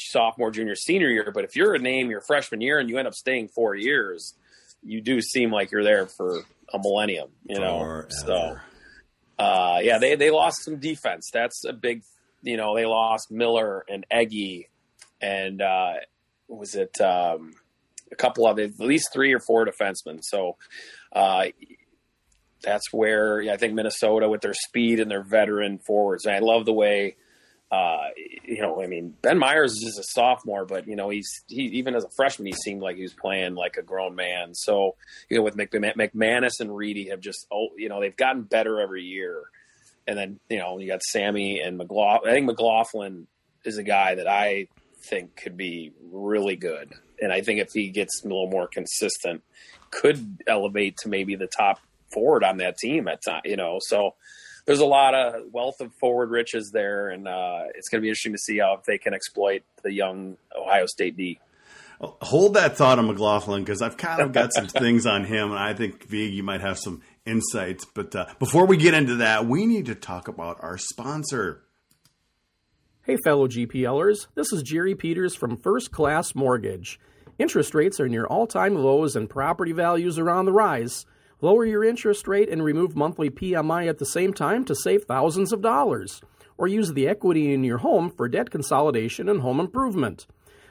sophomore, 0.09 0.51
junior, 0.51 0.75
senior 0.75 1.09
year. 1.09 1.31
But 1.33 1.43
if 1.43 1.55
you're 1.55 1.73
a 1.73 1.79
name 1.79 2.09
your 2.09 2.21
freshman 2.21 2.61
year 2.61 2.79
and 2.79 2.89
you 2.89 2.97
end 2.97 3.07
up 3.07 3.13
staying 3.13 3.49
four 3.49 3.75
years, 3.75 4.35
you 4.83 5.01
do 5.01 5.21
seem 5.21 5.51
like 5.51 5.71
you're 5.71 5.83
there 5.83 6.07
for 6.07 6.39
a 6.73 6.79
millennium, 6.79 7.29
you 7.47 7.59
know. 7.59 7.79
Forever. 7.79 8.07
So, 8.25 8.55
uh, 9.39 9.79
yeah, 9.81 9.97
they 9.97 10.15
they 10.15 10.31
lost 10.31 10.63
some 10.63 10.79
defense. 10.79 11.29
That's 11.31 11.63
a 11.65 11.73
big, 11.73 12.03
you 12.41 12.57
know, 12.57 12.75
they 12.75 12.85
lost 12.85 13.31
Miller 13.31 13.83
and 13.87 14.05
Eggy, 14.09 14.69
and 15.21 15.61
uh, 15.61 15.93
was 16.47 16.75
it 16.75 16.99
um, 17.01 17.53
a 18.11 18.15
couple 18.15 18.47
of 18.47 18.59
at 18.59 18.79
least 18.79 19.13
three 19.13 19.33
or 19.33 19.39
four 19.39 19.65
defensemen. 19.65 20.19
So. 20.21 20.57
Uh, 21.13 21.47
that's 22.63 22.91
where 22.91 23.41
I 23.51 23.57
think 23.57 23.73
Minnesota 23.73 24.29
with 24.29 24.41
their 24.41 24.53
speed 24.53 24.99
and 24.99 25.09
their 25.09 25.23
veteran 25.23 25.79
forwards. 25.79 26.25
And 26.25 26.35
I 26.35 26.39
love 26.39 26.65
the 26.65 26.73
way 26.73 27.15
uh, 27.71 28.09
you 28.43 28.61
know, 28.61 28.83
I 28.83 28.87
mean, 28.87 29.15
Ben 29.21 29.37
Meyers 29.37 29.71
is 29.71 29.97
a 29.97 30.03
sophomore, 30.03 30.65
but 30.65 30.87
you 30.87 30.97
know, 30.97 31.09
he's 31.09 31.29
he 31.47 31.61
even 31.61 31.95
as 31.95 32.03
a 32.03 32.09
freshman, 32.17 32.47
he 32.47 32.53
seemed 32.53 32.81
like 32.81 32.97
he 32.97 33.03
was 33.03 33.13
playing 33.13 33.55
like 33.55 33.77
a 33.77 33.81
grown 33.81 34.13
man. 34.13 34.53
So 34.53 34.95
you 35.29 35.37
know, 35.37 35.43
with 35.43 35.55
McManus 35.55 36.59
and 36.59 36.75
Reedy 36.75 37.09
have 37.09 37.21
just 37.21 37.47
oh, 37.49 37.69
you 37.77 37.87
know, 37.87 38.01
they've 38.01 38.15
gotten 38.15 38.43
better 38.43 38.81
every 38.81 39.03
year. 39.03 39.43
And 40.05 40.17
then 40.17 40.39
you 40.49 40.59
know, 40.59 40.79
you 40.79 40.87
got 40.87 41.01
Sammy 41.01 41.61
and 41.61 41.77
McLaughlin. 41.77 42.29
I 42.29 42.33
think 42.33 42.45
McLaughlin 42.45 43.27
is 43.63 43.77
a 43.77 43.83
guy 43.83 44.15
that 44.15 44.27
I 44.27 44.67
think 45.05 45.37
could 45.37 45.55
be 45.55 45.93
really 46.11 46.57
good, 46.57 46.91
and 47.21 47.31
I 47.31 47.41
think 47.41 47.61
if 47.61 47.69
he 47.73 47.89
gets 47.89 48.21
a 48.21 48.27
little 48.27 48.49
more 48.49 48.67
consistent, 48.67 49.43
could 49.91 50.43
elevate 50.45 50.97
to 51.03 51.09
maybe 51.09 51.35
the 51.35 51.47
top 51.47 51.79
forward 52.11 52.43
on 52.43 52.57
that 52.57 52.77
team 52.77 53.07
at 53.07 53.23
time. 53.23 53.41
You 53.45 53.55
know, 53.55 53.79
so 53.79 54.15
there's 54.65 54.79
a 54.79 54.85
lot 54.85 55.13
of 55.13 55.51
wealth 55.51 55.81
of 55.81 55.93
forward 55.95 56.29
riches 56.29 56.71
there, 56.71 57.09
and 57.09 57.27
uh, 57.27 57.63
it's 57.75 57.89
going 57.89 57.99
to 57.99 58.03
be 58.03 58.09
interesting 58.09 58.33
to 58.33 58.37
see 58.37 58.59
how 58.59 58.73
if 58.73 58.83
they 58.85 58.97
can 58.97 59.13
exploit 59.13 59.63
the 59.83 59.91
young 59.91 60.37
Ohio 60.55 60.85
State 60.85 61.17
D. 61.17 61.39
hold 61.99 62.55
that 62.55 62.77
thought 62.77 62.99
on 62.99 63.07
McLaughlin 63.07 63.63
because 63.63 63.81
I've 63.81 63.97
kind 63.97 64.21
of 64.21 64.31
got 64.31 64.53
some 64.53 64.67
things 64.67 65.05
on 65.05 65.25
him, 65.25 65.51
and 65.51 65.59
I 65.59 65.73
think 65.73 66.07
Vig, 66.07 66.33
you 66.33 66.43
might 66.43 66.61
have 66.61 66.77
some 66.77 67.01
insights. 67.25 67.85
But 67.85 68.15
uh, 68.15 68.25
before 68.39 68.65
we 68.65 68.77
get 68.77 68.93
into 68.93 69.15
that, 69.17 69.45
we 69.45 69.65
need 69.65 69.87
to 69.87 69.95
talk 69.95 70.27
about 70.27 70.57
our 70.61 70.77
sponsor. 70.77 71.63
Hey, 73.03 73.17
fellow 73.23 73.47
GPLers, 73.47 74.27
this 74.35 74.53
is 74.53 74.61
Jerry 74.61 74.93
Peters 74.93 75.35
from 75.35 75.57
First 75.57 75.91
Class 75.91 76.35
Mortgage. 76.35 76.99
Interest 77.39 77.73
rates 77.73 77.99
are 77.99 78.07
near 78.07 78.25
all 78.25 78.45
time 78.45 78.75
lows 78.75 79.15
and 79.15 79.27
property 79.27 79.71
values 79.71 80.19
are 80.19 80.29
on 80.29 80.45
the 80.45 80.53
rise. 80.53 81.07
Lower 81.43 81.65
your 81.65 81.83
interest 81.83 82.27
rate 82.27 82.49
and 82.49 82.63
remove 82.63 82.95
monthly 82.95 83.31
PMI 83.31 83.89
at 83.89 83.97
the 83.97 84.05
same 84.05 84.31
time 84.31 84.63
to 84.65 84.75
save 84.75 85.05
thousands 85.05 85.51
of 85.51 85.61
dollars. 85.61 86.21
Or 86.55 86.67
use 86.67 86.93
the 86.93 87.07
equity 87.07 87.51
in 87.51 87.63
your 87.63 87.79
home 87.79 88.11
for 88.11 88.29
debt 88.29 88.51
consolidation 88.51 89.27
and 89.27 89.41
home 89.41 89.59
improvement. 89.59 90.27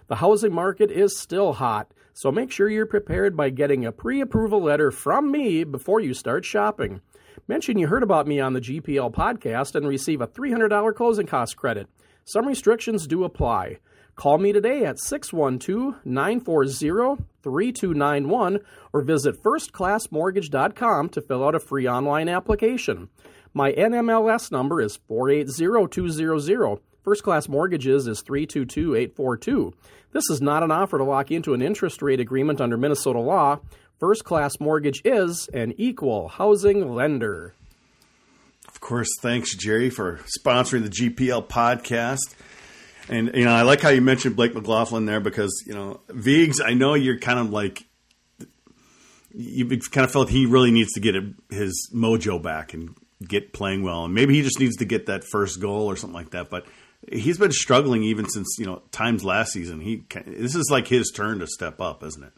The 0.07 0.17
housing 0.17 0.53
market 0.53 0.93
is 0.93 1.19
still 1.19 1.55
hot, 1.55 1.93
so 2.15 2.31
make 2.31 2.53
sure 2.53 2.69
you're 2.69 2.87
prepared 2.87 3.37
by 3.37 3.51
getting 3.51 3.85
a 3.85 3.91
pre 3.91 4.21
approval 4.21 4.63
letter 4.63 4.93
from 4.93 5.33
me 5.33 5.65
before 5.65 5.99
you 5.99 6.15
start 6.15 6.45
shopping. 6.45 7.01
Mention 7.49 7.77
you 7.77 7.89
heard 7.89 8.05
about 8.05 8.29
me 8.29 8.39
on 8.39 8.53
the 8.53 8.61
GPL 8.61 9.13
podcast 9.13 9.75
and 9.75 9.89
receive 9.89 10.21
a 10.21 10.29
$300 10.29 10.95
closing 10.95 11.27
cost 11.27 11.57
credit. 11.57 11.89
Some 12.25 12.47
restrictions 12.47 13.09
do 13.09 13.25
apply. 13.25 13.79
Call 14.21 14.37
me 14.37 14.53
today 14.53 14.85
at 14.85 15.01
612 15.01 16.05
940 16.05 17.25
3291 17.43 18.59
or 18.93 19.01
visit 19.01 19.43
firstclassmortgage.com 19.43 21.09
to 21.09 21.23
fill 21.23 21.43
out 21.43 21.55
a 21.55 21.59
free 21.59 21.89
online 21.89 22.29
application. 22.29 23.09
My 23.55 23.73
NMLS 23.73 24.53
number 24.53 24.83
is 24.83 24.99
480200. 25.09 26.81
First 27.03 27.23
Class 27.23 27.49
Mortgages 27.49 28.07
is 28.07 28.21
322842. 28.21 29.73
This 30.13 30.29
is 30.29 30.43
not 30.43 30.63
an 30.63 30.71
offer 30.71 30.99
to 30.99 31.05
lock 31.05 31.31
into 31.31 31.55
an 31.55 31.63
interest 31.63 32.03
rate 32.03 32.21
agreement 32.21 32.61
under 32.61 32.77
Minnesota 32.77 33.21
law. 33.21 33.61
First 33.99 34.25
Class 34.25 34.61
Mortgage 34.61 35.01
is 35.03 35.49
an 35.55 35.73
equal 35.79 36.29
housing 36.29 36.95
lender. 36.95 37.55
Of 38.69 38.81
course, 38.81 39.09
thanks, 39.23 39.57
Jerry, 39.57 39.89
for 39.89 40.21
sponsoring 40.39 40.83
the 40.83 40.91
GPL 40.91 41.49
podcast. 41.49 42.35
And 43.11 43.33
you 43.35 43.45
know, 43.45 43.53
I 43.53 43.63
like 43.63 43.81
how 43.81 43.89
you 43.89 44.01
mentioned 44.01 44.37
Blake 44.37 44.55
McLaughlin 44.55 45.05
there 45.05 45.19
because 45.21 45.65
you 45.67 45.75
know, 45.75 46.01
Vigs. 46.09 46.61
I 46.61 46.75
know 46.75 46.95
you're 46.95 47.19
kind 47.19 47.41
of 47.41 47.51
like 47.51 47.85
you 49.35 49.67
kind 49.67 50.05
of 50.05 50.13
felt 50.13 50.31
he 50.31 50.47
really 50.47 50.71
needs 50.71 50.93
to 50.93 51.01
get 51.01 51.17
his 51.51 51.91
mojo 51.93 52.41
back 52.41 52.73
and 52.73 52.95
get 53.27 53.53
playing 53.53 53.83
well, 53.83 54.05
and 54.05 54.15
maybe 54.15 54.35
he 54.35 54.43
just 54.43 54.61
needs 54.61 54.77
to 54.77 54.85
get 54.85 55.07
that 55.07 55.25
first 55.25 55.61
goal 55.61 55.91
or 55.91 55.97
something 55.97 56.15
like 56.15 56.31
that. 56.31 56.51
But 56.51 56.67
he's 57.11 57.37
been 57.37 57.51
struggling 57.51 58.05
even 58.05 58.29
since 58.29 58.47
you 58.61 58.67
know 58.67 58.83
times 58.93 59.25
last 59.25 59.53
season. 59.53 59.81
He 59.81 60.05
this 60.25 60.55
is 60.55 60.69
like 60.71 60.87
his 60.87 61.11
turn 61.11 61.41
to 61.41 61.49
step 61.49 61.81
up, 61.81 62.05
isn't 62.05 62.23
it? 62.23 62.33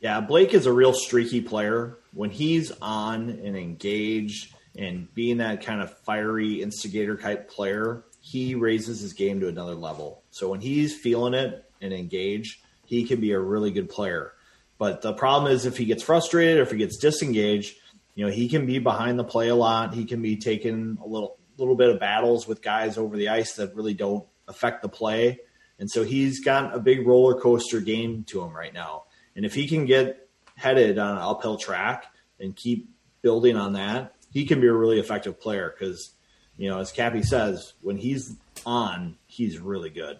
Yeah, 0.00 0.22
Blake 0.22 0.54
is 0.54 0.64
a 0.64 0.72
real 0.72 0.94
streaky 0.94 1.42
player. 1.42 1.98
When 2.14 2.30
he's 2.30 2.72
on 2.80 3.28
and 3.28 3.58
engaged 3.58 4.54
and 4.74 5.12
being 5.14 5.36
that 5.36 5.66
kind 5.66 5.82
of 5.82 5.98
fiery 5.98 6.62
instigator 6.62 7.18
type 7.18 7.50
player, 7.50 8.04
he 8.20 8.54
raises 8.54 9.00
his 9.00 9.12
game 9.14 9.40
to 9.40 9.48
another 9.48 9.74
level. 9.74 10.22
So 10.30 10.50
when 10.50 10.60
he's 10.60 10.94
feeling 10.94 11.34
it 11.34 11.64
and 11.80 11.92
engaged, 11.92 12.62
he 12.84 13.04
can 13.04 13.20
be 13.20 13.32
a 13.32 13.40
really 13.40 13.70
good 13.70 13.88
player. 13.88 14.32
But 14.78 15.02
the 15.02 15.12
problem 15.12 15.52
is 15.52 15.66
if 15.66 15.76
he 15.76 15.84
gets 15.84 16.02
frustrated 16.02 16.58
or 16.58 16.62
if 16.62 16.70
he 16.70 16.78
gets 16.78 16.96
disengaged, 16.98 17.76
you 18.14 18.26
know, 18.26 18.32
he 18.32 18.48
can 18.48 18.66
be 18.66 18.78
behind 18.78 19.18
the 19.18 19.24
play 19.24 19.48
a 19.48 19.54
lot. 19.54 19.94
He 19.94 20.04
can 20.04 20.22
be 20.22 20.36
taking 20.36 20.98
a 21.02 21.06
little 21.06 21.38
little 21.56 21.76
bit 21.76 21.90
of 21.90 22.00
battles 22.00 22.48
with 22.48 22.62
guys 22.62 22.96
over 22.96 23.16
the 23.16 23.28
ice 23.28 23.54
that 23.54 23.74
really 23.74 23.92
don't 23.92 24.26
affect 24.48 24.82
the 24.82 24.88
play. 24.88 25.38
And 25.78 25.90
so 25.90 26.04
he's 26.04 26.42
got 26.42 26.74
a 26.74 26.80
big 26.80 27.06
roller 27.06 27.38
coaster 27.38 27.80
game 27.80 28.24
to 28.24 28.42
him 28.42 28.56
right 28.56 28.72
now. 28.72 29.04
And 29.36 29.44
if 29.44 29.54
he 29.54 29.68
can 29.68 29.84
get 29.84 30.28
headed 30.56 30.98
on 30.98 31.16
an 31.16 31.22
uphill 31.22 31.56
track 31.56 32.06
and 32.38 32.56
keep 32.56 32.90
building 33.22 33.56
on 33.56 33.74
that, 33.74 34.14
he 34.32 34.46
can 34.46 34.60
be 34.60 34.66
a 34.66 34.72
really 34.72 34.98
effective 34.98 35.40
player 35.40 35.74
because 35.78 36.14
you 36.60 36.68
know, 36.68 36.78
as 36.78 36.92
Cappy 36.92 37.22
says, 37.22 37.72
when 37.80 37.96
he's 37.96 38.36
on, 38.66 39.16
he's 39.26 39.58
really 39.58 39.88
good. 39.88 40.18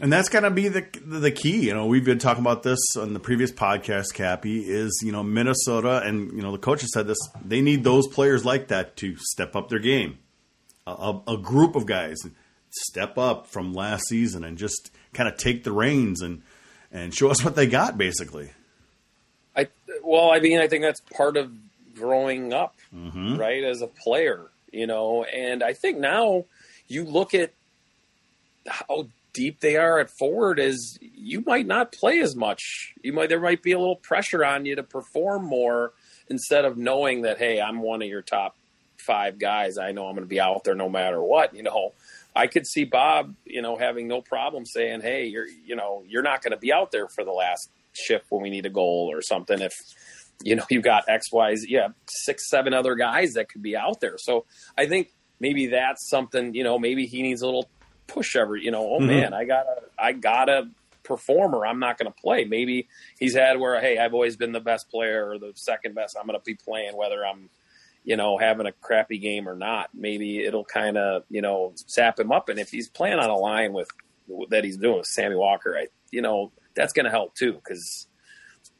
And 0.00 0.12
that's 0.12 0.28
going 0.28 0.42
to 0.42 0.50
be 0.50 0.66
the 0.66 0.84
the 1.04 1.30
key. 1.30 1.66
You 1.66 1.74
know, 1.74 1.86
we've 1.86 2.04
been 2.04 2.18
talking 2.18 2.42
about 2.42 2.64
this 2.64 2.80
on 2.98 3.12
the 3.12 3.20
previous 3.20 3.52
podcast. 3.52 4.14
Cappy 4.14 4.64
is 4.68 5.00
you 5.04 5.12
know 5.12 5.22
Minnesota, 5.22 6.02
and 6.04 6.32
you 6.32 6.42
know 6.42 6.50
the 6.50 6.58
coaches 6.58 6.90
said 6.92 7.06
this. 7.06 7.18
They 7.44 7.60
need 7.60 7.84
those 7.84 8.08
players 8.08 8.44
like 8.44 8.68
that 8.68 8.96
to 8.96 9.14
step 9.16 9.54
up 9.54 9.68
their 9.68 9.78
game. 9.78 10.18
A, 10.86 11.20
a 11.28 11.36
group 11.36 11.76
of 11.76 11.86
guys 11.86 12.16
step 12.70 13.16
up 13.16 13.46
from 13.46 13.74
last 13.74 14.08
season 14.08 14.42
and 14.42 14.58
just 14.58 14.90
kind 15.12 15.28
of 15.28 15.36
take 15.36 15.62
the 15.62 15.72
reins 15.72 16.20
and 16.20 16.42
and 16.90 17.14
show 17.14 17.30
us 17.30 17.44
what 17.44 17.54
they 17.54 17.66
got. 17.66 17.96
Basically, 17.96 18.50
I 19.54 19.68
well, 20.02 20.32
I 20.32 20.40
mean, 20.40 20.58
I 20.58 20.66
think 20.66 20.82
that's 20.82 21.02
part 21.14 21.36
of 21.36 21.52
growing 21.94 22.52
up, 22.52 22.74
mm-hmm. 22.92 23.36
right? 23.36 23.62
As 23.62 23.82
a 23.82 23.86
player, 23.86 24.49
you 24.70 24.86
know. 24.86 25.24
And 25.24 25.62
I 25.62 25.72
think 25.72 25.98
now 25.98 26.44
you 26.88 27.04
look 27.04 27.34
at 27.34 27.52
how 28.66 29.08
deep 29.32 29.60
they 29.60 29.76
are 29.76 30.00
at 30.00 30.10
forward 30.10 30.58
is 30.58 30.98
you 31.00 31.42
might 31.46 31.66
not 31.66 31.92
play 31.92 32.20
as 32.20 32.34
much. 32.34 32.94
You 33.02 33.12
might 33.12 33.28
there 33.28 33.40
might 33.40 33.62
be 33.62 33.72
a 33.72 33.78
little 33.78 33.96
pressure 33.96 34.44
on 34.44 34.66
you 34.66 34.76
to 34.76 34.82
perform 34.82 35.44
more 35.44 35.92
instead 36.28 36.64
of 36.64 36.76
knowing 36.76 37.22
that 37.22 37.38
hey, 37.38 37.60
I'm 37.60 37.80
one 37.80 38.02
of 38.02 38.08
your 38.08 38.22
top 38.22 38.56
five 38.98 39.38
guys. 39.38 39.78
I 39.78 39.92
know 39.92 40.06
I'm 40.06 40.14
going 40.14 40.24
to 40.24 40.28
be 40.28 40.40
out 40.40 40.64
there 40.64 40.74
no 40.74 40.88
matter 40.88 41.22
what. 41.22 41.54
You 41.54 41.62
know, 41.62 41.92
I 42.34 42.46
could 42.46 42.66
see 42.66 42.84
Bob, 42.84 43.34
you 43.44 43.62
know, 43.62 43.76
having 43.76 44.06
no 44.08 44.20
problem 44.20 44.64
saying, 44.66 45.00
hey, 45.00 45.26
you're 45.26 45.46
you 45.46 45.76
know 45.76 46.04
you're 46.06 46.22
not 46.22 46.42
going 46.42 46.52
to 46.52 46.58
be 46.58 46.72
out 46.72 46.92
there 46.92 47.08
for 47.08 47.24
the 47.24 47.32
last 47.32 47.70
shift 47.92 48.26
when 48.30 48.42
we 48.42 48.50
need 48.50 48.66
a 48.66 48.70
goal 48.70 49.08
or 49.12 49.20
something 49.20 49.60
if 49.60 49.74
you 50.42 50.56
know, 50.56 50.64
you've 50.70 50.84
got 50.84 51.04
X, 51.08 51.32
Y, 51.32 51.54
Z, 51.56 51.66
yeah, 51.70 51.88
six, 52.06 52.48
seven 52.48 52.74
other 52.74 52.94
guys 52.94 53.34
that 53.34 53.48
could 53.48 53.62
be 53.62 53.76
out 53.76 54.00
there. 54.00 54.18
So 54.18 54.46
I 54.76 54.86
think 54.86 55.12
maybe 55.38 55.68
that's 55.68 56.08
something, 56.08 56.54
you 56.54 56.64
know, 56.64 56.78
maybe 56.78 57.06
he 57.06 57.22
needs 57.22 57.42
a 57.42 57.46
little 57.46 57.68
push 58.06 58.36
every, 58.36 58.64
you 58.64 58.70
know, 58.70 58.94
oh 58.94 58.98
mm-hmm. 58.98 59.06
man, 59.06 59.34
I 59.34 59.44
gotta, 59.44 59.82
I 59.98 60.12
gotta 60.12 60.70
perform 61.02 61.54
or 61.54 61.66
I'm 61.66 61.80
not 61.80 61.98
going 61.98 62.10
to 62.10 62.20
play. 62.20 62.44
Maybe 62.44 62.88
he's 63.18 63.34
had 63.34 63.58
where, 63.58 63.80
hey, 63.80 63.98
I've 63.98 64.14
always 64.14 64.36
been 64.36 64.52
the 64.52 64.60
best 64.60 64.90
player 64.90 65.28
or 65.28 65.38
the 65.38 65.52
second 65.56 65.94
best. 65.94 66.16
I'm 66.18 66.26
going 66.26 66.38
to 66.38 66.44
be 66.44 66.54
playing 66.54 66.96
whether 66.96 67.26
I'm, 67.26 67.50
you 68.04 68.16
know, 68.16 68.38
having 68.38 68.66
a 68.66 68.72
crappy 68.72 69.18
game 69.18 69.48
or 69.48 69.56
not. 69.56 69.90
Maybe 69.92 70.44
it'll 70.44 70.64
kind 70.64 70.96
of, 70.96 71.24
you 71.28 71.42
know, 71.42 71.72
sap 71.74 72.18
him 72.18 72.32
up. 72.32 72.48
And 72.48 72.58
if 72.58 72.70
he's 72.70 72.88
playing 72.88 73.18
on 73.18 73.28
a 73.28 73.36
line 73.36 73.72
with 73.72 73.88
that 74.50 74.64
he's 74.64 74.76
doing 74.76 74.98
with 74.98 75.06
Sammy 75.06 75.34
Walker, 75.34 75.76
I, 75.76 75.88
you 76.10 76.22
know, 76.22 76.52
that's 76.74 76.92
going 76.92 77.04
to 77.04 77.10
help 77.10 77.34
too 77.34 77.54
because 77.54 78.06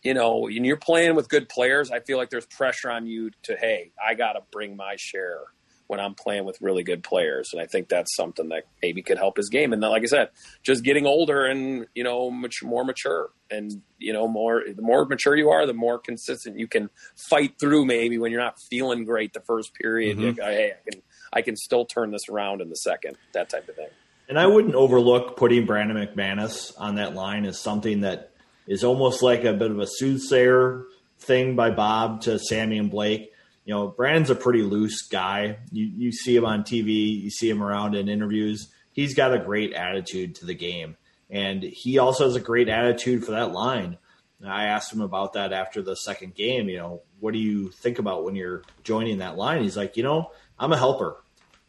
you 0.03 0.14
know, 0.14 0.40
when 0.40 0.64
you're 0.64 0.76
playing 0.76 1.14
with 1.14 1.28
good 1.28 1.48
players, 1.48 1.90
I 1.90 2.01
feel 2.01 2.16
like 2.16 2.30
there's 2.30 2.46
pressure 2.46 2.90
on 2.90 3.07
you 3.07 3.30
to, 3.44 3.57
hey, 3.57 3.92
I 4.03 4.14
got 4.14 4.32
to 4.32 4.40
bring 4.51 4.76
my 4.76 4.96
share 4.98 5.40
when 5.88 5.98
I'm 5.98 6.14
playing 6.14 6.44
with 6.44 6.57
really 6.61 6.84
good 6.84 7.03
players. 7.03 7.51
And 7.53 7.61
I 7.61 7.66
think 7.66 7.88
that's 7.88 8.14
something 8.14 8.48
that 8.51 8.62
maybe 8.80 9.03
could 9.03 9.18
help 9.18 9.36
his 9.36 9.48
game. 9.48 9.72
And 9.72 9.82
then, 9.82 9.90
like 9.90 10.03
I 10.03 10.07
said, 10.07 10.28
just 10.62 10.84
getting 10.84 11.05
older 11.05 11.44
and, 11.44 11.86
you 11.96 12.05
know, 12.05 12.30
much 12.30 12.62
more 12.62 12.84
mature 12.84 13.30
and, 13.51 13.82
you 13.98 14.12
know, 14.12 14.28
more, 14.28 14.62
the 14.72 14.82
more 14.82 15.05
mature 15.05 15.36
you 15.36 15.51
are, 15.51 15.66
the 15.66 15.74
more 15.74 15.98
consistent 15.98 16.61
you 16.61 16.68
can 16.68 16.90
fight 17.16 17.55
through 17.59 17.86
maybe 17.86 18.18
when 18.18 18.30
you're 18.30 18.40
not 18.40 18.61
feeling 18.70 19.05
great 19.05 19.32
the 19.32 19.40
first 19.40 19.74
period. 19.74 20.16
Mm-hmm. 20.16 20.36
Go, 20.36 20.44
hey, 20.44 20.72
I 20.72 20.90
can, 20.90 21.03
I 21.32 21.42
can 21.42 21.57
still 21.57 21.84
turn 21.84 22.12
this 22.12 22.28
around 22.30 22.61
in 22.61 22.70
the 22.70 22.76
second, 22.76 23.16
that 23.34 23.48
type 23.48 23.68
of 23.68 23.74
thing. 23.74 23.88
And 24.28 24.38
I 24.38 24.46
wouldn't 24.46 24.76
overlook 24.76 25.36
putting 25.36 25.66
Brannon 25.66 25.96
McManus 25.96 26.72
on 26.78 26.94
that 26.94 27.14
line 27.14 27.44
as 27.44 27.59
something 27.59 28.03
that 28.03 28.30
is 28.71 28.85
almost 28.85 29.21
like 29.21 29.43
a 29.43 29.53
bit 29.53 29.73
of 29.73 29.81
a 29.81 29.87
soothsayer 29.87 30.85
thing 31.18 31.57
by 31.57 31.71
Bob 31.71 32.23
to 32.23 32.39
Sammy 32.39 32.79
and 32.79 32.89
Blake. 32.89 33.33
You 33.64 33.75
know, 33.75 33.89
Brannon's 33.89 34.31
a 34.31 34.37
pretty 34.37 34.62
loose 34.62 35.03
guy. 35.09 35.59
You 35.73 35.85
you 35.85 36.12
see 36.12 36.37
him 36.37 36.45
on 36.45 36.62
TV, 36.62 37.21
you 37.21 37.31
see 37.31 37.51
him 37.51 37.62
around 37.62 37.97
in 37.97 38.09
interviews. 38.09 38.68
He's 38.93 39.14
got 39.14 39.35
a 39.35 39.41
great 39.41 39.73
attitude 39.75 40.37
to 40.37 40.47
the 40.47 40.55
game, 40.55 40.97
and 41.29 41.64
he 41.64 41.99
also 41.99 42.25
has 42.25 42.37
a 42.37 42.41
great 42.41 42.68
attitude 42.68 43.25
for 43.25 43.33
that 43.33 43.51
line. 43.51 43.99
I 44.47 44.66
asked 44.66 44.93
him 44.93 45.03
about 45.03 45.35
that 45.35 45.53
after 45.53 45.83
the 45.83 45.97
second 45.97 46.37
game. 46.37 46.68
You 46.68 46.79
know, 46.79 47.03
what 47.18 47.35
do 47.35 47.41
you 47.41 47.71
think 47.71 47.99
about 47.99 48.25
when 48.25 48.37
you're 48.37 48.62
joining 48.85 49.18
that 49.18 49.37
line? 49.37 49.62
He's 49.62 49.77
like, 49.77 49.97
you 49.97 50.05
know, 50.05 50.31
I'm 50.59 50.73
a 50.73 50.79
helper. 50.79 51.16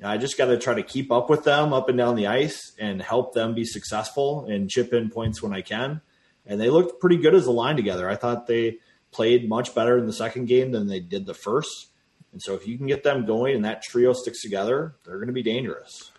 I 0.03 0.17
just 0.17 0.37
got 0.37 0.45
to 0.45 0.57
try 0.57 0.75
to 0.75 0.83
keep 0.83 1.11
up 1.11 1.29
with 1.29 1.43
them 1.43 1.73
up 1.73 1.89
and 1.89 1.97
down 1.97 2.15
the 2.15 2.27
ice 2.27 2.73
and 2.79 3.01
help 3.01 3.33
them 3.33 3.53
be 3.53 3.65
successful 3.65 4.45
and 4.45 4.69
chip 4.69 4.93
in 4.93 5.09
points 5.09 5.43
when 5.43 5.53
I 5.53 5.61
can. 5.61 6.01
And 6.45 6.59
they 6.59 6.69
looked 6.69 6.99
pretty 6.99 7.17
good 7.17 7.35
as 7.35 7.45
a 7.45 7.51
line 7.51 7.75
together. 7.75 8.09
I 8.09 8.15
thought 8.15 8.47
they 8.47 8.77
played 9.11 9.47
much 9.47 9.75
better 9.75 9.97
in 9.97 10.07
the 10.07 10.13
second 10.13 10.45
game 10.45 10.71
than 10.71 10.87
they 10.87 10.99
did 10.99 11.25
the 11.25 11.33
first. 11.33 11.87
And 12.31 12.41
so 12.41 12.55
if 12.55 12.67
you 12.67 12.77
can 12.77 12.87
get 12.87 13.03
them 13.03 13.25
going 13.25 13.55
and 13.55 13.65
that 13.65 13.81
trio 13.83 14.13
sticks 14.13 14.41
together, 14.41 14.95
they're 15.05 15.17
going 15.17 15.27
to 15.27 15.33
be 15.33 15.43
dangerous. 15.43 16.11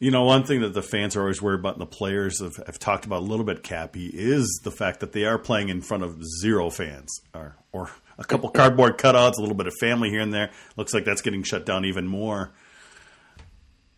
You 0.00 0.12
know, 0.12 0.24
one 0.24 0.44
thing 0.44 0.60
that 0.60 0.74
the 0.74 0.82
fans 0.82 1.16
are 1.16 1.22
always 1.22 1.42
worried 1.42 1.60
about 1.60 1.74
and 1.74 1.80
the 1.80 1.86
players 1.86 2.40
have, 2.40 2.56
have 2.66 2.78
talked 2.78 3.04
about 3.04 3.20
a 3.20 3.24
little 3.24 3.44
bit, 3.44 3.64
Cappy, 3.64 4.06
is 4.06 4.60
the 4.62 4.70
fact 4.70 5.00
that 5.00 5.12
they 5.12 5.24
are 5.24 5.38
playing 5.38 5.70
in 5.70 5.80
front 5.80 6.04
of 6.04 6.22
zero 6.40 6.70
fans 6.70 7.20
or, 7.34 7.56
or 7.72 7.90
a 8.16 8.24
couple 8.24 8.48
cardboard 8.48 8.96
cutouts, 8.98 9.38
a 9.38 9.40
little 9.40 9.56
bit 9.56 9.66
of 9.66 9.74
family 9.80 10.10
here 10.10 10.20
and 10.20 10.32
there. 10.32 10.50
Looks 10.76 10.94
like 10.94 11.04
that's 11.04 11.22
getting 11.22 11.42
shut 11.42 11.66
down 11.66 11.84
even 11.84 12.06
more. 12.06 12.52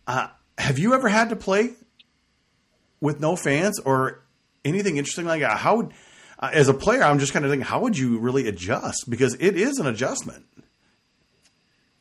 Uh, 0.06 0.28
have 0.56 0.78
you 0.78 0.94
ever 0.94 1.08
had 1.08 1.28
to 1.30 1.36
play 1.36 1.70
with 3.00 3.20
no 3.20 3.36
fans 3.36 3.78
or 3.78 4.22
anything 4.64 4.96
interesting 4.96 5.26
like 5.26 5.40
that? 5.40 5.58
How 5.58 5.76
would, 5.76 5.92
uh, 6.38 6.50
as 6.52 6.68
a 6.68 6.74
player, 6.74 7.02
I'm 7.02 7.18
just 7.18 7.32
kind 7.32 7.44
of 7.44 7.50
thinking, 7.50 7.66
how 7.66 7.80
would 7.80 7.96
you 7.96 8.18
really 8.18 8.48
adjust? 8.48 9.08
Because 9.08 9.34
it 9.34 9.56
is 9.56 9.78
an 9.78 9.86
adjustment. 9.86 10.46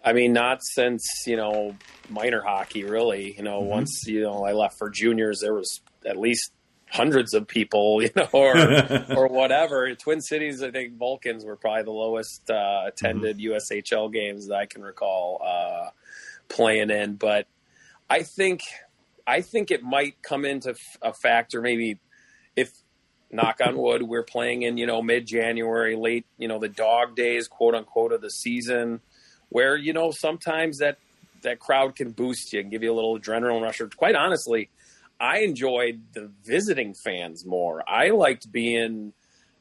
I 0.04 0.14
mean, 0.14 0.32
not 0.34 0.60
since 0.64 1.04
you 1.28 1.36
know 1.36 1.76
minor 2.10 2.42
hockey, 2.42 2.84
really. 2.84 3.36
You 3.36 3.44
know, 3.44 3.60
mm-hmm. 3.60 3.70
once 3.70 4.04
you 4.08 4.22
know 4.22 4.46
I 4.46 4.54
left 4.54 4.78
for 4.78 4.90
juniors, 4.90 5.40
there 5.42 5.54
was 5.54 5.82
at 6.06 6.18
least 6.18 6.52
hundreds 6.90 7.34
of 7.34 7.48
people, 7.48 8.02
you 8.02 8.10
know, 8.16 8.28
or 8.32 8.56
or 9.16 9.28
whatever. 9.28 9.94
Twin 9.96 10.22
Cities, 10.22 10.64
I 10.64 10.72
think 10.72 10.98
Vulcans 10.98 11.46
were 11.46 11.56
probably 11.56 11.84
the 11.84 11.92
lowest 11.92 12.50
uh, 12.50 12.84
attended 12.88 13.38
mm-hmm. 13.38 13.54
USHL 13.54 14.12
games 14.12 14.48
that 14.48 14.56
I 14.56 14.66
can 14.66 14.82
recall 14.82 15.42
uh, 15.46 15.90
playing 16.48 16.90
in. 16.90 17.16
But 17.16 17.48
I 18.10 18.24
think 18.24 18.62
I 19.28 19.42
think 19.42 19.70
it 19.70 19.84
might 19.84 20.22
come 20.22 20.46
into 20.46 20.76
a 21.02 21.14
factor 21.14 21.62
maybe 21.62 22.00
knock 23.32 23.60
on 23.64 23.78
wood 23.78 24.04
we're 24.04 24.24
playing 24.24 24.64
in 24.64 24.78
you 24.78 24.86
know 24.86 25.02
mid 25.02 25.26
January, 25.26 25.96
late 25.96 26.26
you 26.38 26.48
know 26.48 26.60
the 26.60 26.70
dog 26.70 27.16
days, 27.16 27.48
quote 27.48 27.76
unquote, 27.76 28.14
of 28.14 28.22
the 28.22 28.30
season, 28.30 29.02
where 29.50 29.76
you 29.78 29.94
know 29.94 30.12
sometimes 30.12 30.80
that 30.80 30.98
that 31.42 31.60
crowd 31.60 31.96
can 31.96 32.12
boost 32.12 32.52
you 32.52 32.60
and 32.60 32.70
give 32.70 32.84
you 32.84 32.92
a 32.92 32.96
little 32.96 33.18
adrenaline 33.18 33.62
rush. 33.62 33.80
Or 33.80 33.88
quite 33.88 34.16
honestly 34.16 34.70
I 35.20 35.40
enjoyed 35.40 36.02
the 36.14 36.32
visiting 36.46 36.94
fans 36.94 37.46
more. 37.46 37.84
I 37.88 38.10
liked 38.10 38.52
being. 38.52 39.14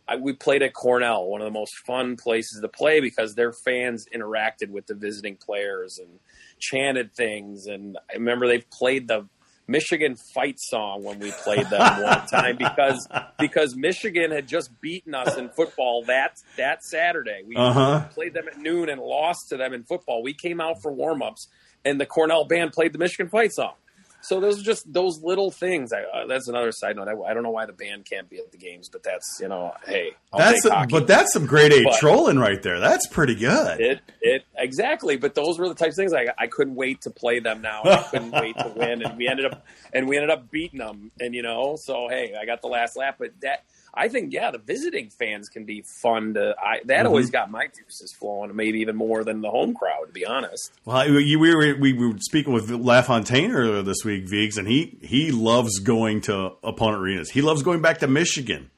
I, 0.06 0.16
we 0.16 0.32
played 0.32 0.62
at 0.62 0.72
Cornell, 0.72 1.26
one 1.26 1.40
of 1.42 1.46
the 1.46 1.58
most 1.58 1.76
fun 1.86 2.16
places 2.16 2.60
to 2.60 2.68
play 2.68 3.00
because 3.00 3.34
their 3.34 3.52
fans 3.52 4.06
interacted 4.14 4.70
with 4.70 4.86
the 4.86 4.94
visiting 4.94 5.36
players 5.36 5.98
and 5.98 6.20
chanted 6.58 7.12
things. 7.14 7.66
And 7.66 7.98
I 8.08 8.14
remember 8.14 8.46
they 8.46 8.60
played 8.70 9.08
the 9.08 9.28
Michigan 9.68 10.16
fight 10.16 10.58
song 10.58 11.04
when 11.04 11.18
we 11.20 11.30
played 11.30 11.66
them 11.68 12.02
one 12.02 12.26
time 12.32 12.56
because 12.56 13.06
because 13.38 13.76
Michigan 13.76 14.30
had 14.30 14.48
just 14.48 14.70
beaten 14.80 15.14
us 15.14 15.36
in 15.36 15.50
football 15.50 16.04
that 16.06 16.38
that 16.56 16.82
Saturday. 16.82 17.42
We 17.46 17.54
uh-huh. 17.54 18.06
played 18.14 18.32
them 18.32 18.48
at 18.48 18.58
noon 18.58 18.88
and 18.88 19.00
lost 19.00 19.50
to 19.50 19.58
them 19.58 19.74
in 19.74 19.84
football. 19.84 20.22
We 20.22 20.32
came 20.32 20.60
out 20.60 20.80
for 20.82 20.90
warmups 20.90 21.46
and 21.84 22.00
the 22.00 22.06
Cornell 22.06 22.44
band 22.44 22.72
played 22.72 22.92
the 22.92 22.98
Michigan 22.98 23.28
fight 23.28 23.52
song. 23.52 23.74
So 24.20 24.40
those 24.40 24.60
are 24.60 24.64
just 24.64 24.92
those 24.92 25.22
little 25.22 25.50
things. 25.50 25.92
I, 25.92 26.02
uh, 26.02 26.26
that's 26.26 26.48
another 26.48 26.72
side 26.72 26.96
note. 26.96 27.08
I, 27.08 27.30
I, 27.30 27.34
don't 27.34 27.42
know 27.42 27.50
why 27.50 27.66
the 27.66 27.72
band 27.72 28.04
can't 28.04 28.28
be 28.28 28.38
at 28.38 28.50
the 28.50 28.58
games, 28.58 28.88
but 28.88 29.02
that's 29.02 29.38
you 29.40 29.48
know, 29.48 29.72
hey, 29.86 30.10
I'll 30.32 30.38
that's 30.40 30.64
a, 30.64 30.86
but 30.90 31.06
that's 31.06 31.32
some 31.32 31.46
grade 31.46 31.72
A 31.72 31.84
but 31.84 31.94
trolling 31.94 32.38
right 32.38 32.60
there. 32.62 32.80
That's 32.80 33.06
pretty 33.06 33.36
good. 33.36 33.80
It 33.80 34.00
it 34.20 34.44
exactly. 34.56 35.16
But 35.16 35.34
those 35.34 35.58
were 35.58 35.68
the 35.68 35.74
types 35.74 35.92
of 35.92 35.96
things 35.96 36.12
I 36.12 36.26
I 36.36 36.48
couldn't 36.48 36.74
wait 36.74 37.02
to 37.02 37.10
play 37.10 37.38
them 37.38 37.62
now. 37.62 37.82
I 37.84 38.02
couldn't 38.10 38.32
wait 38.32 38.58
to 38.58 38.68
win, 38.76 39.02
and 39.02 39.16
we 39.16 39.28
ended 39.28 39.46
up 39.46 39.64
and 39.92 40.08
we 40.08 40.16
ended 40.16 40.30
up 40.30 40.50
beating 40.50 40.80
them. 40.80 41.12
And 41.20 41.34
you 41.34 41.42
know, 41.42 41.76
so 41.80 42.08
hey, 42.08 42.34
I 42.40 42.44
got 42.44 42.60
the 42.60 42.68
last 42.68 42.96
lap. 42.96 43.16
But 43.18 43.30
that 43.42 43.64
I 43.98 44.08
think 44.08 44.32
yeah, 44.32 44.52
the 44.52 44.58
visiting 44.58 45.10
fans 45.10 45.48
can 45.48 45.64
be 45.64 45.82
fun 46.00 46.34
to. 46.34 46.54
I, 46.56 46.78
that 46.84 46.98
mm-hmm. 46.98 47.06
always 47.08 47.30
got 47.30 47.50
my 47.50 47.66
juices 47.66 48.14
flowing, 48.18 48.54
maybe 48.54 48.78
even 48.78 48.94
more 48.94 49.24
than 49.24 49.40
the 49.40 49.50
home 49.50 49.74
crowd. 49.74 50.06
To 50.06 50.12
be 50.12 50.24
honest. 50.24 50.72
Well, 50.84 51.04
we 51.08 51.36
were 51.36 51.76
we 51.76 51.92
were 51.92 52.16
speaking 52.20 52.52
with 52.52 52.70
LaFontaine 52.70 53.50
earlier 53.50 53.82
this 53.82 54.04
week, 54.04 54.28
Vigs, 54.28 54.56
and 54.56 54.68
he 54.68 54.98
he 55.02 55.32
loves 55.32 55.80
going 55.80 56.20
to 56.22 56.52
opponent 56.62 57.02
arenas. 57.02 57.30
He 57.30 57.42
loves 57.42 57.62
going 57.64 57.82
back 57.82 57.98
to 57.98 58.06
Michigan. 58.06 58.70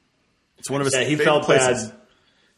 It's 0.57 0.69
one 0.69 0.81
of 0.81 0.85
his. 0.85 0.95
Yeah, 0.95 1.03
he 1.03 1.15
felt 1.15 1.43
places. 1.43 1.89
bad. 1.89 1.97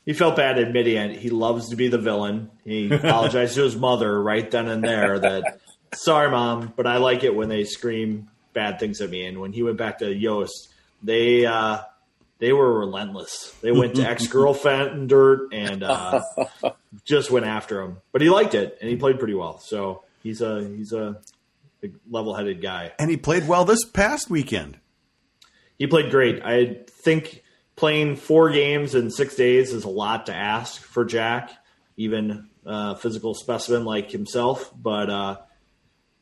He 0.06 0.14
felt 0.14 0.36
bad 0.36 0.58
admitting 0.58 0.98
it. 0.98 1.20
He 1.20 1.30
loves 1.30 1.70
to 1.70 1.76
be 1.76 1.90
the 1.90 1.98
villain. 1.98 2.50
He 2.64 2.90
apologized 2.94 3.56
to 3.56 3.64
his 3.64 3.76
mother 3.76 4.22
right 4.22 4.50
then 4.50 4.68
and 4.68 4.84
there 4.84 5.20
that, 5.20 5.60
sorry, 5.94 6.30
mom, 6.30 6.74
but 6.76 6.86
I 6.86 6.98
like 6.98 7.24
it 7.24 7.34
when 7.34 7.48
they 7.48 7.64
scream 7.64 8.30
bad 8.52 8.80
things 8.80 9.00
at 9.00 9.10
me. 9.10 9.26
And 9.26 9.40
when 9.40 9.54
he 9.54 9.64
went 9.64 9.78
back 9.78 10.00
to 10.00 10.14
Yost, 10.14 10.74
they 11.02 11.46
uh, 11.46 11.84
they 12.40 12.54
were 12.54 12.80
relentless. 12.80 13.56
They 13.62 13.72
went 13.72 13.96
to 13.96 14.04
ex 14.10 14.28
girlfriend 14.28 14.92
and 14.92 15.10
dirt 15.10 15.54
and 15.54 15.84
uh, 15.84 16.22
just 17.06 17.32
went 17.32 17.46
after 17.46 17.82
him. 17.82 18.02
But 18.12 18.22
he 18.22 18.30
liked 18.30 18.56
it 18.56 18.78
and 18.82 18.90
he 18.90 18.96
played 18.96 19.20
pretty 19.20 19.34
well. 19.34 19.60
So 19.60 20.04
he's 20.22 20.42
a 20.42 20.68
he's 20.68 20.94
a 20.94 21.22
level 22.10 22.34
headed 22.34 22.62
guy. 22.62 22.94
And 23.00 23.10
he 23.10 23.18
played 23.18 23.48
well 23.48 23.66
this 23.66 23.86
past 23.86 24.30
weekend. 24.30 24.78
He 25.78 25.88
played 25.88 26.12
great. 26.12 26.42
I 26.44 26.82
think 26.88 27.44
playing 27.76 28.16
four 28.16 28.52
games 28.52 28.96
in 28.96 29.12
six 29.12 29.36
days 29.36 29.74
is 29.74 29.84
a 29.84 29.90
lot 29.90 30.28
to 30.28 30.36
ask 30.36 30.82
for 30.82 31.04
Jack, 31.04 31.52
even 31.98 32.50
a 32.66 32.96
physical 32.96 33.34
specimen 33.34 33.84
like 33.84 34.12
himself. 34.12 34.72
But 34.76 35.10
uh, 35.10 35.38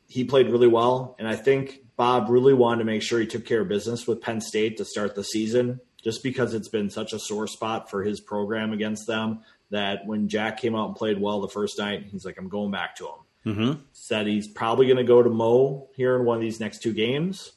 he 0.08 0.24
played 0.24 0.50
really 0.50 0.68
well, 0.68 1.16
and 1.20 1.28
I 1.28 1.36
think 1.36 1.80
Bob 1.96 2.30
really 2.30 2.54
wanted 2.54 2.80
to 2.80 2.86
make 2.86 3.04
sure 3.04 3.20
he 3.20 3.28
took 3.28 3.46
care 3.46 3.62
of 3.62 3.68
business 3.68 4.08
with 4.08 4.22
Penn 4.22 4.42
State 4.42 4.78
to 4.78 4.86
start 4.86 5.16
the 5.16 5.24
season 5.24 5.80
just 6.04 6.24
because 6.24 6.54
it's 6.54 6.68
been 6.68 6.90
such 6.90 7.14
a 7.14 7.20
sore 7.20 7.48
spot 7.48 7.90
for 7.90 8.04
his 8.04 8.20
program 8.20 8.74
against 8.74 9.08
them 9.08 9.42
that 9.70 10.06
when 10.06 10.28
Jack 10.28 10.58
came 10.58 10.76
out 10.76 10.88
and 10.88 10.96
played 10.96 11.20
well 11.20 11.42
the 11.42 11.48
first 11.48 11.80
night, 11.80 12.06
he's 12.12 12.26
like, 12.26 12.38
I'm 12.38 12.50
going 12.50 12.72
back 12.72 12.96
to 12.98 13.06
him. 13.06 13.14
Mm-hmm. 13.46 13.82
Said 13.94 14.28
he's 14.28 14.48
probably 14.48 14.86
going 14.86 14.98
to 14.98 15.04
go 15.04 15.24
to 15.24 15.30
Moe 15.30 15.90
here 15.96 16.16
in 16.16 16.26
one 16.26 16.38
of 16.38 16.42
these 16.42 16.60
next 16.60 16.84
two 16.84 16.94
games, 16.94 17.54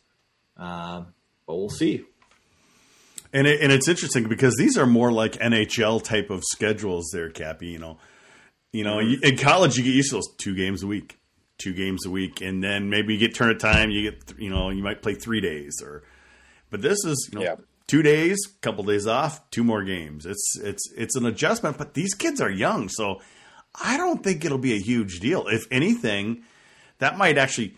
uh, 0.57 1.03
but 1.47 1.55
we'll 1.55 1.69
see. 1.69 2.05
And 3.35 3.47
it, 3.47 3.61
and 3.61 3.71
it's 3.71 3.89
interesting 3.89 4.29
because 4.29 4.55
these 4.57 4.79
are 4.79 4.87
more 4.87 5.13
like 5.13 5.33
NHL 5.33 6.03
type 6.03 6.31
of 6.31 6.43
schedules 6.45 7.11
there, 7.13 7.29
Cappy. 7.29 7.67
You 7.67 7.81
know, 7.81 7.99
you 8.73 8.85
know, 8.85 8.97
mm-hmm. 8.97 9.25
in 9.25 9.37
college 9.37 9.77
you 9.77 9.85
get 9.85 9.93
used 9.93 10.11
to 10.11 10.17
those 10.17 10.35
two 10.39 10.55
games 10.55 10.83
a 10.83 10.87
week, 10.87 11.19
two 11.59 11.75
games 11.75 12.07
a 12.07 12.11
week, 12.11 12.41
and 12.41 12.63
then 12.65 12.89
maybe 12.89 13.13
you 13.13 13.19
get 13.19 13.35
turn 13.35 13.51
of 13.51 13.59
time. 13.59 13.91
You 13.91 14.11
get 14.11 14.39
you 14.39 14.49
know 14.49 14.71
you 14.71 14.83
might 14.83 15.03
play 15.03 15.15
three 15.15 15.41
days 15.41 15.83
or, 15.83 16.05
but 16.71 16.81
this 16.81 17.05
is 17.05 17.29
you 17.31 17.41
know 17.41 17.45
yeah 17.45 17.57
two 17.87 18.03
days, 18.03 18.39
couple 18.61 18.85
days 18.85 19.07
off, 19.07 19.49
two 19.51 19.65
more 19.65 19.85
games. 19.85 20.27
It's 20.27 20.59
it's 20.63 20.91
it's 20.97 21.17
an 21.17 21.27
adjustment, 21.27 21.79
but 21.79 21.95
these 21.95 22.15
kids 22.15 22.41
are 22.41 22.51
young, 22.51 22.89
so 22.89 23.21
I 23.83 23.97
don't 23.97 24.23
think 24.23 24.45
it'll 24.45 24.59
be 24.59 24.75
a 24.75 24.81
huge 24.81 25.21
deal. 25.21 25.47
If 25.49 25.67
anything, 25.71 26.45
that 26.99 27.19
might 27.19 27.39
actually 27.39 27.77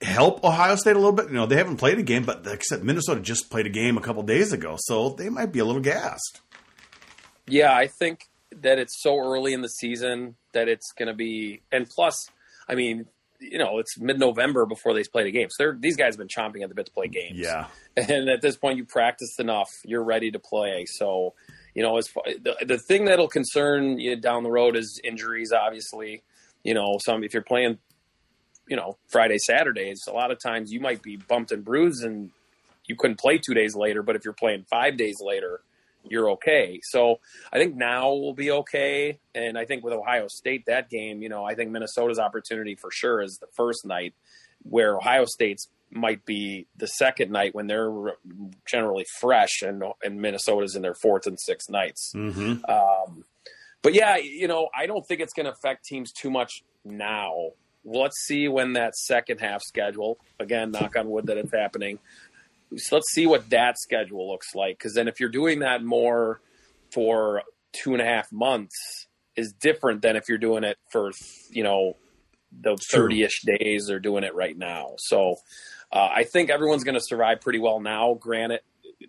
help 0.00 0.44
Ohio 0.44 0.76
State 0.76 0.96
a 0.96 0.98
little 0.98 1.12
bit. 1.12 1.28
You 1.28 1.34
know, 1.34 1.46
they 1.46 1.56
haven't 1.56 1.76
played 1.76 1.98
a 1.98 2.02
game, 2.02 2.24
but 2.24 2.46
except 2.46 2.82
Minnesota 2.82 3.20
just 3.20 3.50
played 3.50 3.66
a 3.66 3.70
game 3.70 3.96
a 3.96 4.00
couple 4.00 4.22
days 4.22 4.52
ago, 4.52 4.76
so 4.78 5.10
they 5.10 5.28
might 5.28 5.52
be 5.52 5.58
a 5.58 5.64
little 5.64 5.82
gassed. 5.82 6.40
Yeah, 7.46 7.74
I 7.74 7.88
think 7.88 8.28
that 8.60 8.78
it's 8.78 9.02
so 9.02 9.18
early 9.18 9.52
in 9.52 9.62
the 9.62 9.68
season 9.68 10.36
that 10.52 10.68
it's 10.68 10.92
going 10.92 11.08
to 11.08 11.14
be, 11.14 11.62
and 11.72 11.88
plus, 11.88 12.28
I 12.68 12.74
mean, 12.74 13.06
you 13.42 13.58
know, 13.58 13.78
it's 13.78 13.98
mid-November 13.98 14.66
before 14.66 14.94
they 14.94 15.02
play 15.04 15.24
the 15.24 15.32
games. 15.32 15.54
They're 15.58 15.76
these 15.78 15.96
guys 15.96 16.14
have 16.14 16.18
been 16.18 16.28
chomping 16.28 16.62
at 16.62 16.68
the 16.68 16.74
bit 16.74 16.86
to 16.86 16.92
play 16.92 17.08
games. 17.08 17.38
Yeah, 17.38 17.66
and 17.96 18.28
at 18.28 18.40
this 18.40 18.56
point, 18.56 18.78
you 18.78 18.84
practiced 18.84 19.40
enough. 19.40 19.68
You're 19.84 20.04
ready 20.04 20.30
to 20.30 20.38
play. 20.38 20.86
So, 20.86 21.34
you 21.74 21.82
know, 21.82 21.98
as 21.98 22.08
far, 22.08 22.22
the 22.24 22.56
the 22.64 22.78
thing 22.78 23.06
that'll 23.06 23.28
concern 23.28 23.98
you 23.98 24.16
down 24.16 24.44
the 24.44 24.50
road 24.50 24.76
is 24.76 25.00
injuries. 25.02 25.52
Obviously, 25.52 26.22
you 26.62 26.74
know, 26.74 26.98
some 27.04 27.24
if 27.24 27.34
you're 27.34 27.42
playing, 27.42 27.78
you 28.68 28.76
know, 28.76 28.96
Friday 29.08 29.38
Saturdays, 29.38 30.04
a 30.06 30.12
lot 30.12 30.30
of 30.30 30.38
times 30.38 30.72
you 30.72 30.80
might 30.80 31.02
be 31.02 31.16
bumped 31.16 31.52
and 31.52 31.64
bruised, 31.64 32.04
and 32.04 32.30
you 32.86 32.96
couldn't 32.96 33.18
play 33.18 33.38
two 33.38 33.54
days 33.54 33.74
later. 33.74 34.02
But 34.02 34.16
if 34.16 34.24
you're 34.24 34.34
playing 34.34 34.64
five 34.70 34.96
days 34.96 35.20
later, 35.20 35.60
you're 36.08 36.30
okay. 36.32 36.80
So 36.82 37.20
I 37.52 37.58
think 37.58 37.76
now 37.76 38.10
will 38.10 38.34
be 38.34 38.50
okay. 38.50 39.18
And 39.34 39.56
I 39.56 39.64
think 39.64 39.84
with 39.84 39.94
Ohio 39.94 40.26
State, 40.28 40.66
that 40.66 40.88
game, 40.88 41.22
you 41.22 41.28
know, 41.28 41.44
I 41.44 41.54
think 41.54 41.70
Minnesota's 41.70 42.18
opportunity 42.18 42.74
for 42.74 42.90
sure 42.90 43.22
is 43.22 43.38
the 43.40 43.46
first 43.56 43.84
night 43.84 44.14
where 44.62 44.96
Ohio 44.96 45.24
State's 45.26 45.68
might 45.90 46.24
be 46.24 46.66
the 46.76 46.86
second 46.86 47.30
night 47.30 47.54
when 47.54 47.66
they're 47.66 47.92
generally 48.66 49.04
fresh 49.20 49.60
and 49.62 49.84
and 50.02 50.20
Minnesota's 50.20 50.74
in 50.74 50.82
their 50.82 50.94
fourth 50.94 51.26
and 51.26 51.38
sixth 51.38 51.68
nights. 51.68 52.12
Mm-hmm. 52.16 52.64
Um, 52.70 53.24
but 53.82 53.94
yeah, 53.94 54.16
you 54.16 54.48
know, 54.48 54.68
I 54.74 54.86
don't 54.86 55.06
think 55.06 55.20
it's 55.20 55.34
going 55.34 55.46
to 55.46 55.52
affect 55.52 55.84
teams 55.84 56.12
too 56.12 56.30
much 56.30 56.62
now. 56.84 57.50
Let's 57.84 58.24
see 58.26 58.48
when 58.48 58.74
that 58.74 58.94
second 58.94 59.40
half 59.40 59.60
schedule 59.62 60.18
again, 60.38 60.70
knock 60.70 60.96
on 60.96 61.10
wood 61.10 61.26
that 61.26 61.36
it's 61.36 61.52
happening. 61.52 61.98
So 62.76 62.96
let's 62.96 63.12
see 63.12 63.26
what 63.26 63.50
that 63.50 63.78
schedule 63.78 64.30
looks 64.30 64.54
like. 64.54 64.78
Because 64.78 64.94
then, 64.94 65.08
if 65.08 65.20
you're 65.20 65.28
doing 65.28 65.60
that 65.60 65.84
more 65.84 66.40
for 66.92 67.42
two 67.72 67.92
and 67.92 68.02
a 68.02 68.04
half 68.04 68.30
months, 68.32 69.06
is 69.36 69.52
different 69.52 70.02
than 70.02 70.16
if 70.16 70.28
you're 70.28 70.38
doing 70.38 70.64
it 70.64 70.76
for 70.90 71.10
you 71.50 71.62
know 71.62 71.96
those 72.52 72.84
True. 72.84 73.08
30-ish 73.08 73.42
days 73.46 73.86
they're 73.86 73.98
doing 73.98 74.24
it 74.24 74.34
right 74.34 74.56
now. 74.56 74.94
So 74.98 75.36
uh, 75.90 76.08
I 76.14 76.24
think 76.24 76.50
everyone's 76.50 76.84
going 76.84 76.96
to 76.96 77.02
survive 77.02 77.40
pretty 77.40 77.58
well 77.58 77.80
now, 77.80 78.14
granted, 78.14 78.60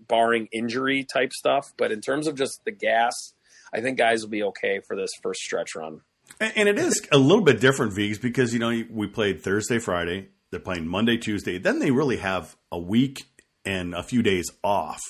barring 0.07 0.47
injury 0.51 1.05
type 1.11 1.34
stuff. 1.34 1.74
But 1.78 1.91
in 1.91 1.99
terms 1.99 2.28
of 2.28 2.36
just 2.36 2.61
the 2.64 2.72
gas, 2.72 3.34
I 3.74 3.82
think 3.82 3.97
guys 3.97 4.22
will 4.22 4.30
be 4.30 4.43
okay 4.43 4.80
for 4.88 4.95
this 4.95 5.09
first 5.22 5.41
stretch 5.41 5.76
run. 5.76 6.01
And 6.39 6.53
and 6.55 6.70
it 6.70 6.80
is 6.80 7.05
a 7.11 7.18
little 7.18 7.43
bit 7.43 7.59
different, 7.59 7.93
Vigs, 7.93 8.18
because 8.18 8.53
you 8.53 8.59
know 8.59 8.84
we 8.89 9.07
played 9.07 9.41
Thursday, 9.41 9.80
Friday. 9.80 10.30
They're 10.51 10.59
playing 10.59 10.88
Monday, 10.88 11.18
Tuesday. 11.18 11.57
Then 11.57 11.80
they 11.80 11.91
really 11.91 12.18
have 12.18 12.55
a 12.72 12.78
week 12.78 13.24
and 13.66 13.93
a 13.93 14.03
few 14.03 14.22
days 14.22 14.51
off. 14.64 15.01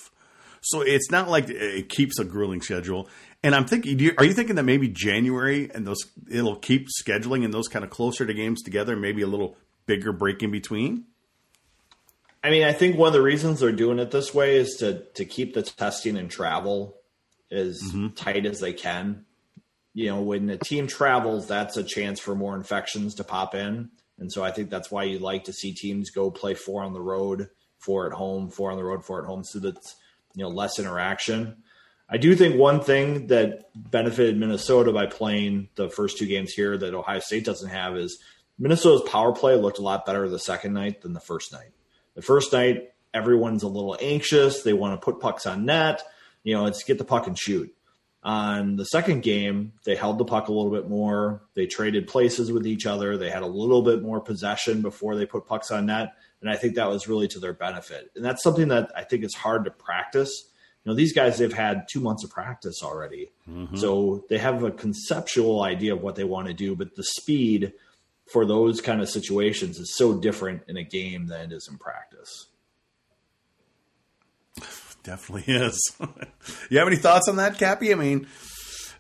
So 0.62 0.82
it's 0.82 1.12
not 1.12 1.30
like 1.30 1.50
it 1.50 1.90
keeps 1.90 2.20
a 2.20 2.24
grueling 2.24 2.62
schedule. 2.62 3.10
And 3.44 3.54
I'm 3.54 3.66
thinking, 3.66 4.12
are 4.18 4.24
you 4.24 4.34
thinking 4.34 4.56
that 4.56 4.64
maybe 4.64 4.88
January 4.88 5.70
and 5.74 5.86
those 5.86 6.00
it'll 6.30 6.56
keep 6.56 6.88
scheduling 6.88 7.44
and 7.44 7.54
those 7.54 7.68
kind 7.68 7.84
of 7.84 7.92
closer 7.92 8.26
to 8.26 8.34
games 8.34 8.62
together, 8.62 8.96
maybe 8.96 9.22
a 9.22 9.28
little 9.28 9.58
bigger 9.86 10.14
break 10.14 10.42
in 10.42 10.52
between? 10.52 11.06
I 12.44 12.50
mean, 12.50 12.64
I 12.64 12.74
think 12.74 12.98
one 12.98 13.08
of 13.08 13.14
the 13.14 13.22
reasons 13.22 13.60
they're 13.60 13.72
doing 13.72 14.00
it 14.00 14.12
this 14.12 14.34
way 14.34 14.58
is 14.58 14.76
to 14.80 15.00
to 15.16 15.26
keep 15.26 15.54
the 15.54 15.62
testing 15.62 16.18
and 16.18 16.30
travel 16.30 16.98
as 17.52 17.82
mm-hmm. 17.82 18.10
tight 18.10 18.46
as 18.46 18.60
they 18.60 18.74
can. 18.74 19.26
You 19.94 20.08
know, 20.08 20.22
when 20.22 20.48
the 20.48 20.58
team 20.58 20.88
travels, 20.88 21.48
that's 21.48 21.78
a 21.78 21.84
chance 21.84 22.20
for 22.20 22.36
more 22.36 22.56
infections 22.56 23.16
to 23.16 23.24
pop 23.24 23.54
in, 23.56 23.92
and 24.18 24.32
so 24.32 24.44
I 24.44 24.52
think 24.52 24.70
that's 24.70 24.90
why 24.90 25.04
you 25.04 25.20
like 25.20 25.46
to 25.46 25.54
see 25.54 25.74
teams 25.74 26.10
go 26.10 26.32
play 26.32 26.54
four 26.54 26.84
on 26.84 26.94
the 26.94 27.02
road, 27.02 27.50
four 27.84 28.08
at 28.08 28.14
home, 28.14 28.50
four 28.50 28.72
on 28.72 28.78
the 28.78 28.84
road, 28.84 29.04
four 29.04 29.22
at 29.22 29.28
home, 29.28 29.44
so 29.44 29.60
that's 29.60 29.96
you 30.36 30.44
know 30.44 30.50
less 30.50 30.80
interaction. 30.80 31.58
I 32.10 32.18
do 32.18 32.36
think 32.36 32.56
one 32.56 32.82
thing 32.82 33.28
that 33.28 33.70
benefited 33.76 34.38
Minnesota 34.38 34.92
by 34.92 35.06
playing 35.08 35.70
the 35.76 35.90
first 35.90 36.18
two 36.18 36.28
games 36.28 36.52
here 36.52 36.78
that 36.78 36.94
Ohio 36.94 37.20
State 37.20 37.46
doesn't 37.46 37.70
have 37.70 37.98
is 37.98 38.22
Minnesota's 38.60 39.10
power 39.10 39.34
play 39.34 39.56
looked 39.56 39.80
a 39.80 39.82
lot 39.84 40.06
better 40.06 40.28
the 40.30 40.40
second 40.40 40.74
night 40.74 41.02
than 41.02 41.14
the 41.14 41.20
first 41.20 41.52
night. 41.52 41.72
The 42.16 42.22
first 42.22 42.54
night, 42.54 42.94
everyone's 43.14 43.64
a 43.64 43.68
little 43.68 43.98
anxious. 44.00 44.64
They 44.64 44.74
want 44.74 45.00
to 45.00 45.04
put 45.04 45.20
pucks 45.20 45.46
on 45.46 45.66
net. 45.66 46.04
You 46.44 46.56
know, 46.56 46.66
it's 46.68 46.84
get 46.84 46.98
the 46.98 47.06
puck 47.06 47.28
and 47.28 47.38
shoot. 47.38 47.74
On 48.24 48.78
the 48.78 48.86
second 48.86 49.22
game, 49.22 49.74
they 49.84 49.96
held 49.96 50.18
the 50.18 50.26
puck 50.26 50.48
a 50.48 50.54
little 50.54 50.72
bit 50.72 50.88
more. 50.88 51.42
They 51.56 51.66
traded 51.66 52.08
places 52.08 52.52
with 52.52 52.66
each 52.66 52.86
other. 52.86 53.18
They 53.18 53.30
had 53.30 53.44
a 53.44 53.48
little 53.48 53.82
bit 53.82 54.02
more 54.02 54.22
possession 54.22 54.82
before 54.82 55.16
they 55.16 55.26
put 55.26 55.46
pucks 55.46 55.72
on 55.72 55.88
net. 55.88 56.14
And 56.44 56.52
I 56.52 56.58
think 56.58 56.76
that 56.76 56.90
was 56.90 57.08
really 57.08 57.30
to 57.30 57.40
their 57.40 57.54
benefit. 57.54 58.12
And 58.18 58.24
that's 58.24 58.44
something 58.44 58.68
that 58.68 58.92
I 58.96 59.04
think 59.06 59.24
is 59.24 59.34
hard 59.34 59.64
to 59.64 59.72
practice. 59.72 60.30
You 60.84 60.92
know, 60.92 60.96
these 60.96 61.14
guys, 61.14 61.38
they've 61.38 61.54
had 61.54 61.88
two 61.90 62.02
months 62.02 62.26
of 62.26 62.32
practice 62.32 62.84
already. 62.84 63.32
Mm-hmm. 63.50 63.78
So 63.78 64.26
they 64.30 64.38
have 64.40 64.62
a 64.64 64.72
conceptual 64.72 65.62
idea 65.64 65.94
of 65.94 66.02
what 66.02 66.16
they 66.16 66.26
want 66.26 66.48
to 66.48 66.54
do, 66.54 66.76
but 66.76 66.96
the 66.96 67.04
speed 67.06 67.72
for 68.34 68.46
those 68.46 68.82
kind 68.82 69.00
of 69.02 69.10
situations 69.10 69.80
is 69.80 69.96
so 69.96 70.20
different 70.20 70.64
in 70.68 70.76
a 70.76 70.84
game 70.84 71.28
than 71.28 71.52
it 71.52 71.56
is 71.56 71.70
in 71.72 71.78
practice. 71.78 72.48
Definitely 75.04 75.54
is. 75.54 75.80
you 76.70 76.78
have 76.78 76.88
any 76.88 76.98
thoughts 76.98 77.30
on 77.30 77.38
that, 77.38 77.58
Cappy? 77.58 77.94
I 77.94 77.96
mean, 77.96 78.28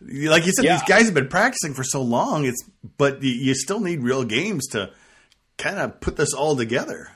like 0.02 0.46
you 0.46 0.54
said, 0.54 0.64
Yeah. 0.64 0.78
these 0.78 0.88
guys 0.88 1.06
have 1.06 1.14
been 1.14 1.28
practicing 1.28 1.74
for 1.74 1.84
so 1.84 2.02
long. 2.02 2.46
It's 2.46 2.64
but 2.98 3.22
you 3.22 3.54
still 3.56 3.82
need 3.82 4.02
real 4.02 4.24
games 4.24 4.68
to 4.68 4.92
kind 5.58 5.80
of 5.80 6.00
put 6.02 6.16
this 6.16 6.34
all 6.34 6.56
together. 6.56 7.10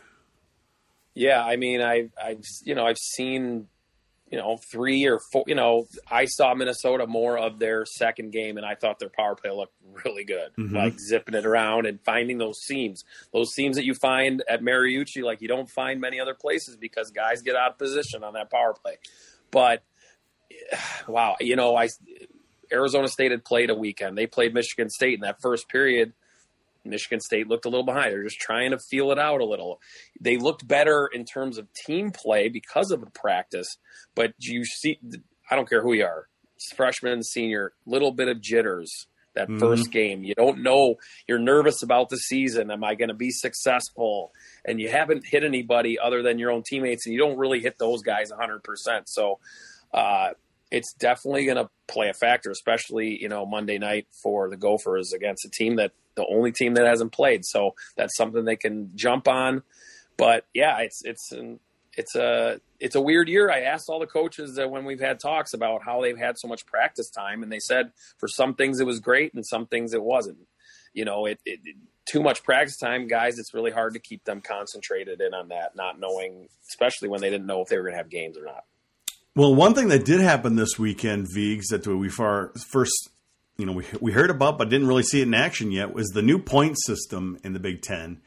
Yeah, 1.17 1.43
I 1.43 1.55
mean, 1.55 1.81
I, 1.81 2.09
I've 2.23 2.43
you 2.63 2.75
know 2.75 2.85
I've 2.85 2.99
seen 2.99 3.67
you 4.29 4.37
know 4.37 4.59
three 4.71 5.07
or 5.07 5.19
four. 5.31 5.45
You 5.47 5.55
know, 5.55 5.87
I 6.11 6.25
saw 6.25 6.53
Minnesota 6.53 7.07
more 7.07 7.39
of 7.39 7.57
their 7.57 7.85
second 7.87 8.31
game, 8.31 8.57
and 8.57 8.65
I 8.65 8.75
thought 8.75 8.99
their 8.99 9.09
power 9.09 9.33
play 9.33 9.49
looked 9.49 9.73
really 10.05 10.23
good, 10.23 10.51
mm-hmm. 10.59 10.75
like 10.75 10.99
zipping 10.99 11.33
it 11.33 11.43
around 11.43 11.87
and 11.87 11.99
finding 12.05 12.37
those 12.37 12.59
seams, 12.59 13.03
those 13.33 13.51
seams 13.51 13.77
that 13.77 13.83
you 13.83 13.95
find 13.95 14.43
at 14.47 14.61
Mariucci, 14.61 15.23
like 15.23 15.41
you 15.41 15.47
don't 15.47 15.71
find 15.71 15.99
many 15.99 16.19
other 16.19 16.35
places 16.35 16.77
because 16.77 17.09
guys 17.09 17.41
get 17.41 17.55
out 17.55 17.71
of 17.71 17.77
position 17.79 18.23
on 18.23 18.33
that 18.33 18.51
power 18.51 18.75
play. 18.79 18.97
But 19.49 19.81
wow, 21.07 21.35
you 21.39 21.55
know, 21.55 21.75
I 21.75 21.89
Arizona 22.71 23.07
State 23.07 23.31
had 23.31 23.43
played 23.43 23.71
a 23.71 23.75
weekend. 23.75 24.19
They 24.19 24.27
played 24.27 24.53
Michigan 24.53 24.91
State 24.91 25.15
in 25.15 25.21
that 25.21 25.41
first 25.41 25.67
period. 25.67 26.13
Michigan 26.89 27.19
State 27.19 27.47
looked 27.47 27.65
a 27.65 27.69
little 27.69 27.85
behind. 27.85 28.11
They're 28.11 28.23
just 28.23 28.39
trying 28.39 28.71
to 28.71 28.79
feel 28.79 29.11
it 29.11 29.19
out 29.19 29.41
a 29.41 29.45
little. 29.45 29.79
They 30.19 30.37
looked 30.37 30.67
better 30.67 31.09
in 31.11 31.25
terms 31.25 31.57
of 31.57 31.67
team 31.73 32.11
play 32.11 32.49
because 32.49 32.91
of 32.91 33.01
the 33.01 33.09
practice, 33.11 33.77
but 34.15 34.33
you 34.39 34.65
see, 34.65 34.99
I 35.49 35.55
don't 35.55 35.69
care 35.69 35.81
who 35.81 35.93
you 35.93 36.05
are, 36.05 36.27
freshman, 36.75 37.23
senior, 37.23 37.73
little 37.85 38.11
bit 38.11 38.27
of 38.27 38.41
jitters 38.41 39.07
that 39.37 39.49
first 39.59 39.91
game. 39.91 40.23
You 40.23 40.35
don't 40.35 40.63
know. 40.63 40.95
You're 41.27 41.39
nervous 41.39 41.83
about 41.83 42.09
the 42.09 42.17
season. 42.17 42.71
Am 42.71 42.83
I 42.83 42.95
going 42.95 43.09
to 43.09 43.13
be 43.13 43.29
successful? 43.29 44.31
And 44.65 44.79
you 44.81 44.89
haven't 44.89 45.25
hit 45.25 45.43
anybody 45.43 45.97
other 45.99 46.21
than 46.21 46.39
your 46.39 46.51
own 46.51 46.63
teammates, 46.63 47.05
and 47.05 47.13
you 47.13 47.19
don't 47.19 47.37
really 47.37 47.61
hit 47.61 47.77
those 47.77 48.01
guys 48.01 48.31
100%. 48.31 49.03
So, 49.05 49.39
uh, 49.93 50.29
it's 50.69 50.93
definitely 50.93 51.45
going 51.45 51.57
to 51.57 51.69
play 51.87 52.09
a 52.09 52.13
factor, 52.13 52.51
especially 52.51 53.21
you 53.21 53.29
know 53.29 53.45
Monday 53.45 53.77
night 53.77 54.07
for 54.21 54.49
the 54.49 54.57
Gophers 54.57 55.13
against 55.13 55.45
a 55.45 55.49
team 55.49 55.77
that 55.77 55.91
the 56.17 56.25
only 56.27 56.51
team 56.51 56.73
that 56.73 56.85
hasn't 56.85 57.13
played. 57.13 57.45
So 57.45 57.75
that's 57.95 58.17
something 58.17 58.43
they 58.43 58.57
can 58.57 58.91
jump 58.95 59.29
on. 59.29 59.63
But 60.17 60.45
yeah, 60.53 60.79
it's 60.79 61.01
it's 61.05 61.31
an, 61.31 61.59
it's 61.95 62.15
a 62.15 62.59
it's 62.79 62.95
a 62.95 63.01
weird 63.01 63.29
year. 63.29 63.49
I 63.49 63.61
asked 63.61 63.87
all 63.87 63.99
the 63.99 64.07
coaches 64.07 64.55
that 64.55 64.69
when 64.69 64.83
we've 64.83 64.99
had 64.99 65.19
talks 65.19 65.53
about 65.53 65.83
how 65.85 66.01
they've 66.01 66.17
had 66.17 66.37
so 66.37 66.49
much 66.49 66.65
practice 66.65 67.09
time, 67.09 67.43
and 67.43 67.51
they 67.51 67.59
said 67.59 67.91
for 68.17 68.27
some 68.27 68.55
things 68.55 68.81
it 68.81 68.85
was 68.85 68.99
great 68.99 69.33
and 69.33 69.45
some 69.45 69.67
things 69.67 69.93
it 69.93 70.03
wasn't. 70.03 70.39
You 70.93 71.05
know, 71.05 71.27
it, 71.27 71.39
it 71.45 71.59
too 72.07 72.23
much 72.23 72.43
practice 72.43 72.77
time, 72.77 73.07
guys. 73.07 73.37
It's 73.37 73.53
really 73.53 73.71
hard 73.71 73.93
to 73.93 73.99
keep 73.99 74.23
them 74.23 74.41
concentrated 74.41 75.21
in 75.21 75.33
on 75.33 75.49
that, 75.49 75.75
not 75.75 75.99
knowing, 75.99 76.47
especially 76.69 77.09
when 77.09 77.21
they 77.21 77.29
didn't 77.29 77.45
know 77.45 77.61
if 77.61 77.69
they 77.69 77.77
were 77.77 77.83
going 77.83 77.93
to 77.93 77.97
have 77.97 78.09
games 78.09 78.37
or 78.37 78.45
not. 78.45 78.63
Well, 79.35 79.53
one 79.53 79.75
thing 79.75 79.89
that 79.89 80.03
did 80.03 80.19
happen 80.19 80.55
this 80.55 80.79
weekend, 80.79 81.27
Vigs, 81.31 81.67
that 81.67 81.85
we 81.85 82.09
first, 82.09 83.09
you 83.57 83.65
know, 83.65 83.73
we, 83.73 83.85
we 83.99 84.11
heard 84.11 84.29
about 84.29 84.57
but 84.57 84.69
didn't 84.69 84.87
really 84.87 85.03
see 85.03 85.19
it 85.19 85.27
in 85.27 85.33
action 85.33 85.71
yet, 85.71 85.93
was 85.93 86.07
the 86.09 86.21
new 86.21 86.39
point 86.39 86.77
system 86.85 87.39
in 87.43 87.53
the 87.53 87.59
Big 87.59 87.81
Ten. 87.81 88.21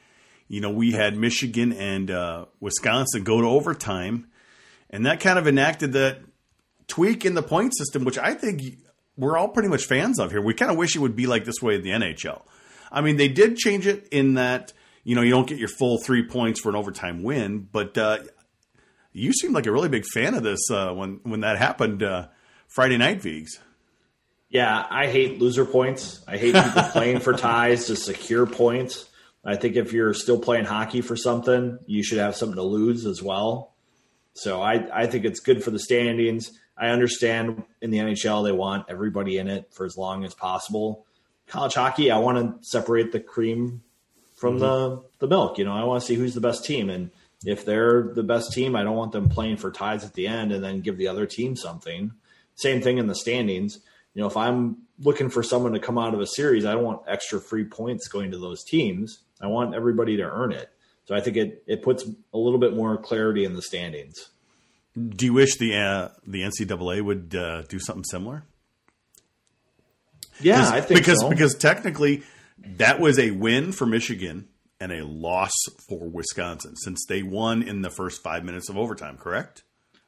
You 0.48 0.60
know, 0.60 0.70
we 0.70 0.92
had 0.92 1.16
Michigan 1.16 1.72
and 1.72 2.10
uh, 2.10 2.46
Wisconsin 2.58 3.22
go 3.22 3.40
to 3.40 3.46
overtime, 3.46 4.26
and 4.90 5.06
that 5.06 5.20
kind 5.20 5.38
of 5.38 5.46
enacted 5.46 5.92
that 5.92 6.18
tweak 6.88 7.24
in 7.24 7.34
the 7.34 7.42
point 7.42 7.76
system, 7.76 8.04
which 8.04 8.18
I 8.18 8.34
think 8.34 8.62
we're 9.16 9.38
all 9.38 9.48
pretty 9.48 9.68
much 9.68 9.84
fans 9.84 10.18
of 10.18 10.32
here. 10.32 10.42
We 10.42 10.54
kind 10.54 10.72
of 10.72 10.76
wish 10.76 10.96
it 10.96 10.98
would 10.98 11.14
be 11.14 11.28
like 11.28 11.44
this 11.44 11.62
way 11.62 11.76
in 11.76 11.82
the 11.82 11.90
NHL. 11.90 12.42
I 12.90 13.00
mean, 13.00 13.16
they 13.16 13.28
did 13.28 13.56
change 13.56 13.86
it 13.86 14.08
in 14.10 14.34
that 14.34 14.72
you 15.04 15.14
know 15.14 15.22
you 15.22 15.30
don't 15.30 15.46
get 15.46 15.58
your 15.58 15.68
full 15.68 15.98
three 15.98 16.26
points 16.26 16.60
for 16.60 16.70
an 16.70 16.74
overtime 16.74 17.22
win, 17.22 17.68
but 17.70 17.96
uh, 17.96 18.18
you 19.12 19.32
seemed 19.32 19.54
like 19.54 19.66
a 19.66 19.72
really 19.72 19.88
big 19.88 20.04
fan 20.04 20.34
of 20.34 20.42
this 20.42 20.68
uh, 20.70 20.92
when 20.92 21.20
when 21.22 21.40
that 21.40 21.58
happened 21.58 22.02
uh, 22.02 22.26
Friday 22.66 22.96
night, 22.96 23.22
Vigs. 23.22 23.60
Yeah, 24.51 24.84
I 24.90 25.07
hate 25.07 25.40
loser 25.40 25.64
points. 25.64 26.22
I 26.26 26.36
hate 26.36 26.55
people 26.64 26.82
playing 26.90 27.20
for 27.20 27.32
ties 27.32 27.86
to 27.86 27.96
secure 27.96 28.46
points. 28.46 29.09
I 29.44 29.57
think 29.57 29.76
if 29.76 29.92
you're 29.92 30.12
still 30.12 30.38
playing 30.38 30.66
hockey 30.66 31.01
for 31.01 31.16
something, 31.16 31.78
you 31.86 32.03
should 32.03 32.18
have 32.18 32.36
something 32.36 32.57
to 32.57 32.62
lose 32.62 33.07
as 33.07 33.22
well. 33.22 33.72
So 34.34 34.61
I, 34.61 35.03
I 35.03 35.07
think 35.07 35.24
it's 35.24 35.40
good 35.40 35.64
for 35.64 35.70
the 35.70 35.78
standings. 35.78 36.53
I 36.76 36.88
understand 36.88 37.62
in 37.80 37.90
the 37.90 37.98
NHL 37.98 38.44
they 38.44 38.53
want 38.53 38.86
everybody 38.88 39.38
in 39.38 39.48
it 39.48 39.72
for 39.72 39.86
as 39.86 39.96
long 39.96 40.24
as 40.24 40.34
possible. 40.34 41.07
College 41.46 41.74
hockey, 41.74 42.11
I 42.11 42.18
want 42.18 42.38
to 42.38 42.68
separate 42.68 43.12
the 43.12 43.20
cream 43.20 43.82
from 44.36 44.59
mm-hmm. 44.59 44.61
the 44.61 45.03
the 45.18 45.28
milk. 45.28 45.59
You 45.59 45.64
know, 45.64 45.72
I 45.72 45.84
want 45.84 46.01
to 46.01 46.07
see 46.07 46.14
who's 46.14 46.34
the 46.34 46.40
best 46.40 46.64
team, 46.64 46.88
and 46.88 47.11
if 47.44 47.64
they're 47.64 48.03
the 48.14 48.22
best 48.22 48.53
team, 48.53 48.76
I 48.76 48.82
don't 48.82 48.96
want 48.96 49.12
them 49.12 49.28
playing 49.28 49.57
for 49.57 49.70
ties 49.70 50.05
at 50.05 50.14
the 50.14 50.26
end 50.26 50.53
and 50.53 50.62
then 50.62 50.80
give 50.80 50.96
the 50.96 51.09
other 51.09 51.26
team 51.26 51.57
something. 51.57 52.12
Same 52.55 52.80
thing 52.80 52.98
in 52.98 53.07
the 53.07 53.14
standings. 53.14 53.80
You 54.14 54.22
know, 54.22 54.28
if 54.28 54.36
I'm 54.36 54.78
looking 54.98 55.30
for 55.30 55.42
someone 55.42 55.72
to 55.72 55.80
come 55.80 55.98
out 55.98 56.14
of 56.14 56.20
a 56.20 56.26
series, 56.26 56.64
I 56.64 56.72
don't 56.72 56.84
want 56.84 57.02
extra 57.06 57.40
free 57.40 57.64
points 57.64 58.08
going 58.08 58.32
to 58.32 58.38
those 58.38 58.64
teams. 58.64 59.20
I 59.40 59.46
want 59.46 59.74
everybody 59.74 60.16
to 60.16 60.24
earn 60.24 60.52
it. 60.52 60.70
So 61.06 61.14
I 61.14 61.20
think 61.20 61.36
it 61.36 61.62
it 61.66 61.82
puts 61.82 62.04
a 62.32 62.38
little 62.38 62.58
bit 62.58 62.74
more 62.74 62.96
clarity 62.96 63.44
in 63.44 63.54
the 63.54 63.62
standings. 63.62 64.30
Do 64.96 65.24
you 65.24 65.32
wish 65.32 65.56
the 65.56 65.76
uh, 65.76 66.08
the 66.26 66.42
NCAA 66.42 67.02
would 67.02 67.34
uh, 67.34 67.62
do 67.62 67.78
something 67.78 68.04
similar? 68.04 68.44
Yeah, 70.40 70.68
I 70.68 70.80
think 70.80 71.00
because 71.00 71.20
so. 71.20 71.28
because 71.28 71.54
technically 71.54 72.22
that 72.58 73.00
was 73.00 73.18
a 73.18 73.30
win 73.30 73.72
for 73.72 73.86
Michigan 73.86 74.48
and 74.80 74.92
a 74.92 75.04
loss 75.04 75.52
for 75.88 76.08
Wisconsin 76.08 76.76
since 76.76 77.04
they 77.06 77.22
won 77.22 77.62
in 77.62 77.82
the 77.82 77.90
first 77.90 78.22
five 78.22 78.44
minutes 78.44 78.68
of 78.68 78.78
overtime, 78.78 79.16
correct? 79.16 79.62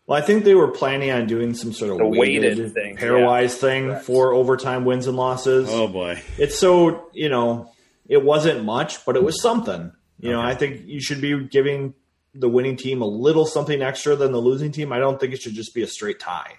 Well, 0.06 0.18
I 0.20 0.24
think 0.24 0.44
they 0.44 0.54
were 0.54 0.68
planning 0.68 1.10
on 1.10 1.26
doing 1.26 1.54
some 1.54 1.72
sort 1.72 1.92
of 1.92 1.98
The 1.98 2.06
weighted, 2.06 2.58
weighted 2.58 2.74
thing, 2.74 2.96
pairwise 2.96 3.42
yeah. 3.42 3.48
thing 3.48 3.86
Correct. 3.88 4.04
for 4.04 4.32
overtime 4.32 4.84
wins 4.84 5.06
and 5.06 5.16
losses. 5.16 5.68
Oh 5.70 5.86
boy. 5.88 6.20
It's 6.38 6.58
so 6.58 7.08
you 7.12 7.28
know 7.28 7.72
it 8.08 8.22
wasn't 8.24 8.64
much, 8.64 9.04
but 9.06 9.16
it 9.16 9.22
was 9.22 9.40
something. 9.40 9.92
You 10.18 10.30
know, 10.30 10.40
I 10.40 10.54
think 10.54 10.82
you 10.86 11.00
should 11.00 11.20
be 11.20 11.44
giving 11.48 11.94
the 12.34 12.48
winning 12.48 12.76
team 12.76 13.02
a 13.02 13.06
little 13.06 13.44
something 13.46 13.82
extra 13.82 14.14
than 14.16 14.32
the 14.32 14.38
losing 14.40 14.70
team. 14.72 14.92
I 14.92 14.98
don't 14.98 15.18
think 15.20 15.32
it 15.34 15.40
should 15.42 15.54
just 15.54 15.74
be 15.74 15.82
a 15.82 15.86
straight 15.86 16.20
tie. 16.20 16.54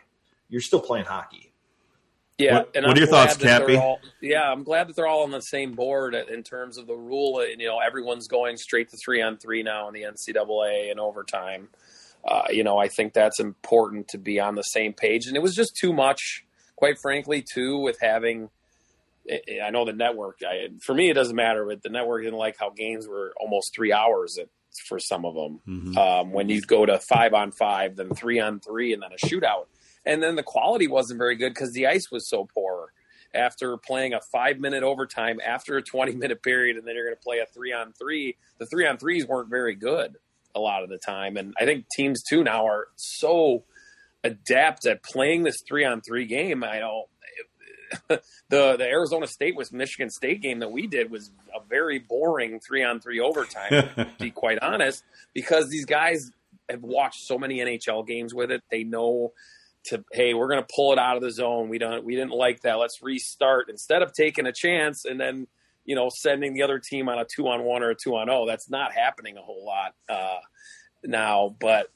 You're 0.50 0.62
still 0.62 0.82
playing 0.82 1.06
hockey. 1.06 1.52
Yeah, 2.38 2.58
What- 2.60 2.72
and 2.76 2.86
what 2.86 2.98
are 2.98 3.00
your 3.00 3.08
thoughts, 3.10 3.36
that 3.38 3.62
Cappy? 3.62 3.78
all- 3.78 4.00
yeah, 4.20 4.52
I'm 4.52 4.64
glad 4.64 4.88
that 4.90 4.96
they're 4.96 5.08
all 5.08 5.24
on 5.24 5.32
the 5.32 5.40
same 5.42 5.74
board 5.74 6.14
in 6.16 6.44
terms 6.44 6.78
of 6.78 6.88
the 6.88 6.96
rule. 6.96 7.40
And 7.40 7.62
you 7.62 7.68
know, 7.68 7.80
everyone's 7.80 8.28
going 8.28 8.58
straight 8.58 8.90
to 8.90 8.98
three 8.98 9.22
on 9.22 9.38
three 9.38 9.64
now 9.64 9.88
in 9.88 9.94
the 9.94 10.04
NCAA 10.04 10.90
and 10.92 11.00
overtime. 11.00 11.70
Uh, 12.26 12.44
you 12.50 12.64
know, 12.64 12.78
I 12.78 12.88
think 12.88 13.14
that's 13.14 13.40
important 13.40 14.08
to 14.10 14.18
be 14.18 14.40
on 14.40 14.56
the 14.56 14.62
same 14.64 14.94
page. 14.94 15.28
And 15.28 15.36
it 15.36 15.42
was 15.42 15.56
just 15.56 15.76
too 15.76 15.92
much, 15.94 16.46
quite 16.76 16.96
frankly, 17.02 17.44
too, 17.54 17.78
with 17.80 17.98
having. 18.02 18.50
I- 19.30 19.70
know 19.70 19.86
the 19.86 19.94
network. 19.94 20.40
I, 20.46 20.68
for 20.82 20.94
me, 20.94 21.10
it 21.10 21.14
doesn't 21.14 21.36
matter, 21.36 21.66
but 21.66 21.82
the 21.82 21.90
network 21.90 22.24
didn't 22.24 22.38
like 22.38 22.58
how 22.60 22.70
games 22.72 23.08
were 23.08 23.34
almost 23.40 23.74
three 23.74 23.94
hours 23.94 24.38
at, 24.38 24.50
for 24.90 25.00
some 25.00 25.24
of 25.26 25.34
them. 25.34 25.62
Mhm. 25.66 25.98
Um, 25.98 26.32
when 26.34 26.50
you'd 26.50 26.68
go 26.68 26.86
to 26.86 27.00
five 27.00 27.34
on 27.34 27.52
five, 27.52 27.96
then 27.96 28.10
three 28.14 28.40
on 28.42 28.60
three, 28.60 28.92
and 28.94 29.02
then 29.02 29.12
a 29.14 29.26
shootout, 29.26 29.68
and 30.06 30.22
then 30.22 30.36
the 30.36 30.44
quality 30.44 30.88
wasn't 30.88 31.18
very 31.20 31.36
good 31.38 31.54
because 31.54 31.72
the 31.72 31.88
ice 31.88 32.12
was 32.12 32.30
so 32.30 32.46
poor. 32.54 32.92
After 33.34 33.78
playing 33.78 34.14
a 34.14 34.20
five 34.32 34.60
minute 34.60 34.84
overtime, 34.84 35.40
after 35.44 35.78
a 35.78 35.82
twenty 35.82 36.14
minute 36.16 36.44
period, 36.44 36.76
and 36.78 36.86
then 36.86 36.94
you're 36.96 37.06
going 37.06 37.16
to 37.16 37.24
play 37.24 37.40
a 37.40 37.46
three 37.46 37.72
on 37.72 37.94
three, 37.94 38.36
the 38.58 38.66
three 38.66 38.86
on 38.86 38.98
threes 38.98 39.26
weren't 39.26 39.50
very 39.50 39.74
good 39.74 40.18
a 40.56 40.60
lot 40.60 40.84
of 40.84 40.90
the 40.90 40.98
time. 40.98 41.38
And 41.38 41.54
I 41.60 41.66
think 41.66 41.86
teams 41.96 42.24
too 42.24 42.44
now 42.44 42.68
are 42.68 42.88
so 42.96 43.64
adept 44.24 44.86
at 44.86 45.04
playing 45.04 45.44
this 45.44 45.62
three 45.68 45.86
on 45.86 46.02
three 46.02 46.26
game. 46.26 46.64
I 46.64 46.80
know 46.80 47.06
the 48.08 48.22
the 48.50 48.86
Arizona 48.86 49.28
State 49.28 49.56
with 49.56 49.72
Michigan 49.72 50.10
State 50.10 50.42
game 50.42 50.60
that 50.60 50.72
we 50.72 50.88
did 50.88 51.12
was 51.12 51.32
a 51.54 51.60
very 51.68 52.00
boring 52.00 52.60
three 52.60 52.84
on 52.84 53.00
three 53.00 53.20
overtime. 53.20 53.70
to 53.70 54.10
be 54.20 54.32
quite 54.32 54.60
honest, 54.62 55.04
because 55.34 55.70
these 55.70 55.86
guys 55.86 56.32
have 56.70 56.82
watched 56.82 57.22
so 57.22 57.38
many 57.38 57.60
NHL 57.60 58.08
games 58.08 58.34
with 58.34 58.52
it. 58.52 58.62
They 58.72 58.84
know 58.84 59.34
to 59.86 60.04
hey, 60.12 60.34
we're 60.34 60.48
going 60.48 60.62
to 60.62 60.68
pull 60.74 60.94
it 60.94 61.00
out 61.00 61.18
of 61.18 61.22
the 61.22 61.32
zone. 61.32 61.70
We 61.70 61.78
don't 61.78 62.04
we 62.04 62.16
didn't 62.16 62.32
like 62.32 62.62
that. 62.62 62.76
Let's 62.76 63.02
restart 63.02 63.70
instead 63.70 64.02
of 64.02 64.14
taking 64.14 64.46
a 64.46 64.54
chance 64.54 65.06
and 65.06 65.20
then 65.20 65.48
you 65.86 65.96
know 65.96 66.10
sending 66.14 66.54
the 66.54 66.64
other 66.64 66.80
team 66.80 67.10
on 67.10 67.20
a 67.20 67.26
two 67.26 67.48
on 67.48 67.64
one 67.64 67.84
or 67.84 67.92
a 67.92 67.96
two 67.96 68.16
on 68.16 68.30
oh. 68.30 68.46
That's 68.48 68.70
not 68.70 68.94
happening 68.94 69.38
a 69.38 69.42
whole 69.42 69.66
lot 69.66 69.94
uh, 70.10 70.40
now, 71.04 71.56
but. 71.60 71.88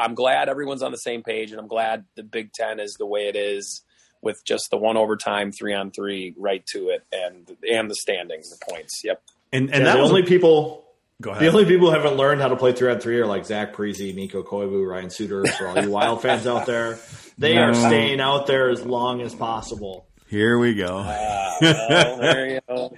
I'm 0.00 0.14
glad 0.14 0.48
everyone's 0.48 0.84
on 0.84 0.92
the 0.92 0.96
same 0.96 1.24
page, 1.24 1.50
and 1.50 1.58
I'm 1.58 1.66
glad 1.66 2.04
the 2.14 2.22
Big 2.22 2.52
Ten 2.52 2.78
is 2.78 2.94
the 3.00 3.04
way 3.04 3.22
it 3.22 3.34
is 3.34 3.82
with 4.22 4.44
just 4.44 4.70
the 4.70 4.76
one 4.76 4.96
overtime 4.96 5.50
three 5.50 5.74
on 5.74 5.90
three 5.90 6.34
right 6.38 6.64
to 6.66 6.90
it, 6.90 7.02
and 7.12 7.50
and 7.68 7.90
the 7.90 7.96
standings, 7.96 8.48
the 8.48 8.64
points. 8.70 9.00
Yep. 9.02 9.20
And 9.52 9.64
and 9.64 9.74
And 9.74 9.86
that 9.86 9.96
the 9.96 10.02
was 10.02 10.10
only 10.10 10.22
people 10.22 10.84
go 11.20 11.30
ahead. 11.30 11.42
the 11.42 11.48
only 11.48 11.64
people 11.64 11.88
who 11.88 11.94
haven't 11.94 12.16
learned 12.16 12.40
how 12.40 12.46
to 12.46 12.54
play 12.54 12.70
three 12.72 12.92
on 12.92 13.00
three 13.00 13.18
are 13.18 13.26
like 13.26 13.44
Zach 13.44 13.74
Parise, 13.74 14.14
Mikko 14.14 14.44
Koivu, 14.44 14.88
Ryan 14.88 15.10
Suter. 15.10 15.44
For 15.46 15.66
all 15.66 15.82
you 15.82 15.90
Wild 15.90 16.22
fans 16.22 16.46
out 16.46 16.66
there, 16.66 17.00
they 17.36 17.56
are 17.58 17.74
staying 17.74 18.20
out 18.20 18.46
there 18.46 18.70
as 18.70 18.86
long 18.86 19.20
as 19.20 19.34
possible. 19.34 20.06
Here 20.28 20.60
we 20.60 20.76
go. 20.76 20.98
Uh, 20.98 21.56
well, 21.60 22.18
there 22.18 22.48
you 22.50 22.60
go. 22.68 22.96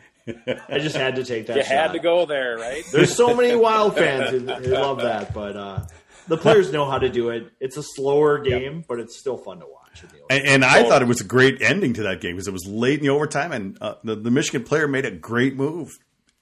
I 0.68 0.78
just 0.78 0.97
had 0.97 1.16
to 1.16 1.24
take 1.24 1.47
that. 1.47 1.57
You 1.57 1.62
shot. 1.62 1.72
had 1.72 1.93
to 1.93 1.99
go 1.99 2.26
there, 2.26 2.57
right? 2.57 2.85
There's 2.93 3.14
so 3.14 3.35
many 3.35 3.55
Wild 3.57 3.97
fans 3.97 4.31
who, 4.31 4.39
who 4.41 4.74
love 4.74 4.99
that, 4.99 5.33
but 5.35 5.57
uh, 5.57 5.87
the 6.28 6.37
players 6.37 6.72
know 6.72 6.89
how 6.89 6.99
to 6.99 7.09
do 7.09 7.31
it. 7.31 7.51
It's 7.61 7.76
a 7.76 7.83
slower 7.83 8.39
game, 8.39 8.85
but 8.87 8.99
it's 9.01 9.18
still 9.18 9.37
fun 9.37 9.61
to 9.61 9.66
watch. 9.66 10.05
And, 10.31 10.47
and 10.47 10.64
I 10.64 10.89
thought 10.89 11.03
it 11.03 11.09
was 11.09 11.20
a 11.20 11.24
great 11.24 11.61
ending 11.61 11.95
to 11.95 12.05
that 12.05 12.20
game 12.20 12.37
because 12.37 12.49
it 12.49 12.53
was 12.53 12.66
late 12.66 12.99
in 12.99 13.03
the 13.03 13.11
overtime, 13.11 13.53
and 13.53 13.78
uh, 13.81 13.95
the, 14.05 14.14
the 14.16 14.31
Michigan 14.31 14.64
player 14.64 14.87
made 14.87 15.05
a 15.05 15.11
great 15.11 15.57
move. 15.57 15.91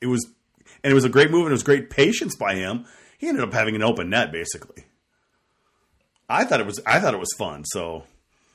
It 0.00 0.06
was, 0.06 0.26
and 0.84 0.90
it 0.90 0.94
was 0.94 1.04
a 1.04 1.08
great 1.08 1.30
move, 1.30 1.42
and 1.42 1.50
it 1.50 1.52
was 1.52 1.62
great 1.62 1.90
patience 1.90 2.36
by 2.36 2.54
him. 2.54 2.84
He 3.18 3.28
ended 3.28 3.42
up 3.42 3.52
having 3.52 3.74
an 3.74 3.82
open 3.82 4.10
net, 4.10 4.30
basically. 4.30 4.84
I 6.28 6.44
thought 6.44 6.60
it 6.60 6.66
was, 6.66 6.80
I 6.86 7.00
thought 7.00 7.14
it 7.14 7.20
was 7.20 7.32
fun. 7.38 7.64
So 7.64 8.04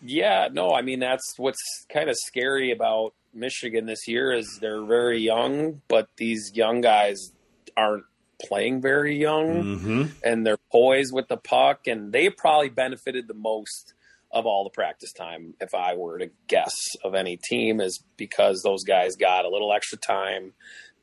Yeah, 0.02 0.50
no, 0.52 0.72
I 0.72 0.82
mean 0.84 1.00
that's 1.00 1.34
what's 1.38 1.60
kind 1.92 2.10
of 2.10 2.16
scary 2.28 2.72
about 2.72 3.14
Michigan 3.34 3.86
this 3.86 4.08
year 4.08 4.32
is 4.32 4.60
they're 4.62 4.86
very 4.86 5.20
young, 5.20 5.82
but 5.88 6.10
these 6.18 6.52
young 6.54 6.82
guys 6.82 7.32
aren't 7.76 8.06
playing 8.42 8.82
very 8.82 9.16
young 9.16 9.80
mhm. 9.80 10.12
and 10.24 10.46
they're 10.46 10.58
poised 10.72 11.14
with 11.14 11.28
the 11.30 11.38
puck 11.38 11.88
and 11.88 12.12
they 12.12 12.30
probably 12.30 12.68
benefited 12.68 13.28
the 13.28 13.34
most 13.34 13.94
of 14.34 14.46
all 14.46 14.64
the 14.64 14.70
practice 14.70 15.14
time 15.14 15.54
if 15.62 15.74
I 15.74 15.96
were 15.96 16.18
to 16.18 16.30
guess 16.48 16.74
of 17.04 17.14
any 17.14 17.38
team 17.38 17.80
is 17.80 18.04
because 18.18 18.62
those 18.62 18.84
guys 18.84 19.16
got 19.16 19.46
a 19.46 19.50
little 19.50 19.72
extra 19.72 19.98
time 19.98 20.54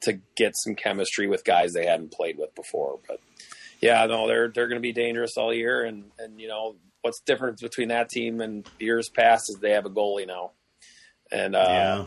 to 0.02 0.20
get 0.36 0.52
some 0.56 0.74
chemistry 0.74 1.26
with 1.28 1.44
guys 1.44 1.72
they 1.72 1.86
hadn't 1.86 2.12
played 2.12 2.36
with 2.38 2.54
before. 2.54 2.98
But 3.06 3.20
yeah, 3.80 4.04
no, 4.06 4.26
they're 4.26 4.48
they're 4.48 4.66
going 4.66 4.80
to 4.80 4.82
be 4.82 4.92
dangerous 4.92 5.36
all 5.36 5.54
year, 5.54 5.84
and 5.84 6.10
and 6.18 6.40
you 6.40 6.48
know 6.48 6.76
what's 7.02 7.20
different 7.20 7.60
between 7.60 7.88
that 7.88 8.08
team 8.08 8.40
and 8.40 8.68
years 8.78 9.08
past 9.08 9.48
is 9.48 9.58
they 9.60 9.70
have 9.70 9.86
a 9.86 9.90
goalie 9.90 10.26
now, 10.26 10.52
and 11.30 11.54
uh, 11.54 11.66
yeah, 11.68 12.04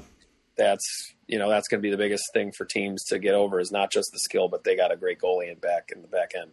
that's 0.57 1.13
you 1.27 1.39
know 1.39 1.49
that's 1.49 1.67
going 1.67 1.79
to 1.79 1.81
be 1.81 1.91
the 1.91 1.97
biggest 1.97 2.23
thing 2.33 2.51
for 2.51 2.65
teams 2.65 3.03
to 3.05 3.19
get 3.19 3.33
over 3.33 3.59
is 3.59 3.71
not 3.71 3.91
just 3.91 4.09
the 4.11 4.19
skill, 4.19 4.47
but 4.47 4.63
they 4.63 4.75
got 4.75 4.91
a 4.91 4.97
great 4.97 5.19
goalie 5.19 5.51
in 5.51 5.57
back 5.57 5.89
in 5.93 6.01
the 6.01 6.07
back 6.07 6.33
end. 6.35 6.51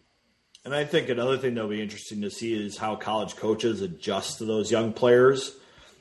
And 0.63 0.75
I 0.75 0.85
think 0.85 1.09
another 1.09 1.37
thing 1.37 1.55
that'll 1.55 1.69
be 1.69 1.81
interesting 1.81 2.21
to 2.21 2.29
see 2.29 2.53
is 2.53 2.77
how 2.77 2.95
college 2.95 3.35
coaches 3.35 3.81
adjust 3.81 4.37
to 4.37 4.45
those 4.45 4.71
young 4.71 4.93
players, 4.93 5.55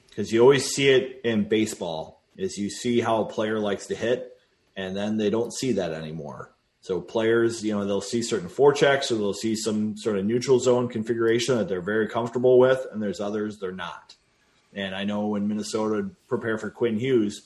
because 0.08 0.32
you 0.32 0.40
always 0.40 0.66
see 0.66 0.88
it 0.88 1.20
in 1.24 1.48
baseball. 1.48 2.22
Is 2.36 2.56
you 2.56 2.70
see 2.70 3.00
how 3.00 3.22
a 3.22 3.26
player 3.26 3.58
likes 3.58 3.86
to 3.88 3.94
hit, 3.94 4.38
and 4.76 4.96
then 4.96 5.16
they 5.16 5.30
don't 5.30 5.52
see 5.52 5.72
that 5.72 5.92
anymore. 5.92 6.52
So 6.82 7.00
players, 7.00 7.62
you 7.62 7.72
know, 7.72 7.84
they'll 7.84 8.00
see 8.00 8.22
certain 8.22 8.48
forechecks 8.48 9.10
or 9.10 9.16
they'll 9.16 9.34
see 9.34 9.54
some 9.54 9.98
sort 9.98 10.16
of 10.16 10.24
neutral 10.24 10.58
zone 10.58 10.88
configuration 10.88 11.58
that 11.58 11.68
they're 11.68 11.82
very 11.82 12.08
comfortable 12.08 12.58
with, 12.58 12.86
and 12.90 13.02
there's 13.02 13.20
others 13.20 13.58
they're 13.58 13.72
not. 13.72 14.16
And 14.72 14.94
I 14.94 15.04
know 15.04 15.26
when 15.26 15.48
Minnesota 15.48 16.08
prepare 16.28 16.56
for 16.56 16.70
Quinn 16.70 16.98
Hughes, 16.98 17.42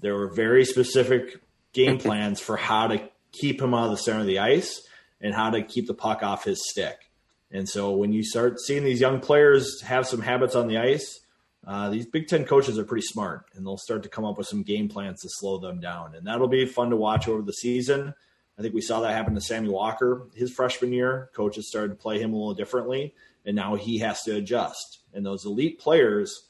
there 0.00 0.14
were 0.14 0.32
very 0.32 0.64
specific 0.64 1.40
game 1.72 1.98
plans 1.98 2.40
for 2.40 2.56
how 2.56 2.86
to 2.88 3.08
keep 3.32 3.60
him 3.60 3.74
out 3.74 3.84
of 3.84 3.90
the 3.90 3.96
center 3.96 4.20
of 4.20 4.26
the 4.26 4.38
ice 4.38 4.86
and 5.20 5.34
how 5.34 5.50
to 5.50 5.62
keep 5.62 5.86
the 5.86 5.94
puck 5.94 6.22
off 6.22 6.44
his 6.44 6.68
stick. 6.70 7.10
And 7.50 7.68
so 7.68 7.92
when 7.92 8.12
you 8.12 8.22
start 8.22 8.60
seeing 8.60 8.84
these 8.84 9.00
young 9.00 9.20
players 9.20 9.80
have 9.82 10.06
some 10.06 10.20
habits 10.20 10.54
on 10.54 10.68
the 10.68 10.78
ice, 10.78 11.20
uh, 11.66 11.90
these 11.90 12.06
Big 12.06 12.28
Ten 12.28 12.44
coaches 12.44 12.78
are 12.78 12.84
pretty 12.84 13.06
smart 13.06 13.46
and 13.54 13.66
they'll 13.66 13.76
start 13.76 14.02
to 14.04 14.08
come 14.08 14.24
up 14.24 14.38
with 14.38 14.46
some 14.46 14.62
game 14.62 14.88
plans 14.88 15.20
to 15.22 15.28
slow 15.30 15.58
them 15.58 15.80
down. 15.80 16.14
And 16.14 16.26
that'll 16.26 16.48
be 16.48 16.66
fun 16.66 16.90
to 16.90 16.96
watch 16.96 17.28
over 17.28 17.42
the 17.42 17.52
season. 17.52 18.14
I 18.58 18.62
think 18.62 18.74
we 18.74 18.80
saw 18.80 19.00
that 19.00 19.14
happen 19.14 19.34
to 19.34 19.40
Sammy 19.40 19.68
Walker 19.68 20.28
his 20.34 20.52
freshman 20.52 20.92
year. 20.92 21.30
Coaches 21.34 21.68
started 21.68 21.90
to 21.90 21.94
play 21.94 22.20
him 22.20 22.32
a 22.32 22.36
little 22.36 22.54
differently, 22.54 23.14
and 23.46 23.54
now 23.54 23.76
he 23.76 23.98
has 23.98 24.22
to 24.22 24.36
adjust. 24.36 25.00
And 25.14 25.24
those 25.24 25.44
elite 25.44 25.78
players, 25.78 26.47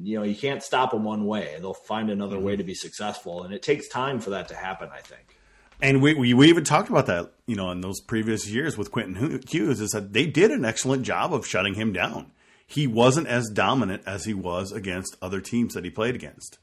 you 0.00 0.18
know, 0.18 0.24
you 0.24 0.34
can't 0.36 0.62
stop 0.62 0.92
them 0.92 1.04
one 1.04 1.26
way. 1.26 1.56
They'll 1.58 1.74
find 1.74 2.10
another 2.10 2.38
way 2.38 2.52
mm-hmm. 2.52 2.58
to 2.58 2.64
be 2.64 2.74
successful, 2.74 3.42
and 3.44 3.52
it 3.52 3.62
takes 3.62 3.88
time 3.88 4.20
for 4.20 4.30
that 4.30 4.48
to 4.48 4.54
happen. 4.54 4.88
I 4.92 5.00
think. 5.00 5.36
and 5.80 6.00
we, 6.02 6.14
we 6.14 6.34
we 6.34 6.48
even 6.48 6.64
talked 6.64 6.88
about 6.88 7.06
that, 7.06 7.32
you 7.46 7.56
know, 7.56 7.70
in 7.70 7.80
those 7.80 8.00
previous 8.00 8.48
years 8.48 8.78
with 8.78 8.90
Quentin 8.90 9.40
Hughes, 9.48 9.80
is 9.80 9.90
that 9.90 10.12
they 10.12 10.26
did 10.26 10.50
an 10.50 10.64
excellent 10.64 11.02
job 11.04 11.34
of 11.34 11.46
shutting 11.46 11.74
him 11.74 11.92
down. 11.92 12.32
He 12.66 12.86
wasn't 12.86 13.26
as 13.26 13.50
dominant 13.50 14.02
as 14.06 14.24
he 14.24 14.32
was 14.32 14.72
against 14.72 15.16
other 15.20 15.40
teams 15.40 15.74
that 15.74 15.84
he 15.84 15.90
played 15.90 16.14
against. 16.14 16.58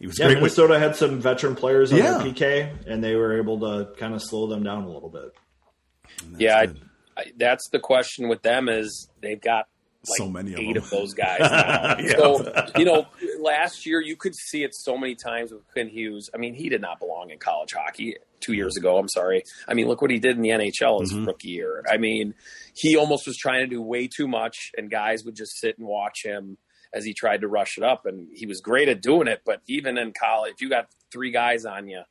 He 0.00 0.06
was 0.06 0.18
Yeah, 0.18 0.26
great. 0.26 0.36
With, 0.36 0.56
Minnesota 0.56 0.78
had 0.78 0.96
some 0.96 1.20
veteran 1.20 1.54
players 1.54 1.92
on 1.92 1.98
Yeah. 1.98 2.18
their 2.18 2.32
PK, 2.32 2.86
and 2.86 3.02
they 3.04 3.14
were 3.14 3.38
able 3.38 3.60
to 3.60 3.94
kind 3.96 4.14
of 4.14 4.22
slow 4.22 4.48
them 4.48 4.64
down 4.64 4.84
a 4.84 4.90
little 4.90 5.08
bit. 5.08 5.34
yeah, 6.36 6.56
I. 6.58 6.68
I, 7.16 7.32
that's 7.36 7.68
the 7.70 7.80
question 7.80 8.28
with 8.28 8.42
them 8.42 8.68
is 8.68 9.08
they've 9.20 9.40
got 9.40 9.66
like 10.08 10.16
So 10.18 10.28
many 10.28 10.52
of 10.54 10.58
eight 10.60 10.74
them. 10.74 10.82
of 10.82 10.90
those 10.90 11.14
guys 11.14 11.40
now. 11.40 11.96
Yeah. 11.98 12.16
So 12.16 12.68
you 12.76 12.84
know, 12.84 13.06
last 13.40 13.86
year 13.86 14.00
you 14.00 14.16
could 14.16 14.34
see 14.34 14.62
it 14.64 14.74
so 14.74 14.96
many 14.96 15.14
times 15.14 15.52
with 15.52 15.66
Quinn 15.72 15.88
Hughes. 15.88 16.30
I 16.34 16.38
mean, 16.38 16.54
he 16.54 16.68
did 16.68 16.80
not 16.80 16.98
belong 16.98 17.30
in 17.30 17.38
college 17.38 17.72
hockey 17.72 18.16
two 18.40 18.52
years 18.54 18.76
ago. 18.76 18.98
I'm 18.98 19.08
sorry. 19.08 19.42
I 19.66 19.74
mean, 19.74 19.88
look 19.88 20.00
what 20.02 20.10
he 20.10 20.18
did 20.18 20.36
in 20.36 20.42
the 20.42 20.50
NHL 20.50 21.00
his 21.00 21.12
Mhm. 21.12 21.26
rookie 21.26 21.48
year. 21.48 21.84
I 21.88 21.96
mean, 21.96 22.34
he 22.74 22.96
almost 22.96 23.26
was 23.26 23.36
trying 23.36 23.60
to 23.60 23.66
do 23.66 23.82
way 23.82 24.06
too 24.08 24.28
much, 24.28 24.70
and 24.76 24.90
guys 24.90 25.24
would 25.24 25.34
just 25.36 25.58
sit 25.58 25.76
and 25.78 25.86
watch 25.86 26.22
him 26.24 26.58
as 26.94 27.04
he 27.04 27.12
tried 27.12 27.40
to 27.42 27.48
rush 27.48 27.76
it 27.76 27.84
up. 27.84 28.06
And 28.06 28.28
he 28.32 28.46
was 28.46 28.60
great 28.60 28.88
at 28.88 29.02
doing 29.02 29.28
it, 29.28 29.42
but 29.44 29.60
even 29.68 29.98
in 29.98 30.12
college, 30.12 30.52
if 30.54 30.60
you 30.62 30.68
got 30.70 30.86
three 31.12 31.30
guys 31.32 31.64
on 31.66 31.88
you, 31.88 32.02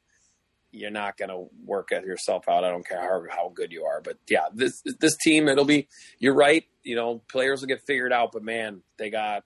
you're 0.72 0.92
not 0.92 1.18
going 1.18 1.30
to 1.30 1.48
work 1.66 1.92
at 1.92 2.04
yourself 2.04 2.48
out. 2.50 2.64
I 2.64 2.70
don't 2.70 2.88
care 2.88 3.02
how, 3.02 3.24
how 3.30 3.50
good 3.56 3.72
you 3.72 3.86
are, 3.86 4.02
but 4.02 4.18
yeah, 4.30 4.48
this 4.54 4.82
this 5.00 5.16
team 5.18 5.48
it'll 5.48 5.66
be. 5.66 5.88
You're 6.20 6.36
right. 6.36 6.64
You 6.84 6.96
know, 6.96 7.22
players 7.30 7.62
will 7.62 7.68
get 7.68 7.82
figured 7.88 8.12
out, 8.14 8.32
but 8.34 8.44
man, 8.44 8.82
they 8.98 9.10
got 9.10 9.44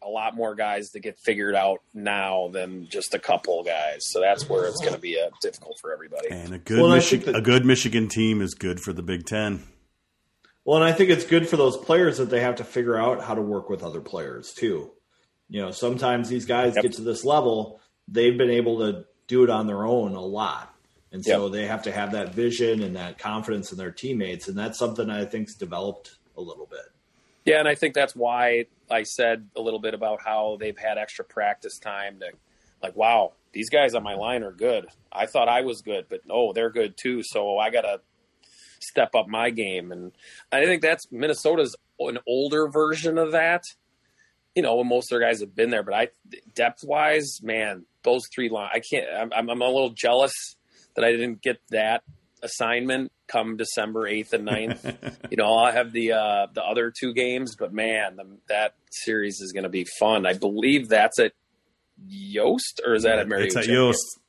a 0.00 0.08
lot 0.08 0.36
more 0.36 0.54
guys 0.54 0.90
to 0.90 1.00
get 1.00 1.18
figured 1.18 1.56
out 1.56 1.80
now 1.92 2.48
than 2.52 2.86
just 2.88 3.14
a 3.14 3.18
couple 3.18 3.64
guys. 3.64 3.98
So 4.02 4.20
that's 4.20 4.48
where 4.48 4.66
it's 4.66 4.80
going 4.80 4.94
to 4.94 5.00
be 5.00 5.20
uh, 5.20 5.30
difficult 5.42 5.76
for 5.80 5.92
everybody. 5.92 6.28
And 6.30 6.54
a 6.54 6.58
good 6.58 6.80
Well, 6.80 6.90
Michi- 6.92 7.10
think 7.10 7.24
that- 7.24 7.36
a 7.36 7.40
good 7.40 7.64
Michigan 7.66 8.06
team 8.08 8.40
is 8.40 8.54
good 8.54 8.78
for 8.80 8.92
the 8.92 9.02
Big 9.02 9.26
Ten. 9.26 9.64
Well, 10.64 10.76
and 10.76 10.84
I 10.84 10.92
think 10.92 11.10
it's 11.10 11.24
good 11.24 11.48
for 11.48 11.56
those 11.56 11.76
players 11.78 12.18
that 12.18 12.30
they 12.30 12.40
have 12.40 12.56
to 12.56 12.64
figure 12.64 12.96
out 12.98 13.22
how 13.24 13.34
to 13.34 13.40
work 13.42 13.68
with 13.70 13.82
other 13.82 14.00
players 14.00 14.52
too. 14.52 14.92
You 15.48 15.62
know, 15.62 15.70
sometimes 15.70 16.28
these 16.28 16.44
guys 16.44 16.74
Yep. 16.76 16.82
get 16.82 16.92
to 16.94 17.02
this 17.02 17.24
level, 17.24 17.80
they've 18.06 18.36
been 18.36 18.50
able 18.50 18.78
to 18.80 19.04
do 19.28 19.44
it 19.44 19.50
on 19.50 19.66
their 19.66 19.84
own 19.84 20.14
a 20.14 20.20
lot. 20.20 20.74
And 21.12 21.24
so 21.24 21.44
Yep. 21.44 21.52
they 21.52 21.66
have 21.66 21.82
to 21.84 21.92
have 21.92 22.12
that 22.12 22.34
vision 22.34 22.82
and 22.82 22.96
that 22.96 23.18
confidence 23.18 23.70
in 23.72 23.78
their 23.78 23.90
teammates. 23.92 24.48
And 24.48 24.58
that's 24.58 24.78
something 24.78 25.08
I 25.08 25.24
think's 25.24 25.54
developed 25.54 26.16
a 26.36 26.40
little 26.40 26.66
bit. 26.66 26.80
Yeah, 27.44 27.60
and 27.60 27.68
I 27.68 27.74
think 27.74 27.94
that's 27.94 28.14
why 28.14 28.66
I 28.90 29.04
said 29.04 29.48
a 29.56 29.60
little 29.60 29.78
bit 29.78 29.94
about 29.94 30.20
how 30.22 30.58
they've 30.60 30.76
had 30.76 30.98
extra 30.98 31.24
practice 31.24 31.78
time 31.78 32.20
to, 32.20 32.32
like, 32.82 32.94
wow, 32.94 33.32
these 33.52 33.70
guys 33.70 33.94
on 33.94 34.02
my 34.02 34.14
line 34.14 34.42
are 34.42 34.52
good. 34.52 34.86
I 35.10 35.24
thought 35.24 35.48
I 35.48 35.62
was 35.62 35.80
good, 35.80 36.06
but 36.10 36.26
no, 36.26 36.52
they're 36.52 36.68
good 36.70 36.98
too. 36.98 37.22
So 37.22 37.56
I 37.56 37.70
got 37.70 37.82
to 37.82 38.00
step 38.80 39.14
up 39.14 39.28
my 39.28 39.48
game, 39.48 39.92
and 39.92 40.12
I 40.52 40.66
think 40.66 40.82
that's 40.82 41.10
Minnesota's 41.10 41.74
an 41.98 42.18
older 42.26 42.68
version 42.68 43.16
of 43.16 43.32
that. 43.32 43.64
You 44.54 44.62
know, 44.62 44.84
most 44.84 45.10
of 45.10 45.18
their 45.18 45.26
guys 45.26 45.40
have 45.40 45.54
been 45.54 45.70
there, 45.70 45.82
but 45.82 45.94
I 45.94 46.08
depth 46.54 46.84
wise, 46.84 47.40
man, 47.42 47.86
those 48.12 48.22
three 48.34 48.48
line, 48.48 48.70
I 48.72 48.80
can't. 48.80 49.06
I'm, 49.34 49.50
I'm, 49.50 49.62
a 49.62 49.66
little 49.66 49.90
jealous 49.90 50.32
that 50.96 51.04
I 51.04 51.12
didn't 51.12 51.42
get 51.42 51.58
that 51.70 52.02
assignment 52.42 53.12
come 53.26 53.56
December 53.56 54.06
eighth 54.06 54.32
and 54.32 54.46
9th. 54.48 55.16
you 55.30 55.36
know, 55.36 55.44
I'll 55.54 55.72
have 55.72 55.92
the 55.92 56.12
uh, 56.12 56.46
the 56.52 56.62
other 56.62 56.92
two 56.98 57.12
games, 57.14 57.56
but 57.58 57.72
man, 57.72 58.16
the, 58.16 58.24
that 58.48 58.74
series 58.90 59.40
is 59.40 59.52
going 59.52 59.64
to 59.64 59.68
be 59.68 59.84
fun. 59.98 60.26
I 60.26 60.32
believe 60.34 60.88
that's 60.88 61.18
at 61.18 61.32
Yost, 62.06 62.80
or 62.86 62.94
is 62.94 63.02
that 63.02 63.18
at 63.18 63.28
Mary? 63.28 63.46
It's 63.46 63.56
at 63.56 63.66
Yost. 63.66 64.20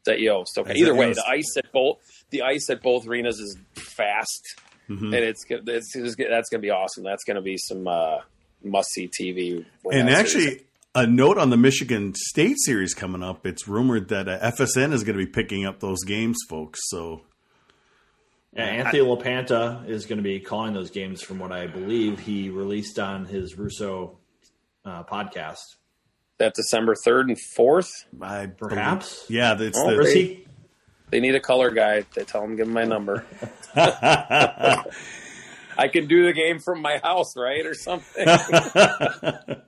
It's 0.00 0.08
at 0.08 0.20
Yost. 0.20 0.58
Okay. 0.58 0.72
It's 0.72 0.80
Either 0.80 0.94
way, 0.94 1.08
Yost. 1.08 1.20
the 1.24 1.30
ice 1.30 1.56
at 1.56 1.72
both 1.72 1.98
the 2.30 2.42
ice 2.42 2.68
at 2.70 2.82
both 2.82 3.06
arenas 3.06 3.38
is 3.38 3.56
fast, 3.74 4.42
Mhm. 4.90 5.06
and 5.06 5.14
it's, 5.14 5.44
it's, 5.48 5.96
it's 5.96 6.16
that's 6.16 6.48
going 6.50 6.60
to 6.60 6.66
be 6.66 6.70
awesome. 6.70 7.04
That's 7.04 7.24
going 7.24 7.36
to 7.36 7.42
be 7.42 7.56
some 7.56 7.86
uh, 7.88 8.18
must 8.62 8.88
see 8.90 9.08
TV. 9.08 9.64
And 9.90 10.10
actually, 10.10 10.65
a 10.96 11.06
note 11.06 11.36
on 11.38 11.50
the 11.50 11.56
Michigan 11.56 12.14
State 12.16 12.56
series 12.58 12.94
coming 12.94 13.22
up. 13.22 13.46
It's 13.46 13.68
rumored 13.68 14.08
that 14.08 14.28
uh, 14.28 14.40
FSN 14.52 14.92
is 14.92 15.04
going 15.04 15.16
to 15.18 15.24
be 15.24 15.30
picking 15.30 15.64
up 15.66 15.78
those 15.80 16.02
games, 16.04 16.38
folks. 16.48 16.80
So 16.88 17.20
Yeah, 18.54 18.64
Anthony 18.64 19.00
LaPanta 19.00 19.88
is 19.88 20.06
going 20.06 20.16
to 20.16 20.22
be 20.24 20.40
calling 20.40 20.72
those 20.72 20.90
games 20.90 21.20
from 21.22 21.38
what 21.38 21.52
I 21.52 21.66
believe 21.66 22.18
he 22.20 22.48
released 22.48 22.98
on 22.98 23.26
his 23.26 23.56
Russo 23.58 24.16
uh, 24.84 25.04
podcast. 25.04 25.58
that 26.38 26.54
December 26.54 26.94
third 27.04 27.28
and 27.28 27.38
fourth, 27.54 27.90
I 28.20 28.46
Perhaps? 28.46 29.26
yeah, 29.28 29.54
that's 29.54 29.78
Oh, 29.78 29.90
Or 29.94 30.00
is 30.00 30.14
the, 30.14 30.20
he? 30.22 30.46
they 31.10 31.20
need 31.20 31.34
a 31.34 31.40
color 31.40 31.70
guy. 31.70 32.04
They 32.14 32.24
tell 32.24 32.42
him 32.42 32.56
give 32.56 32.66
him 32.68 32.72
my 32.74 32.84
number. 32.84 33.24
I 35.78 35.88
can 35.88 36.06
do 36.06 36.24
the 36.24 36.32
game 36.32 36.58
from 36.58 36.80
my 36.80 36.98
house, 37.02 37.36
right, 37.36 37.66
or 37.66 37.74
something. 37.74 38.26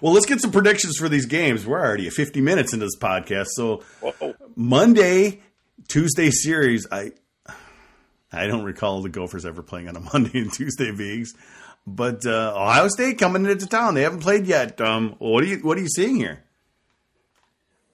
well, 0.00 0.12
let's 0.12 0.26
get 0.26 0.40
some 0.40 0.52
predictions 0.52 0.96
for 0.96 1.08
these 1.08 1.26
games. 1.26 1.66
We're 1.66 1.80
already 1.80 2.06
at 2.06 2.12
50 2.12 2.40
minutes 2.40 2.72
into 2.72 2.86
this 2.86 2.98
podcast. 2.98 3.48
So 3.54 3.82
Whoa. 4.00 4.34
Monday, 4.54 5.40
Tuesday 5.88 6.30
series, 6.30 6.86
I 6.90 7.12
I 8.32 8.46
don't 8.46 8.64
recall 8.64 9.02
the 9.02 9.08
Gophers 9.08 9.46
ever 9.46 9.62
playing 9.62 9.88
on 9.88 9.96
a 9.96 10.00
Monday 10.12 10.38
and 10.38 10.52
Tuesday 10.52 10.90
leagues. 10.90 11.34
But 11.86 12.26
uh, 12.26 12.52
Ohio 12.56 12.88
State 12.88 13.18
coming 13.18 13.46
into 13.46 13.66
town. 13.66 13.94
They 13.94 14.02
haven't 14.02 14.20
played 14.20 14.46
yet. 14.46 14.80
Um, 14.80 15.14
what 15.18 15.44
are 15.44 15.46
you 15.46 15.58
what 15.58 15.78
are 15.78 15.82
you 15.82 15.88
seeing 15.88 16.16
here? 16.16 16.42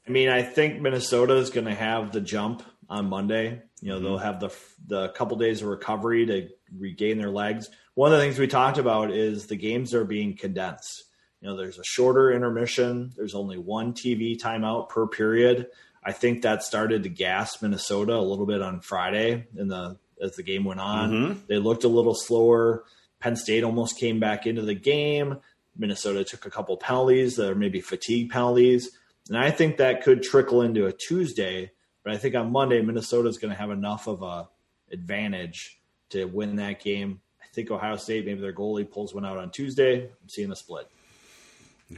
I 0.07 0.11
mean, 0.11 0.29
I 0.29 0.43
think 0.43 0.81
Minnesota 0.81 1.37
is 1.37 1.51
going 1.51 1.67
to 1.67 1.75
have 1.75 2.11
the 2.11 2.21
jump 2.21 2.63
on 2.89 3.09
Monday. 3.09 3.63
You 3.81 3.91
know, 3.91 4.01
they'll 4.01 4.19
have 4.19 4.41
the 4.41 4.51
the 4.87 5.09
couple 5.11 5.37
days 5.37 5.61
of 5.61 5.69
recovery 5.69 6.27
to 6.27 6.49
regain 6.77 7.19
their 7.19 7.31
legs. 7.31 7.69
One 7.95 8.13
of 8.13 8.19
the 8.19 8.25
things 8.25 8.39
we 8.39 8.47
talked 8.47 8.79
about 8.79 9.11
is 9.11 9.47
the 9.47 9.57
games 9.57 9.93
are 9.93 10.05
being 10.05 10.37
condensed. 10.37 11.05
You 11.43 11.49
know, 11.49 11.57
there's 11.57 11.79
a 11.79 11.85
shorter 11.85 12.31
intermission. 12.33 13.13
There's 13.17 13.35
only 13.35 13.59
one 13.59 13.95
TV 13.95 14.41
timeout 14.41 14.89
per 14.89 15.09
period. 15.09 15.67
I 16.05 16.13
think 16.13 16.43
that 16.43 16.63
started 16.63 17.03
to 17.03 17.09
gas 17.09 17.61
Minnesota 17.61 18.15
a 18.15 18.23
little 18.23 18.47
bit 18.47 18.63
on 18.63 18.81
Friday 18.81 19.47
in 19.57 19.67
the 19.69 19.99
as 20.21 20.37
the 20.37 20.45
game 20.45 20.65
went 20.65 20.79
on. 20.79 21.11
Mhm. 21.11 21.47
They 21.49 21.59
looked 21.59 21.83
a 21.83 21.89
little 21.89 22.15
slower. 22.15 22.85
Penn 23.19 23.35
State 23.35 23.65
almost 23.65 23.99
came 23.99 24.21
back 24.21 24.47
into 24.47 24.63
the 24.63 24.75
game. 24.75 25.39
Minnesota 25.77 26.23
took 26.23 26.47
a 26.47 26.51
couple 26.51 26.77
penalties 26.77 27.35
that 27.37 27.51
are 27.51 27.55
maybe 27.57 27.81
fatigue 27.81 28.31
penalties. 28.31 28.97
And 29.29 29.37
I 29.37 29.51
think 29.51 29.79
that 29.79 30.03
could 30.05 30.23
trickle 30.23 30.63
into 30.63 30.87
a 30.87 30.93
Tuesday. 30.93 31.73
But 32.05 32.13
I 32.13 32.19
think 32.19 32.37
on 32.37 32.53
Monday, 32.53 32.81
Minnesota 32.83 33.29
is 33.29 33.39
going 33.39 33.53
to 33.53 33.59
have 33.59 33.71
enough 33.71 34.07
of 34.07 34.23
a 34.23 34.49
advantage 34.93 35.81
to 36.11 36.25
win 36.27 36.57
that 36.57 36.81
game. 36.81 37.21
I 37.43 37.47
think 37.53 37.71
Ohio 37.71 37.97
State, 37.97 38.27
maybe 38.27 38.41
their 38.41 38.53
goalie 38.53 38.89
pulls 38.89 39.15
one 39.15 39.25
out 39.25 39.39
on 39.39 39.51
Tuesday. 39.51 40.05
I'm 40.05 40.29
seeing 40.29 40.53
a 40.53 40.57
split. 40.57 40.89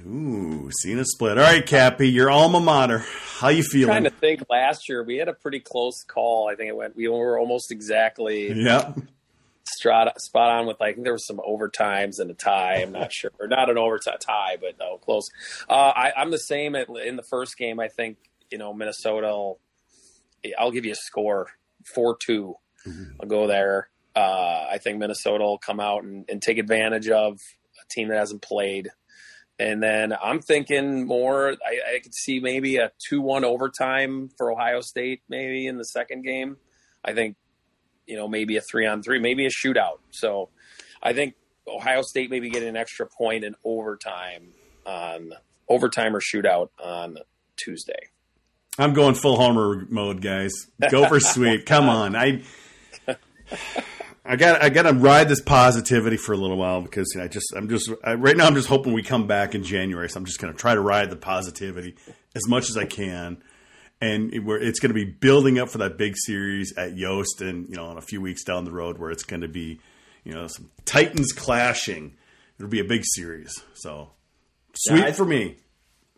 Ooh, 0.06 0.70
seeing 0.82 0.98
a 0.98 1.04
split. 1.04 1.38
All 1.38 1.44
right, 1.44 1.64
Cappy, 1.64 2.08
your 2.10 2.30
alma 2.30 2.60
mater. 2.60 2.98
How 3.38 3.48
you 3.48 3.62
feeling? 3.62 3.86
trying 3.88 4.02
feeling? 4.02 4.12
to 4.14 4.20
think 4.20 4.42
last 4.50 4.88
year 4.88 5.02
we 5.04 5.16
had 5.16 5.28
a 5.28 5.32
pretty 5.34 5.60
close 5.60 6.02
call. 6.06 6.48
I 6.50 6.54
think 6.56 6.68
it 6.68 6.76
went 6.76 6.96
we 6.96 7.08
were 7.08 7.38
almost 7.38 7.70
exactly 7.72 8.52
Yep. 8.52 8.98
spot 9.64 10.20
spot 10.20 10.50
on 10.50 10.66
with 10.66 10.78
like 10.80 10.90
I 10.90 10.92
think 10.94 11.04
there 11.04 11.12
was 11.12 11.26
some 11.26 11.38
overtimes 11.46 12.18
and 12.18 12.30
a 12.30 12.34
tie. 12.34 12.76
I'm 12.82 12.92
not 12.92 13.12
sure, 13.12 13.30
or 13.38 13.48
not 13.48 13.70
an 13.70 13.78
overtime 13.78 14.16
tie, 14.24 14.56
but 14.60 14.78
no, 14.78 14.98
close. 14.98 15.24
Uh, 15.68 15.72
I, 15.94 16.12
I'm 16.16 16.30
the 16.30 16.38
same 16.38 16.74
at, 16.74 16.88
in 16.88 17.16
the 17.16 17.24
first 17.30 17.56
game. 17.56 17.80
I 17.80 17.88
think 17.88 18.18
you 18.50 18.58
know 18.58 18.72
Minnesota. 18.72 19.26
will 19.28 19.58
I'll 20.58 20.70
give 20.70 20.84
you 20.84 20.92
a 20.92 20.96
score 20.96 21.48
four 21.94 22.16
two. 22.20 22.54
I'll 23.20 23.28
go 23.28 23.46
there. 23.46 23.88
Uh, 24.14 24.66
I 24.70 24.78
think 24.78 24.98
Minnesota 24.98 25.42
will 25.42 25.58
come 25.58 25.80
out 25.80 26.04
and, 26.04 26.24
and 26.28 26.40
take 26.40 26.58
advantage 26.58 27.08
of 27.08 27.32
a 27.34 27.88
team 27.90 28.08
that 28.08 28.18
hasn't 28.18 28.42
played. 28.42 28.90
And 29.58 29.82
then 29.82 30.12
I'm 30.12 30.40
thinking 30.40 31.06
more. 31.06 31.50
I, 31.50 31.96
I 31.96 31.98
could 32.00 32.14
see 32.14 32.40
maybe 32.40 32.76
a 32.76 32.90
two-one 33.08 33.44
overtime 33.44 34.30
for 34.36 34.50
Ohio 34.50 34.80
State, 34.80 35.22
maybe 35.28 35.66
in 35.66 35.78
the 35.78 35.84
second 35.84 36.22
game. 36.22 36.56
I 37.04 37.12
think, 37.12 37.36
you 38.06 38.16
know, 38.16 38.26
maybe 38.26 38.56
a 38.56 38.60
three-on-three, 38.60 39.20
maybe 39.20 39.46
a 39.46 39.50
shootout. 39.50 39.98
So, 40.10 40.50
I 41.02 41.12
think 41.12 41.34
Ohio 41.68 42.02
State 42.02 42.30
maybe 42.30 42.50
get 42.50 42.62
an 42.62 42.76
extra 42.76 43.06
point 43.06 43.44
in 43.44 43.54
overtime 43.64 44.52
on 44.86 45.32
overtime 45.68 46.16
or 46.16 46.20
shootout 46.20 46.68
on 46.82 47.18
Tuesday. 47.56 48.10
I'm 48.78 48.92
going 48.92 49.14
full 49.14 49.36
homer 49.36 49.86
mode, 49.88 50.20
guys. 50.20 50.52
Go 50.90 51.06
for 51.06 51.20
sweep. 51.20 51.64
Come 51.64 51.88
on. 51.88 52.16
I 52.16 52.42
I 54.24 54.36
got 54.36 54.62
I 54.62 54.70
got 54.70 54.82
to 54.82 54.92
ride 54.94 55.28
this 55.28 55.40
positivity 55.42 56.16
for 56.16 56.32
a 56.32 56.36
little 56.36 56.56
while 56.56 56.80
because 56.80 57.14
I 57.20 57.28
just 57.28 57.52
I'm 57.54 57.68
just 57.68 57.90
I, 58.02 58.14
right 58.14 58.36
now 58.36 58.46
I'm 58.46 58.54
just 58.54 58.68
hoping 58.68 58.92
we 58.94 59.02
come 59.02 59.26
back 59.26 59.54
in 59.54 59.62
January. 59.62 60.08
So 60.08 60.18
I'm 60.18 60.24
just 60.24 60.40
going 60.40 60.52
to 60.52 60.58
try 60.58 60.74
to 60.74 60.80
ride 60.80 61.10
the 61.10 61.16
positivity 61.16 61.94
as 62.34 62.48
much 62.48 62.70
as 62.70 62.76
I 62.76 62.86
can. 62.86 63.42
And 64.00 64.32
it, 64.34 64.40
where 64.40 64.58
it's 64.58 64.80
going 64.80 64.90
to 64.90 64.94
be 64.94 65.04
building 65.04 65.58
up 65.58 65.68
for 65.68 65.78
that 65.78 65.96
big 65.98 66.14
series 66.16 66.74
at 66.76 66.96
Yost, 66.96 67.40
and 67.42 67.68
you 67.68 67.76
know, 67.76 67.90
in 67.92 67.98
a 67.98 68.02
few 68.02 68.20
weeks 68.20 68.44
down 68.44 68.64
the 68.64 68.72
road, 68.72 68.98
where 68.98 69.10
it's 69.10 69.22
going 69.24 69.42
to 69.42 69.48
be, 69.48 69.78
you 70.24 70.32
know, 70.32 70.46
some 70.46 70.70
Titans 70.84 71.32
clashing. 71.32 72.16
It'll 72.58 72.70
be 72.70 72.80
a 72.80 72.84
big 72.84 73.02
series. 73.04 73.62
So 73.74 74.10
sweet 74.74 75.00
Yeah, 75.00 75.06
I- 75.06 75.12
for 75.12 75.24
me. 75.24 75.58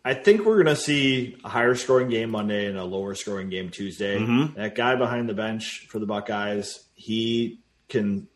I 0.05 0.13
think 0.13 0.45
we're 0.45 0.63
going 0.63 0.73
to 0.73 0.81
see 0.81 1.35
a 1.43 1.49
higher 1.49 1.75
scoring 1.75 2.07
game 2.07 2.29
Monday 2.31 2.67
and 2.67 2.77
a 2.77 2.85
lower 2.85 3.13
scoring 3.13 3.49
game 3.49 3.69
Tuesday. 3.71 4.17
Mm-hmm. 4.17 4.55
That 4.57 4.73
guy 4.73 4.95
behind 4.95 5.27
the 5.27 5.33
bench 5.33 5.85
for 5.89 5.99
the 5.99 6.05
Buckeyes, 6.05 6.79
he 6.95 7.59
can 7.89 8.27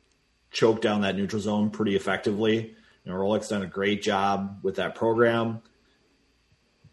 choke 0.52 0.82
down 0.82 1.02
that 1.02 1.16
neutral 1.16 1.41
zone 1.41 1.70
pretty 1.70 1.95
effectively. 1.95 2.76
You 3.04 3.12
know, 3.12 3.18
Rohlik's 3.18 3.47
done 3.47 3.64
a 3.64 3.68
great 3.68 4.02
job 4.02 4.60
with 4.64 4.76
that 4.76 4.95
program. 4.95 5.62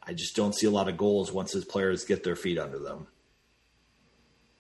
I 0.03 0.15
just 0.15 0.35
don't 0.35 0.55
see 0.55 0.67
a 0.67 0.71
lot 0.71 0.89
of 0.89 0.97
goals 0.97 1.31
once 1.33 1.53
his 1.53 1.65
players 1.65 2.05
get 2.05 2.25
their 2.25 2.37
feet 2.37 2.59
under 2.59 2.79
them. 2.79 3.09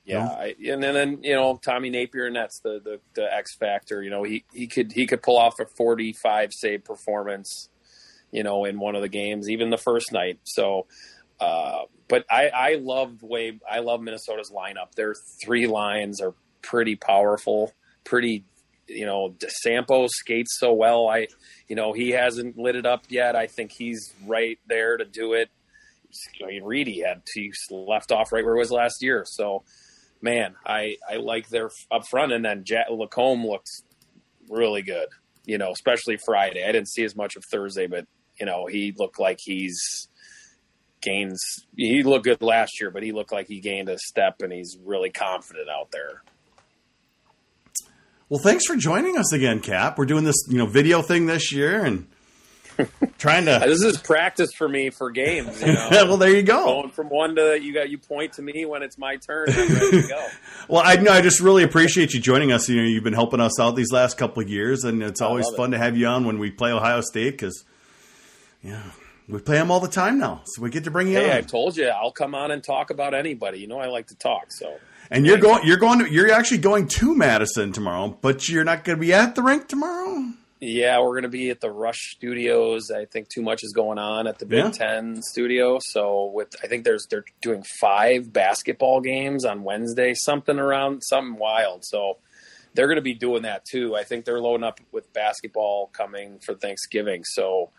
Yeah, 0.04 0.26
I, 0.26 0.54
and 0.66 0.82
then, 0.82 0.94
then 0.94 1.22
you 1.22 1.34
know 1.34 1.58
Tommy 1.62 1.90
Nappier, 1.90 2.26
and 2.26 2.34
that's 2.34 2.60
the, 2.60 2.80
the 2.82 3.00
the 3.14 3.32
X 3.32 3.54
factor. 3.54 4.02
You 4.02 4.08
know, 4.08 4.22
he 4.22 4.44
he 4.54 4.66
could 4.66 4.92
he 4.92 5.06
could 5.06 5.22
pull 5.22 5.36
off 5.36 5.60
a 5.60 5.66
forty 5.66 6.14
five 6.14 6.54
save 6.54 6.82
performance, 6.82 7.68
you 8.30 8.42
know, 8.42 8.64
in 8.64 8.78
one 8.78 8.94
of 8.94 9.02
the 9.02 9.08
games, 9.08 9.50
even 9.50 9.68
the 9.68 9.76
first 9.76 10.10
night. 10.10 10.38
So, 10.44 10.86
uh, 11.40 11.82
but 12.08 12.24
I 12.30 12.48
I 12.48 12.74
love 12.76 13.18
the 13.18 13.26
way 13.26 13.58
I 13.70 13.80
love 13.80 14.00
Minnesota's 14.00 14.50
lineup. 14.50 14.94
Their 14.96 15.14
three 15.14 15.66
lines 15.66 16.22
are 16.22 16.34
pretty 16.62 16.96
powerful, 16.96 17.72
pretty. 18.04 18.44
You 18.86 19.04
know, 19.04 19.34
DeSampo 19.38 20.08
skates 20.08 20.58
so 20.58 20.72
well. 20.72 21.08
I, 21.08 21.26
you 21.68 21.76
know, 21.76 21.92
he 21.92 22.10
hasn't 22.10 22.56
lit 22.56 22.74
it 22.74 22.86
up 22.86 23.04
yet. 23.10 23.36
I 23.36 23.46
think 23.46 23.70
he's 23.70 24.14
right 24.26 24.58
there 24.66 24.96
to 24.96 25.04
do 25.04 25.34
it. 25.34 25.50
I 26.42 26.46
mean, 26.46 26.64
Reedy 26.64 27.02
had 27.02 27.20
he 27.34 27.52
left 27.70 28.12
off 28.12 28.32
right 28.32 28.42
where 28.42 28.54
it 28.54 28.58
was 28.58 28.70
last 28.70 29.02
year. 29.02 29.24
So, 29.26 29.64
man, 30.22 30.54
I 30.64 30.96
I 31.08 31.16
like 31.16 31.50
their 31.50 31.70
up 31.90 32.06
front, 32.08 32.32
and 32.32 32.44
then 32.44 32.64
Jack 32.64 32.88
LaCombe 32.88 33.44
looks 33.44 33.82
really 34.48 34.82
good. 34.82 35.08
You 35.44 35.58
know, 35.58 35.70
especially 35.70 36.16
Friday. 36.24 36.64
I 36.66 36.72
didn't 36.72 36.88
see 36.88 37.04
as 37.04 37.14
much 37.14 37.36
of 37.36 37.44
Thursday, 37.50 37.86
but 37.86 38.06
you 38.40 38.46
know, 38.46 38.66
he 38.66 38.94
looked 38.96 39.18
like 39.18 39.38
he's 39.40 40.08
gains. 41.00 41.40
He 41.76 42.02
looked 42.02 42.24
good 42.24 42.42
last 42.42 42.80
year, 42.80 42.90
but 42.90 43.02
he 43.02 43.12
looked 43.12 43.32
like 43.32 43.48
he 43.48 43.60
gained 43.60 43.88
a 43.88 43.98
step, 43.98 44.36
and 44.40 44.52
he's 44.52 44.78
really 44.84 45.10
confident 45.10 45.68
out 45.68 45.90
there. 45.90 46.22
Well, 48.28 48.40
thanks 48.40 48.66
for 48.66 48.76
joining 48.76 49.16
us 49.16 49.32
again, 49.32 49.60
Cap. 49.60 49.96
We're 49.96 50.04
doing 50.04 50.24
this, 50.24 50.36
you 50.48 50.58
know, 50.58 50.66
video 50.66 51.00
thing 51.00 51.24
this 51.24 51.50
year 51.50 51.82
and 51.82 52.06
trying 53.18 53.46
to. 53.46 53.62
this 53.64 53.82
is 53.82 53.96
practice 53.96 54.50
for 54.52 54.68
me 54.68 54.90
for 54.90 55.10
games. 55.10 55.58
You 55.62 55.66
know? 55.72 55.88
well, 55.90 56.18
there 56.18 56.36
you 56.36 56.42
go. 56.42 56.66
Going 56.66 56.90
from 56.90 57.08
one 57.08 57.36
to 57.36 57.58
you 57.58 57.72
got 57.72 57.88
you 57.88 57.96
point 57.96 58.34
to 58.34 58.42
me 58.42 58.66
when 58.66 58.82
it's 58.82 58.98
my 58.98 59.16
turn. 59.16 59.48
I'm 59.48 59.72
ready 59.72 60.02
to 60.02 60.08
go. 60.08 60.26
well, 60.68 60.82
I 60.84 60.96
know 60.96 61.10
I 61.10 61.22
just 61.22 61.40
really 61.40 61.62
appreciate 61.62 62.12
you 62.12 62.20
joining 62.20 62.52
us. 62.52 62.68
You 62.68 62.76
know, 62.76 62.86
you've 62.86 63.02
been 63.02 63.14
helping 63.14 63.40
us 63.40 63.58
out 63.58 63.76
these 63.76 63.92
last 63.92 64.18
couple 64.18 64.42
of 64.42 64.50
years, 64.50 64.84
and 64.84 65.02
it's 65.02 65.22
always 65.22 65.48
fun 65.56 65.72
it. 65.72 65.78
to 65.78 65.82
have 65.82 65.96
you 65.96 66.06
on 66.06 66.26
when 66.26 66.38
we 66.38 66.50
play 66.50 66.70
Ohio 66.70 67.00
State 67.00 67.30
because, 67.30 67.64
yeah. 68.62 68.82
We 69.26 69.38
play 69.40 69.56
them 69.56 69.70
all 69.70 69.80
the 69.80 69.88
time 69.88 70.18
now, 70.18 70.40
so 70.46 70.62
we 70.62 70.70
get 70.70 70.84
to 70.84 70.90
bring 70.90 71.08
you 71.08 71.18
hey, 71.18 71.30
on. 71.30 71.36
I 71.36 71.40
told 71.42 71.76
you 71.76 71.86
I'll 71.86 72.12
come 72.12 72.34
on 72.34 72.50
and 72.50 72.64
talk 72.64 72.88
about 72.88 73.12
anybody. 73.12 73.58
You 73.58 73.66
know 73.66 73.78
I 73.78 73.88
like 73.88 74.06
to 74.06 74.14
talk, 74.14 74.46
so 74.48 74.78
and 75.10 75.26
you're 75.26 75.38
going, 75.38 75.66
you're 75.66 75.76
going, 75.76 76.00
to, 76.00 76.12
you're 76.12 76.30
actually 76.30 76.58
going 76.58 76.88
to 76.88 77.14
Madison 77.14 77.72
tomorrow, 77.72 78.16
but 78.20 78.48
you're 78.48 78.64
not 78.64 78.84
going 78.84 78.98
to 78.98 79.00
be 79.00 79.12
at 79.12 79.34
the 79.34 79.42
rink 79.42 79.68
tomorrow. 79.68 80.32
Yeah, 80.60 80.98
we're 81.00 81.12
going 81.12 81.22
to 81.22 81.28
be 81.28 81.50
at 81.50 81.60
the 81.60 81.70
Rush 81.70 82.16
Studios. 82.16 82.90
I 82.90 83.04
think 83.04 83.28
too 83.28 83.42
much 83.42 83.62
is 83.62 83.72
going 83.72 83.98
on 83.98 84.26
at 84.26 84.40
the 84.40 84.46
Big 84.46 84.64
yeah. 84.64 84.70
Ten 84.70 85.22
studio. 85.22 85.78
So 85.80 86.32
with, 86.34 86.56
I 86.62 86.66
think 86.66 86.84
there's 86.84 87.06
they're 87.08 87.24
doing 87.40 87.64
five 87.80 88.32
basketball 88.32 89.00
games 89.00 89.44
on 89.44 89.62
Wednesday, 89.62 90.14
something 90.14 90.58
around 90.58 91.02
something 91.02 91.38
wild. 91.38 91.84
So 91.84 92.18
they're 92.74 92.88
going 92.88 92.96
to 92.96 93.02
be 93.02 93.14
doing 93.14 93.42
that 93.42 93.64
too. 93.64 93.94
I 93.94 94.02
think 94.02 94.24
they're 94.24 94.40
loading 94.40 94.64
up 94.64 94.80
with 94.90 95.12
basketball 95.12 95.90
coming 95.92 96.40
for 96.44 96.54
Thanksgiving. 96.54 97.22
So 97.24 97.70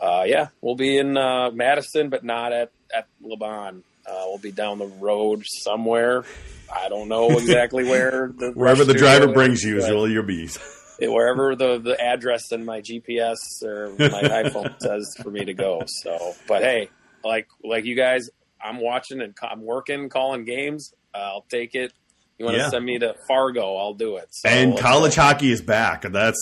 uh, 0.00 0.22
yeah, 0.24 0.48
we'll 0.60 0.76
be 0.76 0.98
in 0.98 1.16
uh, 1.16 1.50
Madison, 1.50 2.10
but 2.10 2.22
not 2.22 2.52
at 2.52 2.70
at 2.94 3.08
LaBahn. 3.24 3.82
Uh, 4.06 4.22
we'll 4.26 4.38
be 4.38 4.52
down 4.52 4.78
the 4.78 4.86
road 4.86 5.44
somewhere. 5.46 6.24
I 6.72 6.88
don't 6.88 7.08
know 7.08 7.30
exactly 7.30 7.84
where. 7.84 8.32
The 8.36 8.52
Wherever 8.54 8.84
the 8.84 8.94
driver 8.94 9.32
brings 9.32 9.62
you 9.62 9.78
is 9.78 9.88
really 9.88 10.12
your 10.12 10.22
bees. 10.22 10.58
Wherever 11.00 11.56
the, 11.56 11.78
the 11.78 11.98
address 12.00 12.52
in 12.52 12.64
my 12.64 12.80
GPS 12.80 13.36
or 13.64 13.90
my 13.98 14.22
iPhone 14.44 14.78
says 14.80 15.14
for 15.22 15.30
me 15.30 15.46
to 15.46 15.54
go. 15.54 15.82
So, 15.86 16.34
but 16.46 16.62
hey, 16.62 16.90
like 17.24 17.48
like 17.64 17.84
you 17.84 17.96
guys, 17.96 18.28
I'm 18.62 18.80
watching 18.80 19.20
and 19.20 19.34
I'm 19.42 19.62
working, 19.64 20.08
calling 20.08 20.44
games. 20.44 20.92
Uh, 21.14 21.18
I'll 21.18 21.46
take 21.50 21.74
it. 21.74 21.92
You 22.38 22.46
want 22.46 22.56
to 22.56 22.62
yeah. 22.62 22.70
send 22.70 22.84
me 22.84 22.98
to 22.98 23.14
Fargo? 23.28 23.76
I'll 23.76 23.94
do 23.94 24.16
it. 24.16 24.28
So 24.30 24.48
and 24.48 24.78
college 24.78 25.14
hockey 25.14 25.52
is 25.52 25.60
back. 25.60 26.02
That's 26.02 26.38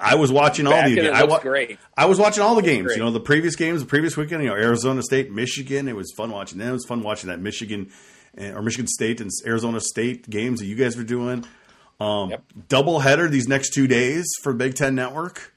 I 0.00 0.14
was 0.14 0.32
watching 0.32 0.66
all 0.66 0.82
the. 0.82 1.10
I 1.10 1.24
wa- 1.24 1.40
great. 1.40 1.78
I 1.96 2.06
was 2.06 2.18
watching 2.18 2.42
all 2.42 2.54
the 2.54 2.62
games. 2.62 2.86
Great. 2.86 2.98
You 2.98 3.04
know, 3.04 3.10
the 3.10 3.20
previous 3.20 3.54
games, 3.54 3.80
the 3.80 3.86
previous 3.86 4.16
weekend. 4.16 4.42
You 4.42 4.50
know, 4.50 4.56
Arizona 4.56 5.02
State, 5.02 5.30
Michigan. 5.30 5.88
It 5.88 5.96
was 5.96 6.12
fun 6.16 6.30
watching 6.30 6.58
them. 6.58 6.70
It 6.70 6.72
was 6.72 6.86
fun 6.86 7.02
watching 7.02 7.28
that 7.28 7.40
Michigan 7.40 7.90
or 8.38 8.62
Michigan 8.62 8.86
State 8.86 9.20
and 9.20 9.30
Arizona 9.46 9.80
State 9.80 10.28
games 10.28 10.60
that 10.60 10.66
you 10.66 10.76
guys 10.76 10.96
were 10.96 11.04
doing. 11.04 11.44
Um, 12.00 12.30
yep. 12.30 12.42
Double 12.68 13.00
header 13.00 13.28
these 13.28 13.48
next 13.48 13.70
two 13.72 13.86
days 13.86 14.26
for 14.42 14.52
Big 14.52 14.74
Ten 14.74 14.94
Network. 14.94 15.52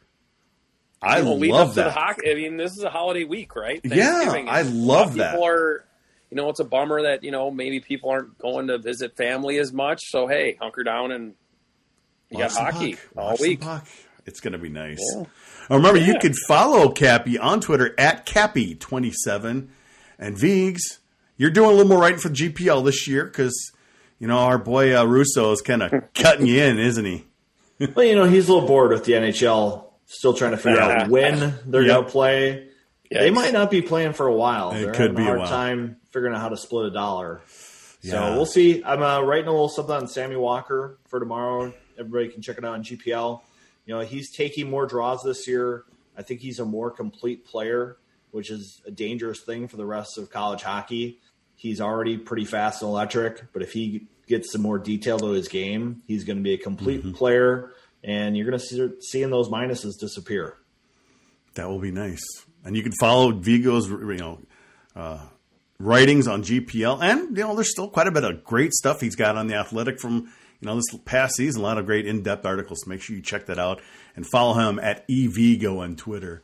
I 1.01 1.19
love 1.21 1.75
that. 1.75 1.93
Hockey, 1.93 2.32
I 2.32 2.36
mean, 2.36 2.57
this 2.57 2.71
is 2.71 2.84
a 2.84 2.89
holiday 2.89 3.23
week, 3.23 3.55
right? 3.55 3.80
Yeah, 3.84 4.45
I 4.47 4.63
love 4.63 5.15
that. 5.15 5.32
People 5.32 5.47
are, 5.47 5.86
you 6.32 6.38
know, 6.38 6.49
it's 6.49 6.59
a 6.59 6.65
bummer 6.65 7.03
that 7.03 7.23
you 7.23 7.32
know 7.32 7.51
maybe 7.51 7.80
people 7.80 8.09
aren't 8.09 8.38
going 8.38 8.67
to 8.67 8.78
visit 8.78 9.15
family 9.15 9.59
as 9.59 9.71
much. 9.71 10.01
So 10.05 10.28
hey, 10.28 10.57
hunker 10.59 10.84
down 10.84 11.11
and 11.11 11.36
you 12.30 12.39
Watch 12.39 12.55
got 12.55 12.73
hockey 12.73 12.93
puck. 12.93 13.03
all 13.15 13.30
Watch 13.32 13.39
week. 13.39 13.63
It's 14.25 14.39
going 14.41 14.53
to 14.53 14.57
be 14.57 14.69
nice. 14.69 14.99
Yeah. 15.15 15.23
remember, 15.69 15.99
yeah. 15.99 16.07
you 16.07 16.19
can 16.19 16.34
follow 16.47 16.91
Cappy 16.91 17.39
on 17.39 17.61
Twitter 17.61 17.95
at 17.97 18.25
Cappy27 18.25 19.69
and 20.19 20.38
Vigs 20.38 20.99
you're 21.38 21.51
doing 21.51 21.69
a 21.69 21.73
little 21.73 21.88
more 21.88 21.99
writing 21.99 22.19
for 22.19 22.29
the 22.29 22.35
GPL 22.35 22.83
this 22.83 23.07
year 23.07 23.25
because 23.25 23.71
you 24.19 24.27
know 24.27 24.39
our 24.39 24.57
boy 24.57 24.97
uh, 24.97 25.05
Russo 25.05 25.51
is 25.51 25.61
kind 25.61 25.83
of 25.83 25.93
cutting 26.13 26.47
you 26.47 26.61
in, 26.61 26.79
isn't 26.79 27.05
he? 27.05 27.25
well, 27.95 28.05
you 28.05 28.15
know 28.15 28.25
he's 28.25 28.49
a 28.49 28.53
little 28.53 28.67
bored 28.67 28.91
with 28.91 29.05
the 29.05 29.13
NHL, 29.13 29.85
still 30.05 30.33
trying 30.33 30.51
to 30.51 30.57
figure 30.57 30.81
out 30.81 31.07
when 31.09 31.55
they're 31.65 31.83
yep. 31.83 31.95
going 31.95 32.05
to 32.05 32.11
play. 32.11 32.69
Yikes. 33.11 33.19
They 33.19 33.31
might 33.31 33.53
not 33.53 33.71
be 33.71 33.81
playing 33.81 34.13
for 34.13 34.27
a 34.27 34.33
while. 34.33 34.71
It 34.71 34.81
they're 34.81 34.93
could 34.93 35.15
be 35.15 35.21
a 35.21 35.25
hard 35.25 35.41
a 35.41 35.45
time 35.45 35.97
figuring 36.11 36.35
out 36.35 36.41
how 36.41 36.49
to 36.49 36.57
split 36.57 36.88
a 36.88 36.91
dollar. 36.91 37.41
Yeah. 38.01 38.11
So 38.11 38.35
we'll 38.35 38.45
see. 38.45 38.83
I'm 38.83 39.01
uh, 39.01 39.21
writing 39.21 39.47
a 39.47 39.51
little 39.51 39.69
something 39.69 39.95
on 39.95 40.07
Sammy 40.07 40.35
Walker 40.35 40.97
for 41.07 41.19
tomorrow. 41.19 41.73
Everybody 41.97 42.29
can 42.29 42.41
check 42.41 42.57
it 42.57 42.65
out 42.65 42.73
on 42.73 42.83
GPL. 42.83 43.41
You 43.85 43.93
know 43.93 44.01
he's 44.01 44.35
taking 44.35 44.69
more 44.69 44.85
draws 44.85 45.23
this 45.23 45.47
year. 45.47 45.85
I 46.17 46.23
think 46.23 46.41
he's 46.41 46.59
a 46.59 46.65
more 46.65 46.91
complete 46.91 47.45
player, 47.45 47.97
which 48.31 48.49
is 48.49 48.81
a 48.85 48.91
dangerous 48.91 49.39
thing 49.39 49.67
for 49.67 49.77
the 49.77 49.85
rest 49.85 50.17
of 50.17 50.29
college 50.29 50.63
hockey 50.63 51.19
he's 51.58 51.82
already 51.82 52.18
pretty 52.18 52.45
fast 52.45 52.82
and 52.82 52.89
electric, 52.89 53.51
but 53.51 53.62
if 53.62 53.74
he 53.74 54.08
gets 54.28 54.51
some 54.53 54.62
more 54.62 54.78
detail 54.78 55.20
to 55.20 55.32
his 55.32 55.49
game, 55.49 56.01
he's 56.08 56.24
going 56.24 56.38
to 56.38 56.43
be 56.43 56.53
a 56.53 56.58
complete 56.58 57.01
mm-hmm. 57.01 57.14
player, 57.14 57.74
and 58.03 58.38
you're 58.38 58.45
going 58.45 58.58
to 58.58 58.66
see 58.66 58.89
seeing 59.01 59.30
those 59.30 59.49
minuses 59.49 59.99
disappear. 59.99 60.55
That 61.55 61.68
will 61.68 61.80
be 61.80 61.91
nice, 61.91 62.24
and 62.64 62.78
you 62.78 62.84
can 62.84 62.93
follow 62.93 63.34
Vigo's 63.34 63.89
you 63.89 64.18
know 64.18 64.39
uh, 64.95 65.26
writings 65.80 66.28
on 66.28 66.43
GPL, 66.43 67.01
and 67.01 67.36
you 67.36 67.43
know 67.43 67.55
there's 67.55 67.72
still 67.72 67.89
quite 67.89 68.08
a 68.08 68.12
bit 68.12 68.24
of 68.24 68.43
great 68.43 68.74
stuff 68.74 69.01
he's 69.01 69.16
got 69.16 69.36
on 69.36 69.47
the 69.47 69.55
Athletic 69.55 69.99
from 69.99 70.32
you 70.62 70.66
know 70.68 70.76
this 70.76 70.86
past 71.05 71.36
season. 71.36 71.62
A 71.62 71.64
lot 71.64 71.80
of 71.80 71.88
great 71.88 72.05
in-depth 72.05 72.45
articles. 72.45 72.82
So 72.84 72.89
make 72.89 73.01
sure 73.01 73.16
you 73.16 73.22
check 73.24 73.47
that 73.47 73.58
out 73.58 73.82
and 74.16 74.26
follow 74.28 74.53
him 74.53 74.80
at 74.80 75.08
evigo 75.08 75.80
on 75.80 75.95
Twitter. 75.95 76.43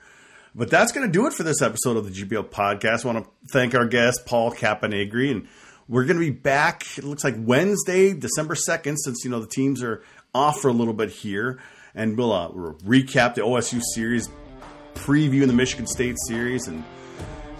But 0.55 0.69
that's 0.69 0.91
going 0.91 1.07
to 1.07 1.11
do 1.11 1.25
it 1.25 1.33
for 1.33 1.43
this 1.43 1.61
episode 1.61 1.97
of 1.97 2.05
the 2.05 2.11
GPL 2.11 2.49
podcast. 2.49 3.05
I 3.05 3.13
want 3.13 3.25
to 3.25 3.31
thank 3.51 3.73
our 3.73 3.85
guest, 3.85 4.25
Paul 4.25 4.51
Caponigri, 4.51 5.31
and 5.31 5.47
we're 5.87 6.05
going 6.05 6.17
to 6.17 6.25
be 6.25 6.29
back. 6.29 6.83
It 6.97 7.03
looks 7.03 7.23
like 7.23 7.35
Wednesday, 7.37 8.13
December 8.13 8.55
2nd, 8.55 8.97
since, 8.97 9.23
you 9.23 9.31
know, 9.31 9.39
the 9.39 9.47
teams 9.47 9.81
are 9.81 10.03
off 10.33 10.59
for 10.61 10.67
a 10.67 10.73
little 10.73 10.93
bit 10.93 11.09
here. 11.09 11.59
And 11.95 12.17
we'll, 12.17 12.31
uh, 12.31 12.49
recap 12.49 13.35
the 13.35 13.41
OSU 13.41 13.81
series, 13.93 14.29
preview 14.95 15.45
the 15.45 15.53
Michigan 15.53 15.87
State 15.87 16.17
series, 16.27 16.67
and 16.67 16.83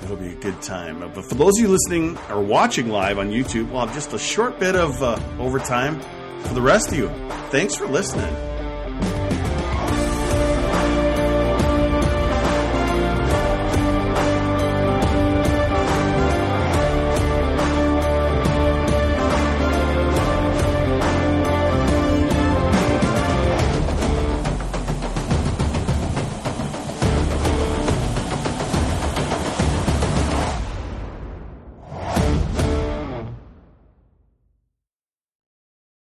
it'll 0.04 0.16
be 0.16 0.30
a 0.30 0.36
good 0.36 0.60
time. 0.62 1.00
But 1.00 1.26
for 1.26 1.36
those 1.36 1.58
of 1.58 1.64
you 1.64 1.70
listening 1.70 2.18
or 2.30 2.42
watching 2.42 2.90
live 2.90 3.20
on 3.20 3.30
YouTube, 3.30 3.72
we'll 3.72 3.86
have 3.86 3.94
just 3.94 4.14
a 4.14 4.20
short 4.20 4.60
bit 4.60 4.76
of 4.76 5.02
uh, 5.02 5.20
overtime 5.40 6.00
for 6.42 6.54
the 6.54 6.62
rest 6.62 6.90
of 6.92 6.98
you. 6.98 7.10
Thanks 7.50 7.76
for 7.76 7.88
listening. 7.88 8.53